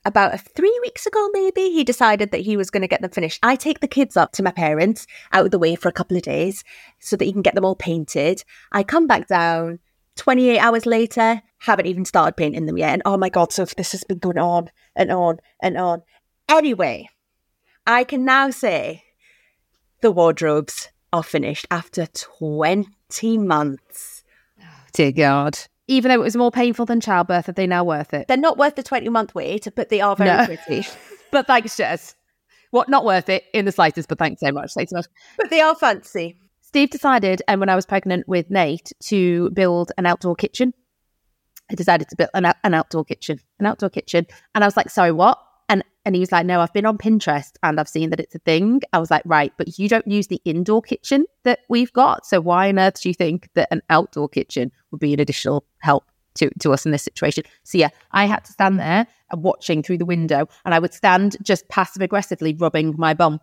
About 0.06 0.40
three 0.40 0.78
weeks 0.82 1.06
ago, 1.06 1.30
maybe 1.32 1.70
he 1.70 1.84
decided 1.84 2.32
that 2.32 2.42
he 2.42 2.58
was 2.58 2.70
going 2.70 2.82
to 2.82 2.88
get 2.88 3.02
them 3.02 3.10
finished. 3.10 3.40
I 3.42 3.56
take 3.56 3.80
the 3.80 3.88
kids 3.88 4.18
up 4.18 4.34
to 4.34 4.44
my 4.44 4.52
parents 4.52 5.08
out 5.32 5.46
of 5.46 5.52
the 5.52 5.60
way 5.60 5.76
for 5.76 5.88
a 5.88 5.94
couple 5.94 6.18
of 6.18 6.24
days 6.24 6.64
so 7.00 7.16
that 7.16 7.24
he 7.24 7.32
can 7.32 7.42
get 7.42 7.56
them 7.56 7.66
all 7.66 7.76
painted. 7.76 8.44
I 8.72 8.84
come 8.84 9.08
back 9.08 9.28
down 9.28 9.80
28 10.18 10.60
hours 10.60 10.86
later, 10.86 11.42
haven't 11.60 11.88
even 11.88 12.06
started 12.06 12.38
painting 12.38 12.66
them 12.66 12.78
yet. 12.78 12.94
And 12.94 13.02
oh 13.06 13.18
my 13.18 13.30
God, 13.30 13.52
so 13.52 13.66
this 13.66 13.94
has 13.94 14.04
been 14.04 14.20
going 14.20 14.38
on 14.38 14.70
and 14.96 15.10
on 15.10 15.40
and 15.62 15.78
on. 15.78 16.04
Anyway, 16.50 17.10
I 17.88 18.04
can 18.04 18.26
now 18.26 18.50
say 18.52 19.04
the 20.02 20.12
wardrobes 20.12 20.90
are 21.12 21.24
finished 21.24 21.66
after 21.72 22.08
20 22.08 23.38
months. 23.38 24.24
Oh, 24.62 24.66
dear 24.92 25.12
God. 25.12 25.58
Even 25.88 26.10
though 26.10 26.16
it 26.16 26.24
was 26.24 26.36
more 26.36 26.52
painful 26.52 26.86
than 26.86 27.02
childbirth, 27.02 27.50
are 27.50 27.54
they 27.54 27.68
now 27.68 27.84
worth 27.84 28.14
it? 28.14 28.28
They're 28.28 28.38
not 28.38 28.58
worth 28.58 28.76
the 28.76 28.84
20 28.84 29.10
month 29.10 29.36
wait, 29.36 29.68
but 29.76 29.90
they 29.90 30.00
are 30.02 30.16
very 30.16 30.30
No. 30.38 30.46
pretty. 30.46 30.88
But 31.32 31.48
thanks, 31.48 31.76
Jez. 31.76 32.14
What 32.72 32.90
not 32.90 33.06
worth 33.06 33.28
it 33.28 33.44
in 33.54 33.66
the 33.66 33.72
slightest, 33.72 34.08
but 34.08 34.20
thanks 34.20 34.40
so 34.40 34.52
much. 34.52 34.74
Thanks 34.76 34.92
so 34.92 34.98
much. 34.98 35.08
but 35.38 35.50
they 35.50 35.62
are 35.62 35.74
fancy. 35.76 36.38
Steve 36.62 36.90
decided, 36.92 37.42
and 37.48 37.60
when 37.60 37.70
I 37.70 37.76
was 37.76 37.86
pregnant 37.88 38.28
with 38.28 38.50
Nate, 38.52 38.92
to 39.06 39.50
build 39.52 39.92
an 39.98 40.06
outdoor 40.06 40.36
kitchen. 40.36 40.74
I 41.72 41.76
decided 41.76 42.08
to 42.10 42.16
build 42.16 42.30
an, 42.36 42.46
an 42.64 42.74
outdoor 42.74 43.04
kitchen, 43.04 43.40
an 43.60 43.66
outdoor 43.66 43.90
kitchen, 43.90 44.28
and 44.54 44.64
I 44.64 44.68
was 44.68 44.78
like, 44.78 44.90
"Sorry, 44.92 45.12
what?" 45.12 45.40
And 45.70 45.84
and 46.06 46.16
he 46.16 46.20
was 46.20 46.32
like, 46.32 46.46
"No, 46.46 46.60
I've 46.60 46.74
been 46.74 46.86
on 46.86 46.98
Pinterest 46.98 47.52
and 47.64 47.80
I've 47.80 47.88
seen 47.88 48.10
that 48.10 48.20
it's 48.20 48.36
a 48.36 48.40
thing." 48.40 48.82
I 48.92 49.00
was 49.00 49.10
like, 49.12 49.24
"Right, 49.26 49.54
but 49.58 49.80
you 49.80 49.88
don't 49.88 50.08
use 50.08 50.28
the 50.28 50.42
indoor 50.46 50.82
kitchen 50.82 51.26
that 51.44 51.60
we've 51.70 51.94
got, 51.94 52.26
so 52.26 52.42
why 52.42 52.70
on 52.70 52.80
earth 52.80 53.02
do 53.02 53.10
you 53.10 53.14
think 53.14 53.50
that 53.56 53.68
an 53.72 53.82
outdoor 53.90 54.30
kitchen 54.30 54.72
would 54.92 55.00
be 55.00 55.14
an 55.14 55.20
additional 55.20 55.66
help 55.80 56.04
to 56.36 56.50
to 56.60 56.74
us 56.74 56.86
in 56.86 56.92
this 56.92 57.04
situation?" 57.04 57.44
So 57.64 57.78
yeah, 57.78 57.90
I 58.12 58.26
had 58.26 58.44
to 58.46 58.52
stand 58.52 58.80
there 58.80 59.08
and 59.32 59.44
watching 59.44 59.82
through 59.82 59.98
the 59.98 60.06
window, 60.06 60.48
and 60.66 60.74
I 60.74 60.80
would 60.80 60.94
stand 60.94 61.38
just 61.42 61.68
passive 61.70 62.02
aggressively 62.02 62.54
rubbing 62.54 62.96
my 62.98 63.14
bum 63.14 63.40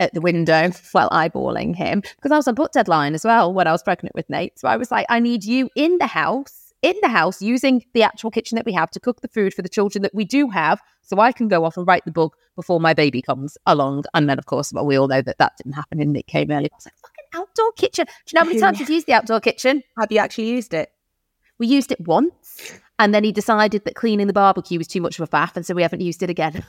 at 0.00 0.14
the 0.14 0.20
window 0.20 0.70
while 0.92 1.10
eyeballing 1.10 1.74
him 1.74 2.00
because 2.00 2.30
I 2.30 2.36
was 2.36 2.48
on 2.48 2.54
book 2.54 2.72
deadline 2.72 3.14
as 3.14 3.24
well 3.24 3.52
when 3.52 3.66
I 3.66 3.72
was 3.72 3.82
pregnant 3.82 4.14
with 4.14 4.30
Nate. 4.30 4.58
So 4.58 4.68
I 4.68 4.76
was 4.76 4.90
like, 4.90 5.06
I 5.08 5.20
need 5.20 5.44
you 5.44 5.70
in 5.74 5.98
the 5.98 6.06
house, 6.06 6.65
in 6.86 6.94
the 7.02 7.08
house, 7.08 7.42
using 7.42 7.84
the 7.94 8.04
actual 8.04 8.30
kitchen 8.30 8.54
that 8.54 8.64
we 8.64 8.72
have 8.72 8.90
to 8.92 9.00
cook 9.00 9.20
the 9.20 9.28
food 9.28 9.52
for 9.52 9.62
the 9.62 9.68
children 9.68 10.02
that 10.02 10.14
we 10.14 10.24
do 10.24 10.48
have, 10.50 10.80
so 11.02 11.18
I 11.18 11.32
can 11.32 11.48
go 11.48 11.64
off 11.64 11.76
and 11.76 11.84
write 11.84 12.04
the 12.04 12.12
book 12.12 12.36
before 12.54 12.78
my 12.78 12.94
baby 12.94 13.20
comes 13.20 13.58
along. 13.66 14.04
And 14.14 14.30
then, 14.30 14.38
of 14.38 14.46
course, 14.46 14.72
well, 14.72 14.86
we 14.86 14.96
all 14.96 15.08
know 15.08 15.20
that 15.20 15.38
that 15.38 15.56
didn't 15.56 15.72
happen 15.72 16.00
and 16.00 16.16
it 16.16 16.28
came 16.28 16.52
early. 16.52 16.70
I 16.72 16.76
was 16.76 16.86
like, 16.86 16.94
fucking 16.94 17.24
outdoor 17.34 17.72
kitchen. 17.72 18.06
Do 18.06 18.12
you 18.28 18.34
know 18.36 18.44
how 18.44 18.46
many 18.46 18.60
times 18.60 18.78
we've 18.78 18.88
used 18.88 19.08
the 19.08 19.14
outdoor 19.14 19.40
kitchen? 19.40 19.82
Have 19.98 20.12
you 20.12 20.18
actually 20.18 20.48
used 20.48 20.72
it? 20.72 20.92
We 21.58 21.66
used 21.66 21.90
it 21.90 22.00
once, 22.06 22.78
and 23.00 23.12
then 23.12 23.24
he 23.24 23.32
decided 23.32 23.84
that 23.84 23.96
cleaning 23.96 24.28
the 24.28 24.32
barbecue 24.32 24.78
was 24.78 24.86
too 24.86 25.00
much 25.00 25.18
of 25.18 25.28
a 25.28 25.36
faff, 25.36 25.56
and 25.56 25.66
so 25.66 25.74
we 25.74 25.82
haven't 25.82 26.02
used 26.02 26.22
it 26.22 26.30
again. 26.30 26.64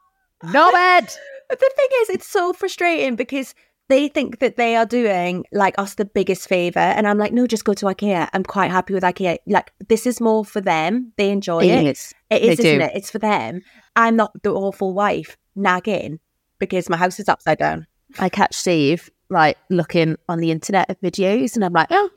no 0.42 0.70
Ed. 0.74 1.12
The 1.48 1.56
thing 1.56 1.88
is, 2.02 2.10
it's 2.10 2.28
so 2.28 2.52
frustrating 2.52 3.16
because 3.16 3.54
they 3.90 4.08
think 4.08 4.38
that 4.38 4.56
they 4.56 4.76
are 4.76 4.86
doing 4.86 5.44
like 5.52 5.74
us 5.78 5.94
the 5.96 6.06
biggest 6.06 6.48
favor. 6.48 6.78
And 6.78 7.06
I'm 7.06 7.18
like, 7.18 7.32
no, 7.32 7.46
just 7.46 7.64
go 7.64 7.74
to 7.74 7.86
IKEA. 7.86 8.28
I'm 8.32 8.44
quite 8.44 8.70
happy 8.70 8.94
with 8.94 9.02
IKEA. 9.02 9.36
Like, 9.46 9.72
this 9.88 10.06
is 10.06 10.20
more 10.20 10.44
for 10.44 10.60
them. 10.62 11.12
They 11.18 11.30
enjoy 11.30 11.64
it. 11.64 11.86
is. 11.86 12.14
It 12.30 12.42
is, 12.42 12.58
isn't 12.60 12.78
do. 12.78 12.84
it? 12.84 12.92
It's 12.94 13.10
for 13.10 13.18
them. 13.18 13.60
I'm 13.96 14.16
not 14.16 14.32
the 14.42 14.52
awful 14.52 14.94
wife 14.94 15.36
nagging 15.54 16.20
because 16.58 16.88
my 16.88 16.96
house 16.96 17.20
is 17.20 17.28
upside 17.28 17.58
down. 17.58 17.86
I 18.18 18.28
catch 18.30 18.54
Steve 18.54 19.10
like 19.28 19.58
looking 19.68 20.16
on 20.28 20.38
the 20.40 20.50
internet 20.50 20.88
at 20.90 21.00
videos, 21.00 21.54
and 21.54 21.64
I'm 21.64 21.72
like, 21.72 21.88
oh, 21.90 22.10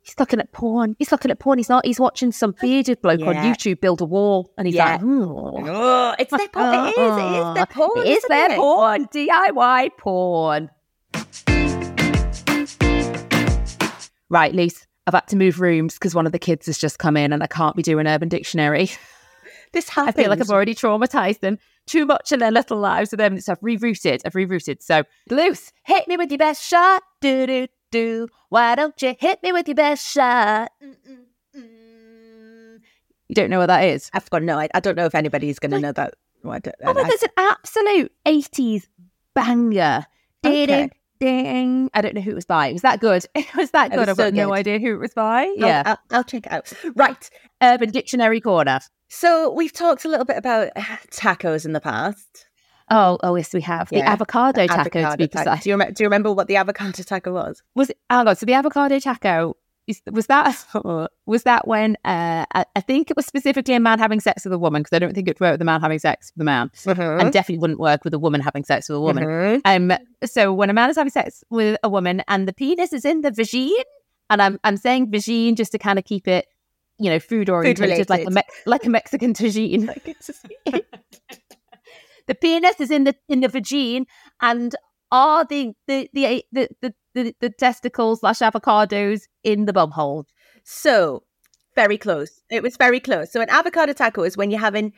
he's 0.00 0.14
looking 0.18 0.40
at 0.40 0.50
porn. 0.52 0.96
He's 0.98 1.12
looking 1.12 1.30
at 1.30 1.38
porn. 1.38 1.58
He's 1.58 1.68
not. 1.68 1.84
He's 1.84 2.00
watching 2.00 2.32
some 2.32 2.54
bearded 2.60 3.02
bloke 3.02 3.20
on 3.22 3.34
YouTube 3.36 3.80
build 3.80 4.00
a 4.00 4.04
wall, 4.06 4.50
and 4.56 4.66
he's 4.66 4.76
Yeah. 4.76 4.92
like, 4.92 5.00
oh. 5.02 5.62
Oh, 5.66 6.14
it's 6.18 6.30
their 6.30 6.48
porn. 6.48 6.86
It 6.86 6.98
is. 6.98 7.16
It 7.16 7.48
is 7.48 7.54
their 7.54 7.66
porn. 7.70 7.98
It 8.06 8.08
is 8.08 8.24
their 8.28 8.52
it? 8.52 8.56
porn. 8.56 9.06
DIY 9.06 9.90
porn. 9.98 10.70
Right, 14.30 14.54
Luce, 14.54 14.86
I've 15.06 15.14
had 15.14 15.28
to 15.28 15.36
move 15.36 15.60
rooms 15.60 15.94
because 15.94 16.14
one 16.14 16.26
of 16.26 16.32
the 16.32 16.38
kids 16.38 16.66
has 16.66 16.78
just 16.78 16.98
come 16.98 17.16
in 17.16 17.32
and 17.32 17.42
I 17.42 17.46
can't 17.46 17.76
be 17.76 17.82
doing 17.82 18.06
Urban 18.06 18.28
Dictionary. 18.28 18.90
This 19.72 19.90
I 19.98 20.12
feel 20.12 20.30
like 20.30 20.40
I've 20.40 20.50
already 20.50 20.72
traumatized 20.72 21.40
them 21.40 21.58
too 21.86 22.06
much 22.06 22.30
in 22.30 22.38
their 22.38 22.52
little 22.52 22.78
lives. 22.78 23.10
So 23.10 23.16
then 23.16 23.40
so 23.40 23.50
I've 23.52 23.60
rerouted. 23.60 24.20
I've 24.24 24.34
rerouted. 24.34 24.80
So 24.80 25.02
Luce, 25.30 25.72
hit 25.82 26.06
me 26.06 26.16
with 26.16 26.30
your 26.30 26.38
best 26.38 26.62
shot. 26.64 27.02
Do 27.20 27.44
do 27.44 27.66
do. 27.90 28.28
Why 28.50 28.76
don't 28.76 28.94
you 29.02 29.16
hit 29.18 29.42
me 29.42 29.50
with 29.50 29.66
your 29.66 29.74
best 29.74 30.06
shot? 30.06 30.70
You 33.28 33.34
don't 33.34 33.50
know 33.50 33.58
what 33.58 33.66
that 33.66 33.82
is? 33.84 34.10
I've 34.14 34.30
got 34.30 34.44
no. 34.44 34.58
I, 34.58 34.68
I 34.74 34.80
don't 34.80 34.96
know 34.96 35.06
if 35.06 35.14
anybody's 35.16 35.58
going 35.58 35.72
to 35.72 35.80
know 35.80 35.92
that. 35.92 36.14
Well, 36.44 36.54
I 36.54 36.58
don't, 36.60 36.76
Oh, 36.84 36.94
but 36.94 37.08
there's 37.08 37.22
an 37.22 37.30
absolute 37.36 38.12
80s 38.26 38.86
banger. 39.34 40.06
Okay. 40.46 40.90
I 41.28 42.00
don't 42.00 42.14
know 42.14 42.20
who 42.20 42.30
it 42.32 42.34
was 42.34 42.44
by. 42.46 42.72
Was 42.72 42.82
that 42.82 43.00
good? 43.00 43.24
It 43.34 43.54
was 43.56 43.70
that 43.72 43.90
good. 43.90 44.00
was 44.00 44.08
I've 44.08 44.16
got 44.16 44.24
so 44.24 44.36
no 44.36 44.54
idea 44.54 44.78
who 44.78 44.94
it 44.94 44.98
was 45.00 45.14
by. 45.14 45.42
I'll- 45.44 45.54
Yeah. 45.56 45.82
I'll, 45.86 45.98
I'll 46.10 46.24
check 46.24 46.46
it 46.46 46.52
out. 46.52 46.72
Right. 46.94 47.30
Urban 47.62 47.90
Dictionary 47.90 48.40
Corner. 48.40 48.80
So 49.08 49.52
we've 49.52 49.72
talked 49.72 50.04
a 50.04 50.08
little 50.08 50.24
bit 50.24 50.36
about 50.36 50.70
uh, 50.76 50.82
tacos 51.10 51.64
in 51.64 51.72
the 51.72 51.80
past. 51.80 52.46
Oh, 52.90 53.18
oh 53.22 53.34
yes, 53.36 53.54
we 53.54 53.62
have 53.62 53.88
the 53.88 53.96
Yeah, 53.98 54.12
avocado 54.12 54.66
taco. 54.66 55.10
to 55.10 55.16
be 55.16 55.26
precise. 55.28 55.62
Do 55.64 55.70
you, 55.70 55.76
rem- 55.76 55.92
do 55.94 56.02
you 56.04 56.06
remember 56.06 56.32
what 56.32 56.48
the 56.48 56.56
avocado 56.56 57.02
taco 57.02 57.32
was? 57.32 57.62
Was 57.74 57.88
it? 57.90 57.98
Oh 58.10 58.24
god! 58.24 58.36
So 58.36 58.44
the 58.44 58.52
avocado 58.52 58.98
taco 58.98 59.56
is 59.86 60.00
was 60.10 60.26
that 60.26 60.64
was 61.26 61.42
that 61.42 61.66
when 61.68 61.96
uh, 62.04 62.44
I, 62.54 62.64
I 62.74 62.80
think 62.80 63.10
it 63.10 63.16
was 63.16 63.26
specifically 63.26 63.74
a 63.74 63.80
man 63.80 63.98
having 63.98 64.20
sex 64.20 64.44
with 64.44 64.52
a 64.52 64.58
woman 64.58 64.82
because 64.82 64.96
I 64.96 64.98
don't 64.98 65.14
think 65.14 65.28
it 65.28 65.40
worked 65.40 65.54
with 65.54 65.62
a 65.62 65.64
man 65.64 65.80
having 65.80 65.98
sex 65.98 66.32
with 66.34 66.42
a 66.42 66.44
man, 66.44 66.70
and 66.86 67.32
definitely 67.32 67.58
wouldn't 67.58 67.80
work 67.80 68.04
with 68.04 68.14
a 68.14 68.18
woman 68.18 68.40
having 68.40 68.64
sex 68.64 68.88
with 68.88 68.96
a 68.96 69.00
woman. 69.00 69.24
Mhm. 69.24 69.60
Um, 69.64 69.92
so 70.24 70.52
when 70.52 70.70
a 70.70 70.72
man 70.72 70.90
is 70.90 70.96
having 70.96 71.10
sex 71.10 71.44
with 71.50 71.78
a 71.82 71.88
woman 71.88 72.22
and 72.28 72.48
the 72.48 72.52
penis 72.52 72.92
is 72.92 73.04
in 73.04 73.20
the 73.20 73.30
vagine, 73.30 73.72
and 74.30 74.40
I'm 74.40 74.58
I'm 74.64 74.76
saying 74.76 75.10
vagine 75.10 75.54
just 75.56 75.72
to 75.72 75.78
kind 75.78 75.98
of 75.98 76.04
keep 76.04 76.26
it, 76.28 76.46
you 76.98 77.10
know, 77.10 77.18
food 77.18 77.50
oriented, 77.50 78.08
like 78.08 78.26
a. 78.26 78.30
Me- 78.30 78.42
like 78.66 78.84
a 78.86 78.90
Mexican 78.90 79.34
tagine. 79.40 79.86
the 82.26 82.34
penis 82.34 82.80
is 82.80 82.90
in 82.90 83.04
the 83.04 83.14
in 83.28 83.40
the 83.40 83.48
vagine, 83.48 84.06
and 84.40 84.74
are 85.10 85.44
the 85.44 85.72
the 85.86 86.08
the 86.12 86.44
the 86.52 86.68
the, 86.80 86.94
the, 87.14 87.34
the 87.40 87.50
testicles 87.50 88.20
slash 88.20 88.40
avocados 88.40 89.22
in 89.42 89.64
the 89.64 89.72
bum 89.72 89.90
hole? 89.90 90.26
So 90.64 91.24
very 91.74 91.98
close. 91.98 92.40
It 92.50 92.62
was 92.62 92.76
very 92.76 93.00
close. 93.00 93.32
So 93.32 93.40
an 93.40 93.50
avocado 93.50 93.92
taco 93.92 94.22
is 94.22 94.36
when 94.36 94.50
you're 94.50 94.60
having 94.60 94.92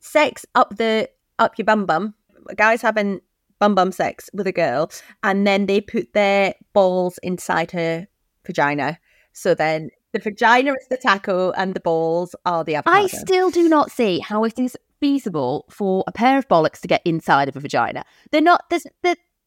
sex 0.00 0.44
up 0.54 0.76
the 0.76 1.08
up 1.38 1.58
your 1.58 1.64
bum 1.64 1.86
bum. 1.86 2.14
A 2.48 2.54
guy's 2.54 2.82
having 2.82 3.20
bum 3.58 3.74
bum 3.74 3.92
sex 3.92 4.30
with 4.32 4.46
a 4.46 4.52
girl, 4.52 4.90
and 5.22 5.46
then 5.46 5.66
they 5.66 5.80
put 5.80 6.12
their 6.12 6.54
balls 6.72 7.18
inside 7.22 7.70
her 7.72 8.06
vagina. 8.46 8.98
So 9.32 9.54
then 9.54 9.90
the 10.12 10.18
vagina 10.18 10.72
is 10.72 10.88
the 10.88 10.96
taco, 10.96 11.52
and 11.52 11.74
the 11.74 11.80
balls 11.80 12.34
are 12.44 12.64
the 12.64 12.76
avocado. 12.76 13.04
I 13.04 13.06
still 13.06 13.50
do 13.50 13.68
not 13.68 13.90
see 13.90 14.20
how 14.20 14.44
it 14.44 14.58
is 14.58 14.76
feasible 15.00 15.64
for 15.70 16.04
a 16.06 16.12
pair 16.12 16.38
of 16.38 16.48
bollocks 16.48 16.80
to 16.80 16.88
get 16.88 17.02
inside 17.04 17.48
of 17.48 17.56
a 17.56 17.60
vagina. 17.60 18.04
They're 18.30 18.40
not. 18.40 18.64
There's. 18.70 18.86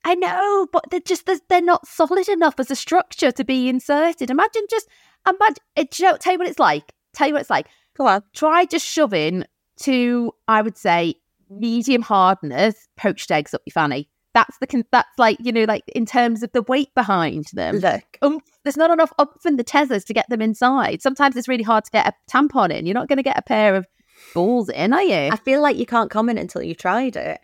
I 0.03 0.15
know, 0.15 0.67
but 0.71 0.85
they're 0.89 0.99
just. 0.99 1.25
They're, 1.25 1.39
they're 1.49 1.61
not 1.61 1.87
solid 1.87 2.27
enough 2.27 2.55
as 2.59 2.71
a 2.71 2.75
structure 2.75 3.31
to 3.31 3.43
be 3.43 3.69
inserted. 3.69 4.31
Imagine 4.31 4.63
just. 4.69 4.87
Imagine. 5.27 5.63
Eh, 5.77 5.85
do 5.89 6.03
you 6.03 6.11
know, 6.11 6.17
tell 6.17 6.33
you 6.33 6.39
what 6.39 6.47
it's 6.47 6.59
like. 6.59 6.93
Tell 7.13 7.27
you 7.27 7.33
what 7.33 7.41
it's 7.41 7.49
like. 7.49 7.67
Go 7.95 8.07
on. 8.07 8.23
Try 8.33 8.65
just 8.65 8.85
shoving 8.85 9.45
two. 9.77 10.33
I 10.47 10.61
would 10.61 10.77
say 10.77 11.15
medium 11.49 12.01
hardness 12.01 12.87
poached 12.97 13.29
eggs 13.31 13.53
up 13.53 13.61
your 13.65 13.73
fanny. 13.73 14.09
That's 14.33 14.57
the. 14.59 14.83
That's 14.91 15.19
like 15.19 15.37
you 15.39 15.51
know, 15.51 15.65
like 15.65 15.83
in 15.93 16.05
terms 16.05 16.41
of 16.41 16.51
the 16.51 16.63
weight 16.63 16.93
behind 16.95 17.45
them 17.53 17.77
Look. 17.77 18.17
oomph. 18.23 18.43
There's 18.63 18.77
not 18.77 18.89
enough 18.91 19.13
oomph 19.19 19.45
in 19.45 19.57
the 19.57 19.63
tethers 19.63 20.03
to 20.05 20.13
get 20.13 20.29
them 20.29 20.41
inside. 20.41 21.01
Sometimes 21.01 21.35
it's 21.35 21.47
really 21.47 21.63
hard 21.63 21.83
to 21.85 21.91
get 21.91 22.07
a 22.07 22.13
tampon 22.31 22.71
in. 22.71 22.85
You're 22.85 22.95
not 22.95 23.07
going 23.07 23.17
to 23.17 23.23
get 23.23 23.37
a 23.37 23.43
pair 23.43 23.75
of 23.75 23.85
balls 24.33 24.69
in, 24.69 24.93
are 24.93 25.03
you? 25.03 25.29
I 25.31 25.35
feel 25.35 25.61
like 25.61 25.77
you 25.77 25.85
can't 25.85 26.09
comment 26.09 26.39
until 26.39 26.61
you 26.61 26.75
tried 26.75 27.15
it. 27.15 27.39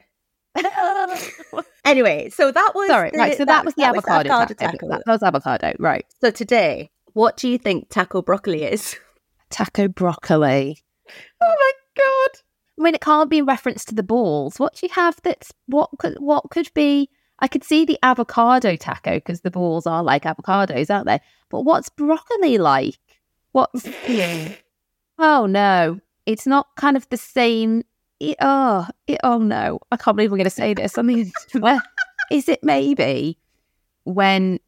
Anyway, 1.85 2.29
so 2.29 2.51
that 2.51 2.71
was 2.75 2.89
Sorry, 2.89 3.11
the- 3.11 3.17
right. 3.17 3.37
So 3.37 3.45
that, 3.45 3.63
was 3.63 3.73
the 3.75 3.85
avocado, 3.85 4.27
taco. 4.27 4.53
taco. 4.55 4.87
That 4.89 5.03
was 5.07 5.23
avocado, 5.23 5.73
right? 5.79 6.05
So 6.19 6.31
today, 6.31 6.91
what 7.13 7.37
do 7.37 7.47
you 7.47 7.57
think 7.57 7.89
taco 7.89 8.21
broccoli 8.21 8.63
is? 8.63 8.97
Taco 9.49 9.87
broccoli. 9.87 10.83
Oh 11.39 11.55
my 11.57 11.71
god! 11.95 12.41
I 12.77 12.83
mean, 12.83 12.95
it 12.95 12.99
can't 12.99 13.29
be 13.29 13.37
in 13.37 13.45
reference 13.45 13.85
to 13.85 13.95
the 13.95 14.03
balls. 14.03 14.59
What 14.59 14.75
do 14.75 14.85
you 14.85 14.93
have 14.93 15.15
that's 15.23 15.53
what 15.67 15.89
could 15.97 16.17
what 16.19 16.49
could 16.51 16.69
be? 16.73 17.09
I 17.39 17.47
could 17.47 17.63
see 17.63 17.85
the 17.85 17.97
avocado 18.03 18.75
taco 18.75 19.13
because 19.15 19.41
the 19.41 19.51
balls 19.51 19.87
are 19.87 20.03
like 20.03 20.23
avocados, 20.23 20.93
aren't 20.93 21.05
they? 21.05 21.21
But 21.49 21.61
what's 21.61 21.87
broccoli 21.87 22.57
like? 22.57 22.99
What's 23.53 23.87
Oh 25.17 25.45
no, 25.45 26.01
it's 26.25 26.45
not 26.45 26.67
kind 26.75 26.97
of 26.97 27.07
the 27.07 27.17
same. 27.17 27.83
It, 28.19 28.37
oh, 28.41 28.87
it, 29.05 29.19
oh 29.23 29.37
no, 29.37 29.79
I 29.91 29.97
can't 29.97 30.17
believe 30.17 30.31
we're 30.31 30.37
going 30.37 30.45
to 30.45 30.49
say 30.49 30.73
this. 30.73 30.97
I 30.97 31.01
mean, 31.01 31.31
is 32.31 32.49
it 32.49 32.63
maybe 32.63 33.37
when 34.03 34.59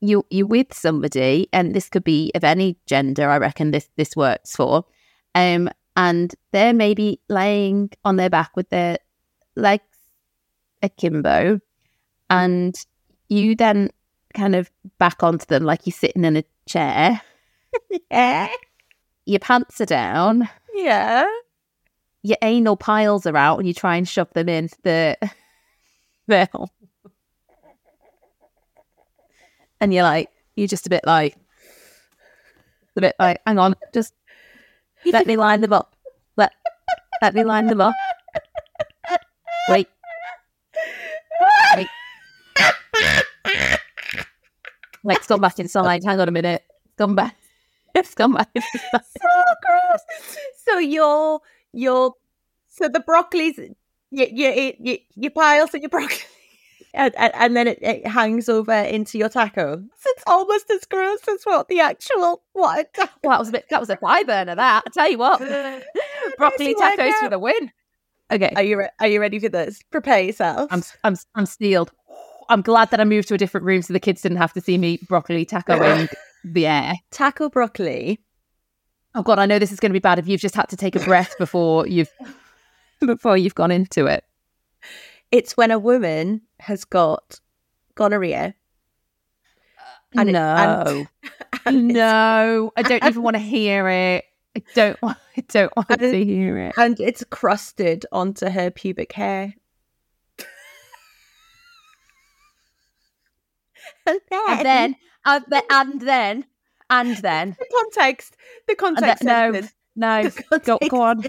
you 0.00 0.24
you're 0.30 0.46
with 0.46 0.72
somebody, 0.72 1.48
and 1.52 1.74
this 1.74 1.88
could 1.88 2.04
be 2.04 2.30
of 2.34 2.44
any 2.44 2.76
gender? 2.86 3.28
I 3.28 3.38
reckon 3.38 3.70
this 3.70 3.88
this 3.96 4.14
works 4.14 4.54
for, 4.54 4.84
um, 5.34 5.68
and 5.96 6.34
they're 6.52 6.74
maybe 6.74 7.20
laying 7.28 7.90
on 8.04 8.16
their 8.16 8.30
back 8.30 8.56
with 8.56 8.68
their 8.70 8.98
legs 9.56 9.82
akimbo, 10.82 11.60
and 12.30 12.76
you 13.28 13.56
then 13.56 13.90
kind 14.34 14.54
of 14.54 14.70
back 14.98 15.22
onto 15.22 15.46
them 15.46 15.64
like 15.64 15.86
you're 15.86 15.92
sitting 15.92 16.24
in 16.24 16.36
a 16.36 16.44
chair. 16.66 17.20
Yeah, 18.10 18.48
Your 19.26 19.40
pants 19.40 19.82
are 19.82 19.86
down 19.86 20.48
yeah. 20.76 21.26
Your 22.26 22.38
anal 22.42 22.76
piles 22.76 23.26
are 23.26 23.36
out 23.36 23.58
and 23.58 23.66
you 23.68 23.74
try 23.74 23.96
and 23.96 24.08
shove 24.08 24.32
them 24.32 24.48
in 24.48 24.68
the 24.82 25.16
the 26.26 26.48
and 29.80 29.94
you're 29.94 30.02
like 30.02 30.30
you're 30.56 30.66
just 30.66 30.86
a 30.86 30.90
bit 30.90 31.04
like 31.04 31.36
a 32.96 33.00
bit 33.00 33.14
like 33.18 33.40
hang 33.46 33.58
on 33.58 33.74
just 33.92 34.14
let 35.12 35.26
me 35.26 35.36
line 35.36 35.60
them 35.60 35.72
up. 35.72 35.94
Let 36.36 36.52
let 37.22 37.34
me 37.34 37.44
line 37.44 37.66
them 37.66 37.80
up. 37.80 37.94
Wait. 39.68 39.88
Wait. 41.76 41.88
Wait 45.04 45.16
it's 45.16 45.26
gone 45.26 45.40
back 45.40 45.58
inside. 45.58 46.02
Hang 46.04 46.20
on 46.20 46.28
a 46.28 46.32
minute. 46.32 46.62
It's 46.84 46.94
gone 46.96 47.14
back. 47.14 47.36
It's 47.94 48.14
gone 48.14 48.34
back 48.34 48.50
inside. 48.54 48.80
So 48.92 49.28
gross. 49.62 50.36
So 50.66 50.78
your 50.78 51.40
your 51.76 52.14
so 52.68 52.88
the 52.88 53.00
broccoli's 53.00 53.58
you 53.58 54.26
you 54.30 54.52
eat 54.54 54.76
you, 54.80 54.98
you 55.14 55.30
pile 55.30 55.68
so 55.68 55.78
your 55.78 55.90
broccoli. 55.90 56.18
And, 56.94 57.14
and, 57.18 57.32
and 57.34 57.54
then 57.54 57.68
it, 57.68 57.78
it 57.82 58.06
hangs 58.06 58.48
over 58.48 58.72
into 58.72 59.18
your 59.18 59.28
taco. 59.28 59.84
It's 60.06 60.24
almost 60.26 60.70
as 60.70 60.86
gross 60.86 61.18
as 61.28 61.44
what 61.44 61.68
the 61.68 61.80
actual 61.80 62.42
what 62.54 62.88
a. 62.96 63.08
Well, 63.22 63.32
that 63.32 63.38
was 63.38 63.50
a 63.50 63.52
bit. 63.52 63.66
That 63.68 63.80
was 63.80 63.90
a 63.90 63.98
fly 63.98 64.22
burner. 64.22 64.54
That 64.54 64.82
I 64.86 64.90
tell 64.90 65.10
you 65.10 65.18
what, 65.18 65.38
broccoli 66.38 66.74
tacos 66.74 67.12
for 67.20 67.28
the 67.28 67.38
win. 67.38 67.70
Okay, 68.32 68.50
Are 68.56 68.62
you 68.62 68.78
re- 68.78 68.88
are 68.98 69.08
you 69.08 69.20
ready 69.20 69.38
for 69.38 69.50
this? 69.50 69.82
Prepare 69.90 70.20
yourself. 70.22 70.68
I'm 70.72 70.82
I'm 71.04 71.16
I'm 71.34 71.44
steeled. 71.44 71.92
I'm 72.48 72.62
glad 72.62 72.90
that 72.92 73.00
I 73.00 73.04
moved 73.04 73.28
to 73.28 73.34
a 73.34 73.38
different 73.38 73.66
room 73.66 73.82
so 73.82 73.92
the 73.92 74.00
kids 74.00 74.22
didn't 74.22 74.38
have 74.38 74.54
to 74.54 74.62
see 74.62 74.78
me 74.78 74.98
broccoli 75.06 75.44
tacoing 75.44 76.08
the 76.44 76.66
air. 76.66 76.94
taco 77.10 77.50
broccoli. 77.50 78.20
Oh 79.16 79.22
god, 79.22 79.38
I 79.38 79.46
know 79.46 79.58
this 79.58 79.72
is 79.72 79.80
going 79.80 79.90
to 79.90 79.94
be 79.94 79.98
bad 79.98 80.18
if 80.18 80.28
you've 80.28 80.40
just 80.42 80.54
had 80.54 80.68
to 80.68 80.76
take 80.76 80.94
a 80.94 81.00
breath 81.00 81.34
before 81.38 81.86
you've 81.86 82.10
before 83.00 83.36
you've 83.36 83.54
gone 83.54 83.70
into 83.70 84.06
it. 84.06 84.24
It's 85.32 85.56
when 85.56 85.70
a 85.70 85.78
woman 85.78 86.42
has 86.60 86.84
got 86.84 87.40
gonorrhea. 87.94 88.54
Uh, 90.14 90.20
and 90.20 90.28
it- 90.28 90.32
no, 90.32 91.06
and 91.66 91.88
no, 91.88 92.72
I 92.76 92.82
don't 92.82 93.02
even 93.04 93.22
want 93.22 93.36
to 93.36 93.42
hear 93.42 93.88
it. 93.88 94.24
I 94.54 94.62
don't. 94.74 95.00
want- 95.02 95.18
I 95.38 95.42
don't 95.48 95.74
want 95.76 95.90
And- 95.90 96.00
to 96.00 96.24
hear 96.24 96.58
it. 96.58 96.74
and 96.78 96.98
it's 97.00 97.22
crusted 97.30 98.06
onto 98.12 98.48
her 98.48 98.70
pubic 98.70 99.12
hair. 99.12 99.54
and 104.06 104.20
then, 104.30 104.96
And 105.26 105.44
then, 105.48 105.62
and 105.70 106.00
then, 106.00 106.44
and 106.90 107.16
then, 107.18 107.56
the 107.58 107.66
context, 107.72 108.36
the 108.68 108.74
context. 108.74 109.24
then 109.24 109.52
no, 109.96 110.22
no, 110.22 110.28
The 110.28 110.42
go, 110.60 110.78
context 110.78 110.90
go 110.90 111.02
on. 111.02 111.24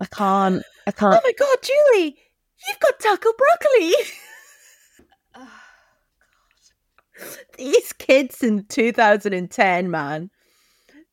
I 0.00 0.06
can't. 0.06 0.62
I 0.86 0.90
can't. 0.90 1.14
Oh 1.14 1.20
my 1.22 1.32
god, 1.38 1.58
Julie, 1.62 2.16
you've 2.66 2.80
got 2.80 3.00
taco 3.00 3.30
broccoli. 3.38 3.94
These 7.58 7.92
kids 7.94 8.42
in 8.42 8.64
2010, 8.66 9.90
man. 9.90 10.30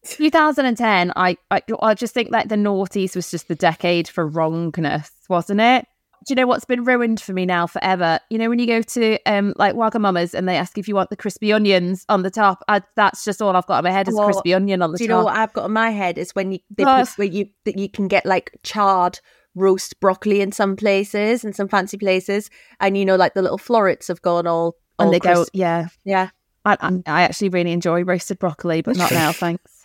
2010. 0.06 1.14
I, 1.16 1.38
I 1.52 1.62
I 1.82 1.94
just 1.94 2.14
think 2.14 2.32
that 2.32 2.50
the 2.50 2.56
noughties 2.56 3.16
was 3.16 3.30
just 3.30 3.48
the 3.48 3.56
decade 3.56 4.08
for 4.08 4.28
wrongness, 4.28 5.12
wasn't 5.30 5.62
it? 5.62 5.86
Do 6.26 6.32
you 6.32 6.36
know 6.36 6.46
what's 6.46 6.66
been 6.66 6.84
ruined 6.84 7.20
for 7.20 7.34
me 7.34 7.46
now 7.46 7.66
forever? 7.66 8.20
You 8.30 8.38
know 8.38 8.50
when 8.50 8.60
you 8.60 8.68
go 8.68 8.82
to 8.82 9.20
um 9.26 9.54
like 9.58 9.76
Wagamama's 9.76 10.36
and 10.36 10.48
they 10.48 10.56
ask 10.56 10.78
if 10.78 10.88
you 10.88 10.94
want 10.96 11.10
the 11.10 11.16
crispy 11.16 11.52
onions 11.52 12.06
on 12.10 12.22
the 12.22 12.30
top. 12.30 12.64
I, 12.68 12.82
that's 12.96 13.26
just 13.26 13.42
all 13.42 13.56
I've 13.56 13.66
got 13.66 13.80
in 13.80 13.84
my 13.86 13.92
head 13.92 14.08
is 14.08 14.16
Well, 14.16 14.26
crispy 14.26 14.54
onion 14.54 14.82
on 14.82 14.92
the 14.92 14.98
top. 14.98 15.00
Do 15.00 15.04
you 15.06 15.10
know 15.10 15.24
what 15.24 15.36
I've 15.36 15.54
got 15.54 15.66
in 15.66 15.72
my 15.74 15.90
head 15.90 16.18
is 16.18 16.36
when 16.36 16.52
you 16.52 16.60
they 16.70 16.84
Oh. 16.86 17.00
put, 17.00 17.18
where 17.18 17.28
you 17.28 17.48
that 17.66 17.78
you 17.80 17.90
can 17.90 18.08
get 18.08 18.26
like 18.26 18.60
charred 18.64 19.20
roast 19.56 20.00
broccoli 20.00 20.42
in 20.42 20.52
some 20.52 20.76
places 20.76 21.44
and 21.44 21.56
some 21.56 21.68
fancy 21.68 21.98
places, 21.98 22.50
and 22.80 22.98
you 22.98 23.04
know 23.04 23.16
like 23.16 23.34
the 23.34 23.42
little 23.42 23.58
florets 23.58 24.08
have 24.08 24.22
gone 24.22 24.48
all 24.48 24.76
and 25.00 25.08
all 25.08 25.12
they 25.12 25.20
go, 25.20 25.46
yeah. 25.54 25.88
yeah. 26.06 26.30
I, 26.64 26.78
I, 26.80 27.02
I 27.08 27.22
actually 27.24 27.50
really 27.50 27.72
enjoy 27.72 28.04
roasted 28.04 28.38
broccoli, 28.38 28.82
but 28.82 28.96
not 28.96 29.12
now, 29.12 29.32
thanks. 29.32 29.81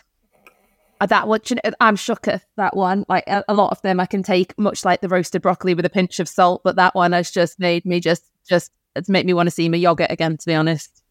That 1.01 1.29
one, 1.29 1.41
you 1.49 1.57
know, 1.57 1.73
I'm 1.81 1.97
shook 1.97 2.27
at 2.27 2.45
that 2.57 2.75
one. 2.75 3.05
Like 3.09 3.25
a, 3.27 3.45
a 3.49 3.55
lot 3.55 3.71
of 3.71 3.83
them, 3.83 4.01
I 4.01 4.07
can 4.07 4.23
take 4.23 4.59
much 4.59 4.85
like 4.85 5.03
the 5.03 5.09
roasted 5.09 5.43
broccoli 5.43 5.75
with 5.75 5.85
a 5.85 5.91
pinch 5.91 6.19
of 6.21 6.29
salt, 6.29 6.63
but 6.65 6.77
that 6.77 6.95
one 6.95 7.13
has 7.13 7.31
just 7.31 7.59
made 7.59 7.85
me 7.85 8.01
just 8.01 8.25
just 8.49 8.73
it's 8.95 9.09
made 9.09 9.27
me 9.27 9.35
want 9.35 9.47
to 9.47 9.51
see 9.51 9.69
my 9.69 9.77
yogurt 9.77 10.11
again. 10.11 10.39
To 10.39 10.47
be 10.47 10.55
honest, 10.55 11.03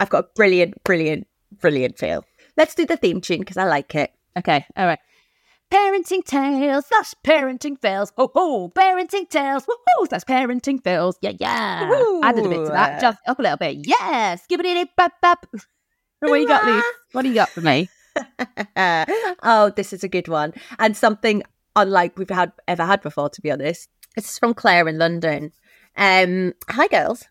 I've 0.00 0.08
got 0.08 0.24
a 0.24 0.28
brilliant, 0.34 0.82
brilliant, 0.82 1.26
brilliant 1.60 1.98
feel. 1.98 2.24
Let's 2.56 2.74
do 2.74 2.86
the 2.86 2.96
theme 2.96 3.20
tune 3.20 3.40
because 3.40 3.58
I 3.58 3.64
like 3.64 3.94
it. 3.94 4.10
okay, 4.38 4.64
all 4.76 4.86
right. 4.86 4.98
Parenting 5.70 6.24
tales, 6.24 6.86
that's 6.90 7.14
parenting 7.22 7.80
fails. 7.80 8.12
Ho 8.16 8.30
ho, 8.34 8.70
parenting 8.70 9.28
tales. 9.28 9.66
Woohoo, 9.66 10.08
that's 10.08 10.24
parenting 10.24 10.82
fails. 10.82 11.16
Yeah, 11.20 11.32
yeah. 11.38 12.18
Added 12.24 12.46
a 12.46 12.48
bit 12.48 12.64
to 12.64 12.72
that, 12.72 13.00
just 13.00 13.18
up 13.28 13.38
a 13.38 13.42
little 13.42 13.58
bit. 13.58 13.86
Yes, 13.86 14.46
give 14.48 14.58
it 14.58 14.66
a 14.66 14.88
bap 14.96 15.20
bap. 15.20 15.46
What 16.20 16.36
you 16.36 16.46
got, 16.46 16.66
Lee? 16.66 16.82
What 17.12 17.22
do 17.22 17.28
you 17.28 17.34
got 17.34 17.48
for 17.48 17.62
me? 17.62 17.88
oh, 19.42 19.72
this 19.74 19.92
is 19.92 20.04
a 20.04 20.08
good 20.08 20.28
one 20.28 20.52
and 20.78 20.96
something 20.96 21.42
unlike 21.74 22.18
we've 22.18 22.28
had 22.28 22.52
ever 22.68 22.84
had 22.84 23.00
before. 23.00 23.30
To 23.30 23.40
be 23.40 23.50
honest, 23.50 23.88
this 24.14 24.30
is 24.30 24.38
from 24.38 24.54
Claire 24.54 24.88
in 24.88 24.98
London. 24.98 25.52
Um, 25.96 26.54
hi 26.68 26.88
girls, 26.88 27.24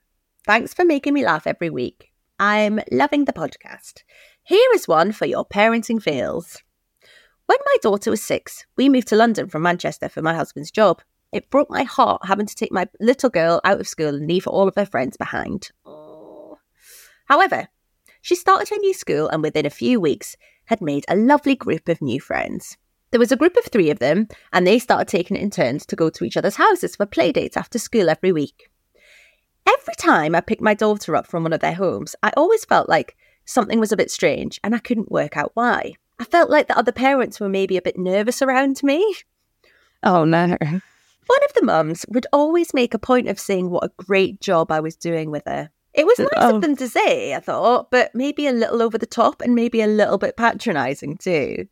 thanks 0.45 0.73
for 0.73 0.85
making 0.85 1.13
me 1.13 1.23
laugh 1.23 1.45
every 1.45 1.69
week. 1.69 2.11
I'm 2.39 2.79
loving 2.91 3.25
the 3.25 3.33
podcast. 3.33 4.03
Here 4.43 4.69
is 4.73 4.87
one 4.87 5.11
for 5.11 5.25
your 5.25 5.45
parenting 5.45 6.01
fails. 6.01 6.63
When 7.45 7.59
my 7.65 7.77
daughter 7.81 8.09
was 8.09 8.23
six, 8.23 8.65
we 8.75 8.89
moved 8.89 9.07
to 9.09 9.15
London 9.15 9.49
from 9.49 9.61
Manchester 9.61 10.09
for 10.09 10.21
my 10.21 10.33
husband's 10.33 10.71
job. 10.71 11.01
It 11.31 11.49
broke 11.51 11.69
my 11.69 11.83
heart 11.83 12.25
having 12.25 12.47
to 12.47 12.55
take 12.55 12.71
my 12.71 12.87
little 12.99 13.29
girl 13.29 13.61
out 13.63 13.79
of 13.79 13.87
school 13.87 14.15
and 14.15 14.27
leave 14.27 14.47
all 14.47 14.67
of 14.67 14.75
her 14.75 14.85
friends 14.85 15.15
behind. 15.15 15.69
Oh. 15.85 16.57
However, 17.25 17.67
she 18.21 18.35
started 18.35 18.69
her 18.69 18.77
new 18.77 18.93
school 18.93 19.27
and 19.29 19.41
within 19.41 19.65
a 19.65 19.69
few 19.69 19.99
weeks 19.99 20.35
had 20.65 20.81
made 20.81 21.05
a 21.07 21.15
lovely 21.15 21.55
group 21.55 21.89
of 21.89 22.01
new 22.01 22.19
friends. 22.19 22.77
There 23.11 23.19
was 23.19 23.31
a 23.31 23.37
group 23.37 23.57
of 23.57 23.65
three 23.65 23.89
of 23.89 23.99
them, 23.99 24.27
and 24.53 24.67
they 24.67 24.77
started 24.77 25.07
taking 25.07 25.35
it 25.35 25.41
in 25.41 25.49
turns 25.49 25.85
to 25.87 25.95
go 25.95 26.11
to 26.11 26.23
each 26.23 26.37
other's 26.37 26.57
houses 26.57 26.95
for 26.95 27.07
play 27.07 27.31
dates 27.31 27.57
after 27.57 27.79
school 27.79 28.07
every 28.07 28.31
week. 28.31 28.69
Every 29.67 29.95
time 29.97 30.35
I 30.35 30.41
picked 30.41 30.61
my 30.61 30.75
daughter 30.75 31.15
up 31.15 31.25
from 31.25 31.43
one 31.43 31.53
of 31.53 31.59
their 31.59 31.73
homes, 31.73 32.15
I 32.21 32.31
always 32.37 32.65
felt 32.65 32.87
like 32.87 33.17
something 33.45 33.79
was 33.79 33.91
a 33.91 33.97
bit 33.97 34.11
strange 34.11 34.59
and 34.63 34.75
I 34.75 34.79
couldn't 34.79 35.11
work 35.11 35.37
out 35.37 35.51
why. 35.55 35.93
I 36.19 36.23
felt 36.23 36.49
like 36.49 36.67
the 36.67 36.77
other 36.77 36.91
parents 36.91 37.39
were 37.39 37.49
maybe 37.49 37.77
a 37.77 37.81
bit 37.81 37.97
nervous 37.97 38.41
around 38.41 38.81
me. 38.83 39.15
Oh 40.03 40.23
no. 40.23 40.57
One 40.59 41.43
of 41.45 41.53
the 41.53 41.63
mums 41.63 42.05
would 42.09 42.27
always 42.33 42.73
make 42.73 42.93
a 42.93 42.99
point 42.99 43.27
of 43.27 43.39
saying 43.39 43.69
what 43.69 43.83
a 43.83 44.03
great 44.03 44.41
job 44.41 44.71
I 44.71 44.79
was 44.79 44.95
doing 44.95 45.29
with 45.31 45.43
her. 45.45 45.69
It 45.93 46.05
was 46.05 46.19
nice 46.19 46.29
Oh. 46.37 46.55
of 46.55 46.61
them 46.61 46.75
to 46.77 46.87
say, 46.87 47.33
I 47.33 47.39
thought, 47.39 47.89
but 47.91 48.13
maybe 48.13 48.45
a 48.47 48.51
little 48.51 48.81
over 48.81 48.97
the 48.97 49.05
top 49.07 49.41
and 49.41 49.55
maybe 49.55 49.81
a 49.81 49.87
little 49.87 50.17
bit 50.17 50.37
patronising 50.37 51.17
too. 51.17 51.67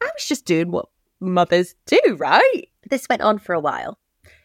I 0.00 0.04
was 0.04 0.26
just 0.26 0.44
doing 0.44 0.70
what 0.70 0.86
mothers 1.20 1.74
do, 1.86 2.00
right? 2.18 2.68
This 2.88 3.08
went 3.08 3.22
on 3.22 3.38
for 3.38 3.52
a 3.54 3.60
while. 3.60 3.98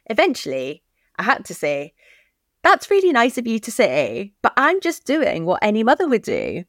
Eventually, 0.07 0.84
I 1.18 1.24
had 1.24 1.45
to 1.45 1.53
say, 1.53 1.93
That's 2.64 2.89
really 2.89 3.11
nice 3.11 3.38
of 3.38 3.45
you 3.45 3.59
to 3.59 3.72
say, 3.72 4.34
but 4.41 4.53
I'm 4.57 4.82
just 4.82 5.05
doing 5.05 5.45
what 5.45 5.64
any 5.64 5.84
mother 5.84 6.07
would 6.07 6.24
do. 6.24 6.64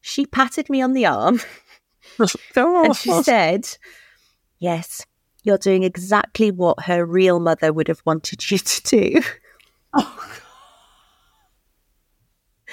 She 0.00 0.26
patted 0.26 0.68
me 0.68 0.82
on 0.82 0.92
the 0.92 1.06
arm 1.06 1.40
oh. 2.56 2.84
and 2.84 2.94
she 2.94 3.10
said, 3.22 3.66
Yes, 4.58 5.06
you're 5.42 5.58
doing 5.58 5.84
exactly 5.84 6.50
what 6.50 6.84
her 6.84 7.04
real 7.06 7.40
mother 7.40 7.72
would 7.72 7.88
have 7.88 8.02
wanted 8.04 8.50
you 8.50 8.58
to 8.58 8.82
do. 8.82 9.22
Oh. 9.94 10.31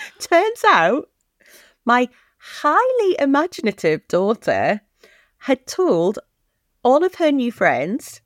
Turns 0.19 0.63
out 0.67 1.09
my 1.85 2.09
highly 2.37 3.15
imaginative 3.19 4.07
daughter 4.07 4.81
had 5.39 5.65
told 5.67 6.19
all 6.83 7.03
of 7.03 7.15
her 7.15 7.31
new 7.31 7.51
friends 7.51 8.21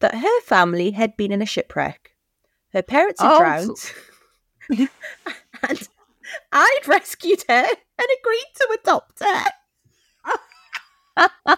that 0.00 0.14
her 0.16 0.40
family 0.42 0.90
had 0.92 1.16
been 1.16 1.32
in 1.32 1.42
a 1.42 1.46
shipwreck. 1.46 2.14
Her 2.72 2.82
parents 2.82 3.20
had 3.20 3.32
Oh, 3.32 3.38
drowned. 3.38 3.92
and 5.68 5.88
I'd 6.52 6.80
rescued 6.88 7.44
her 7.48 7.64
and 7.64 8.08
agreed 8.20 8.52
to 8.56 8.78
adopt 8.82 9.22
her. 9.22 9.44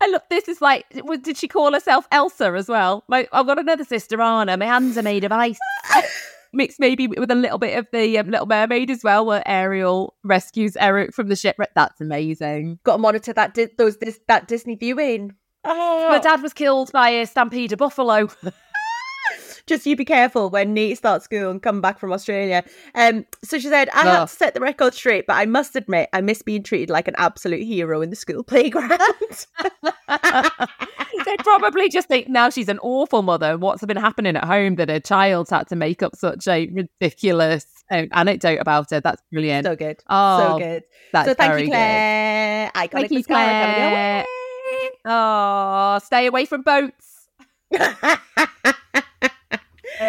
I 0.00 0.08
look. 0.10 0.24
This 0.28 0.46
is 0.48 0.60
like. 0.60 0.84
Did 1.22 1.38
she 1.38 1.48
call 1.48 1.72
herself 1.72 2.06
Elsa 2.12 2.52
as 2.54 2.68
well? 2.68 3.02
My, 3.08 3.26
I've 3.32 3.46
got 3.46 3.58
another 3.58 3.84
sister, 3.84 4.20
Anna. 4.20 4.56
My 4.58 4.66
hands 4.66 4.98
are 4.98 5.02
made 5.02 5.24
of 5.24 5.32
ice, 5.32 5.58
mixed 6.52 6.80
maybe 6.80 7.06
with 7.06 7.30
a 7.30 7.34
little 7.34 7.58
bit 7.58 7.78
of 7.78 7.86
the 7.92 8.18
um, 8.18 8.30
Little 8.30 8.46
Mermaid 8.46 8.90
as 8.90 9.02
well, 9.04 9.24
where 9.26 9.42
Ariel 9.46 10.14
rescues 10.24 10.76
Eric 10.76 11.14
from 11.14 11.28
the 11.28 11.36
shipwreck. 11.36 11.70
That's 11.74 12.00
amazing. 12.00 12.78
Got 12.84 12.96
to 12.96 12.98
monitor 12.98 13.32
that 13.32 13.54
di- 13.54 13.68
those 13.76 13.98
this, 13.98 14.20
that 14.28 14.48
Disney 14.48 14.76
viewing. 14.76 15.34
My 15.64 16.20
dad 16.22 16.42
was 16.42 16.52
killed 16.52 16.90
by 16.92 17.10
a 17.10 17.26
stampede 17.26 17.72
of 17.72 17.78
buffalo. 17.78 18.28
Just 19.66 19.84
you 19.86 19.96
be 19.96 20.04
careful 20.04 20.48
when 20.50 20.72
Nate 20.72 20.96
starts 20.96 21.24
school 21.26 21.50
and 21.50 21.62
come 21.62 21.80
back 21.80 21.98
from 21.98 22.12
Australia. 22.12 22.64
Um, 22.94 23.26
so 23.44 23.58
she 23.58 23.68
said, 23.68 23.88
I 23.90 24.02
had 24.02 24.22
Oh. 24.22 24.24
to 24.24 24.28
set 24.32 24.54
the 24.54 24.60
record 24.60 24.94
straight, 24.94 25.26
but 25.26 25.34
I 25.34 25.44
must 25.46 25.76
admit, 25.76 26.08
I 26.12 26.20
miss 26.22 26.40
being 26.42 26.62
treated 26.62 26.88
like 26.90 27.06
an 27.08 27.14
absolute 27.18 27.62
hero 27.62 28.00
in 28.00 28.10
the 28.10 28.16
school 28.16 28.42
playground. 28.42 28.98
they 30.08 31.36
probably 31.38 31.88
just 31.90 32.08
think 32.08 32.28
now 32.28 32.48
she's 32.50 32.68
an 32.68 32.78
awful 32.80 33.22
mother. 33.22 33.58
What's 33.58 33.84
been 33.84 33.96
happening 33.98 34.36
at 34.36 34.44
home 34.44 34.76
that 34.76 34.88
her 34.88 35.00
child's 35.00 35.50
had 35.50 35.68
to 35.68 35.76
make 35.76 36.02
up 36.02 36.16
such 36.16 36.48
a 36.48 36.68
ridiculous 36.68 37.66
um, 37.90 38.08
anecdote 38.12 38.60
about 38.60 38.90
her? 38.90 39.00
That's 39.00 39.20
brilliant. 39.30 39.66
so 39.66 39.76
good. 39.76 39.98
Oh, 40.08 40.38
so 40.38 40.58
good. 40.58 40.82
That's 41.12 41.28
so 41.28 41.34
thank 41.34 41.52
you, 41.60 41.66
good. 41.66 41.72
Claire. 41.72 42.70
Iconic 42.74 42.90
Thank 42.90 43.10
you, 43.10 43.24
Claire. 43.24 44.24
Oh, 45.04 45.98
stay 46.02 46.26
away 46.26 46.44
from 46.46 46.62
boats. 46.62 47.28
So 49.98 50.06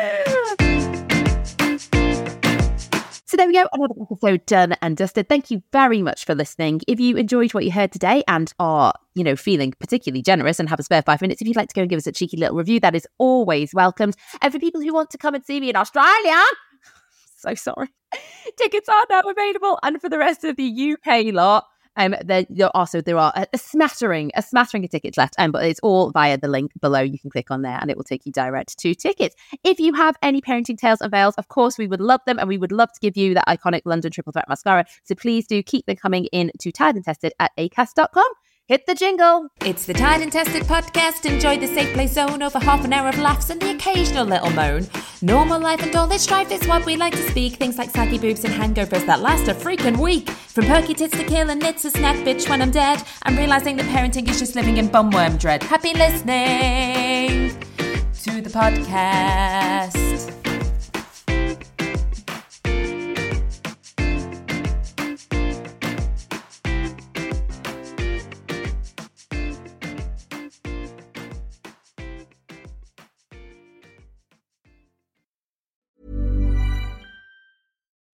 there 3.37 3.47
we 3.47 3.53
go, 3.53 3.67
another 3.73 3.95
episode 3.99 4.45
done 4.45 4.75
and 4.83 4.95
dusted. 4.95 5.27
Thank 5.27 5.49
you 5.49 5.63
very 5.71 6.03
much 6.03 6.25
for 6.25 6.35
listening. 6.35 6.81
If 6.87 6.99
you 6.99 7.17
enjoyed 7.17 7.55
what 7.55 7.65
you 7.65 7.71
heard 7.71 7.91
today 7.91 8.23
and 8.27 8.53
are, 8.59 8.93
you 9.15 9.23
know, 9.23 9.35
feeling 9.35 9.73
particularly 9.79 10.21
generous 10.21 10.59
and 10.59 10.69
have 10.69 10.79
a 10.79 10.83
spare 10.83 11.01
five 11.01 11.21
minutes, 11.21 11.41
if 11.41 11.47
you'd 11.47 11.57
like 11.57 11.69
to 11.69 11.73
go 11.73 11.81
and 11.81 11.89
give 11.89 11.97
us 11.97 12.05
a 12.05 12.11
cheeky 12.11 12.37
little 12.37 12.55
review, 12.55 12.79
that 12.81 12.93
is 12.93 13.07
always 13.17 13.73
welcomed. 13.73 14.15
And 14.43 14.53
for 14.53 14.59
people 14.59 14.79
who 14.79 14.93
want 14.93 15.09
to 15.09 15.17
come 15.17 15.33
and 15.33 15.43
see 15.43 15.59
me 15.59 15.71
in 15.71 15.75
Australia, 15.75 16.39
so 17.37 17.55
sorry, 17.55 17.87
tickets 18.57 18.87
are 18.87 19.05
now 19.09 19.21
available. 19.21 19.79
And 19.81 19.99
for 19.99 20.09
the 20.09 20.19
rest 20.19 20.43
of 20.43 20.55
the 20.55 20.97
UK 20.97 21.33
lot, 21.33 21.65
um, 21.99 22.15
also 22.73 23.01
there 23.01 23.17
are 23.17 23.33
a, 23.35 23.47
a 23.53 23.57
smattering, 23.57 24.31
a 24.35 24.41
smattering 24.41 24.83
of 24.83 24.89
tickets 24.89 25.17
left, 25.17 25.35
um, 25.37 25.51
but 25.51 25.65
it's 25.65 25.79
all 25.81 26.11
via 26.11 26.37
the 26.37 26.47
link 26.47 26.71
below. 26.79 27.01
You 27.01 27.19
can 27.19 27.29
click 27.29 27.51
on 27.51 27.61
there, 27.61 27.77
and 27.79 27.91
it 27.91 27.97
will 27.97 28.03
take 28.03 28.25
you 28.25 28.31
direct 28.31 28.77
to 28.79 28.95
tickets. 28.95 29.35
If 29.63 29.79
you 29.79 29.93
have 29.93 30.15
any 30.21 30.41
parenting 30.41 30.77
tales 30.77 31.01
and 31.01 31.11
veils, 31.11 31.35
of 31.35 31.49
course 31.49 31.77
we 31.77 31.87
would 31.87 32.01
love 32.01 32.21
them, 32.25 32.39
and 32.39 32.47
we 32.47 32.57
would 32.57 32.71
love 32.71 32.91
to 32.93 32.99
give 32.99 33.17
you 33.17 33.33
that 33.33 33.47
iconic 33.47 33.81
London 33.85 34.11
Triple 34.11 34.33
Threat 34.33 34.49
mascara. 34.49 34.85
So 35.03 35.15
please 35.15 35.45
do 35.45 35.61
keep 35.61 35.85
them 35.85 35.97
coming 35.97 36.25
in 36.25 36.51
to 36.59 36.71
Tired 36.71 36.95
and 36.95 37.05
Tested 37.05 37.33
at 37.39 37.51
acast.com. 37.57 38.25
Hit 38.69 38.85
the 38.85 38.93
jingle. 38.93 39.47
It's 39.65 39.87
the 39.87 39.95
Tired 39.95 40.21
and 40.21 40.31
Tested 40.31 40.61
podcast. 40.61 41.25
Enjoy 41.25 41.57
the 41.57 41.65
safe 41.65 41.91
play 41.95 42.05
zone 42.05 42.43
over 42.43 42.59
half 42.59 42.85
an 42.85 42.93
hour 42.93 43.09
of 43.09 43.17
laughs 43.17 43.49
and 43.49 43.59
the 43.59 43.71
occasional 43.71 44.27
little 44.27 44.51
moan. 44.51 44.87
Normal 45.23 45.59
life 45.59 45.81
and 45.81 45.95
all 45.95 46.05
this 46.05 46.21
strife 46.21 46.51
is 46.51 46.63
what 46.67 46.85
we 46.85 46.95
like 46.95 47.13
to 47.13 47.29
speak. 47.31 47.55
Things 47.55 47.79
like 47.79 47.89
saggy 47.89 48.19
boobs 48.19 48.43
and 48.43 48.53
hangovers 48.53 49.07
that 49.07 49.21
last 49.21 49.47
a 49.47 49.55
freaking 49.55 49.97
week. 49.97 50.29
From 50.29 50.65
perky 50.65 50.93
tits 50.93 51.17
to 51.17 51.23
kill 51.23 51.49
and 51.49 51.59
knits 51.59 51.83
a 51.85 51.89
snack 51.89 52.17
bitch 52.17 52.47
when 52.47 52.61
I'm 52.61 52.69
dead. 52.69 53.01
I'm 53.23 53.35
realizing 53.35 53.75
that 53.77 53.87
parenting 53.87 54.29
is 54.29 54.37
just 54.37 54.55
living 54.55 54.77
in 54.77 54.87
bumworm 54.87 55.39
dread. 55.39 55.63
Happy 55.63 55.95
listening 55.95 57.49
to 58.21 58.39
the 58.39 58.51
podcast. 58.51 60.48